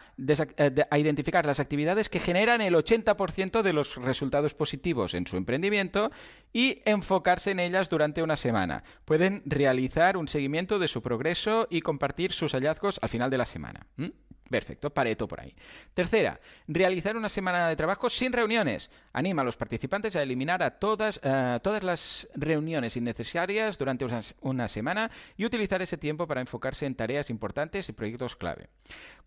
eh, 0.58 0.84
a 0.89 0.98
identificar 1.00 1.46
las 1.46 1.60
actividades 1.62 2.10
que 2.10 2.20
generan 2.20 2.60
el 2.62 2.76
80% 2.76 3.62
de 3.62 3.74
los 3.74 3.96
resultados 3.96 4.54
positivos 4.54 5.14
en 5.14 5.28
su 5.28 5.38
emprendimiento 5.38 6.12
y 6.54 6.82
enfocarse 6.86 7.52
en 7.52 7.60
ellas 7.62 7.89
durante 7.89 8.22
una 8.22 8.36
semana. 8.36 8.84
Pueden 9.06 9.41
realizar 9.46 10.18
un 10.18 10.28
seguimiento 10.28 10.78
de 10.80 10.88
su 10.89 11.02
progreso 11.02 11.68
y 11.70 11.82
compartir 11.82 12.32
sus 12.34 12.52
hallazgos 12.54 13.00
al 13.02 13.10
final 13.10 13.30
de 13.30 13.38
la 13.38 13.46
semana. 13.46 13.88
¿Mm? 13.98 14.08
Perfecto, 14.50 14.91
pareto 14.91 15.28
por 15.28 15.41
ahí. 15.41 15.56
Tercera, 15.93 16.39
realizar 16.68 17.18
una 17.18 17.30
semana 17.30 17.68
de 17.68 17.76
trabajo 17.76 18.10
sin 18.10 18.32
reuniones. 18.32 18.91
Anima 19.12 19.41
a 19.41 19.46
los 19.46 19.58
participantes 19.58 20.16
a 20.16 20.22
eliminar 20.22 20.62
a 20.62 20.72
todas, 20.72 21.20
eh, 21.24 21.60
todas 21.64 21.84
las 21.84 22.30
reuniones 22.36 22.96
innecesarias 22.96 23.78
durante 23.78 24.06
una, 24.06 24.22
una 24.41 24.68
semana 24.68 25.10
y 25.36 25.46
utilizar 25.46 25.82
ese 25.82 25.98
tiempo 25.98 26.28
para 26.28 26.41
enfocarse 26.41 26.86
en 26.86 26.93
tareas 26.93 27.32
importantes 27.32 27.89
y 27.89 27.93
proyectos 27.93 28.36
clave. 28.36 28.70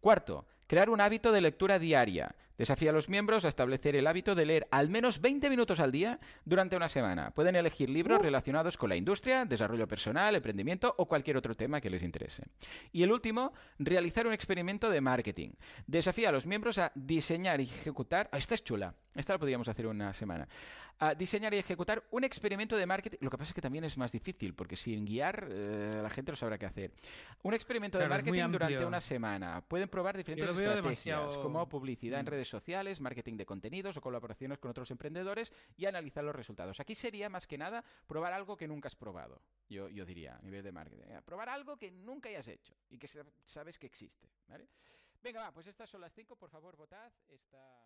Cuarto, 0.01 0.47
crear 0.69 0.89
un 0.89 1.01
hábito 1.01 1.33
de 1.33 1.41
lectura 1.41 1.81
diaria. 1.81 2.33
Desafía 2.59 2.91
a 2.91 2.93
los 2.93 3.09
miembros 3.09 3.45
a 3.45 3.49
establecer 3.49 3.95
el 3.95 4.07
hábito 4.09 4.35
de 4.35 4.45
leer 4.45 4.67
al 4.73 4.89
menos 4.91 5.21
20 5.21 5.49
minutos 5.49 5.79
al 5.81 5.93
día 5.93 6.19
durante 6.45 6.77
una 6.77 6.89
semana. 6.89 7.31
Pueden 7.31 7.55
elegir 7.55 7.89
libros 7.89 8.21
relacionados 8.21 8.77
con 8.77 8.89
la 8.91 8.97
industria, 8.97 9.45
desarrollo 9.45 9.87
personal, 9.87 10.35
emprendimiento 10.35 10.93
o 10.99 11.07
cualquier 11.07 11.37
otro 11.37 11.55
tema 11.55 11.81
que 11.81 11.89
les 11.89 12.03
interese. 12.03 12.43
Y 12.93 13.05
el 13.05 13.13
último, 13.13 13.53
realizar 13.79 14.27
un 14.27 14.33
experimento 14.33 14.91
de 14.91 15.01
marketing. 15.01 15.51
Desafía 15.87 16.31
a 16.31 16.33
los 16.33 16.47
miembros 16.47 16.79
a 16.79 16.91
diseñar 16.97 17.61
y 17.61 17.65
ejecutar. 17.65 18.29
Ah, 18.33 18.39
esta 18.39 18.57
es 18.57 18.65
chula. 18.65 18.93
Esta 19.15 19.33
la 19.35 19.39
podríamos 19.39 19.69
hacer 19.69 19.87
una 19.87 20.13
semana. 20.13 20.49
A 21.01 21.15
diseñar 21.15 21.55
y 21.55 21.59
ejecutar 21.59 22.03
un 22.11 22.25
experimento 22.25 22.77
de 22.77 22.85
marketing. 22.85 23.19
Lo 23.21 23.31
que 23.31 23.39
pasa 23.39 23.51
es 23.51 23.55
que 23.55 23.61
también 23.61 23.85
es 23.85 23.97
más 23.97 24.11
difícil, 24.11 24.53
porque 24.55 24.75
sin 24.75 25.05
guiar 25.05 25.47
eh, 25.49 26.01
la 26.03 26.11
gente 26.11 26.33
no 26.33 26.37
sabrá 26.37 26.59
qué 26.59 26.67
hacer. 26.67 26.91
Un 27.43 27.55
experimento 27.55 27.99
de 27.99 28.07
Claro, 28.07 28.17
marketing 28.25 28.51
durante 28.51 28.85
una 28.85 29.01
semana. 29.01 29.63
Pueden 29.67 29.89
probar 29.89 30.17
diferentes 30.17 30.45
estrategias, 30.49 30.77
demasiado- 30.85 31.43
como 31.43 31.69
publicidad 31.69 32.19
en 32.19 32.27
redes 32.27 32.48
sociales, 32.49 33.01
marketing 33.01 33.37
de 33.37 33.47
contenidos 33.47 33.97
o 33.97 34.01
colaboraciones 34.01 34.59
con 34.59 34.71
otros 34.71 34.91
emprendedores 34.91 35.53
y 35.77 35.87
analizar 35.87 36.25
los 36.25 36.35
resultados. 36.35 36.81
Aquí 36.81 36.95
sería 36.95 37.29
más 37.29 37.47
que 37.47 37.59
nada 37.59 37.85
probar 38.07 38.33
algo 38.33 38.57
que 38.57 38.69
nunca 38.69 38.89
has 38.89 38.97
probado. 38.97 39.43
Yo, 39.69 39.89
yo 39.89 40.05
diría, 40.05 40.37
a 40.37 40.43
nivel 40.43 40.63
de 40.63 40.73
marketing. 40.73 41.05
Probar 41.25 41.49
algo 41.49 41.77
que 41.77 41.91
nunca 41.91 42.29
hayas 42.29 42.49
hecho 42.49 42.75
y 42.89 42.99
que 42.99 43.09
sa- 43.09 43.25
sabes 43.45 43.79
que 43.79 43.87
existe. 43.87 44.31
Venga, 45.23 45.41
va, 45.41 45.53
pues 45.53 45.67
estas 45.67 45.91
son 45.91 46.01
las 46.01 46.15
cinco. 46.15 46.37
Por 46.37 46.49
favor, 46.51 46.77
votad. 46.77 47.13
Esta... 47.29 47.85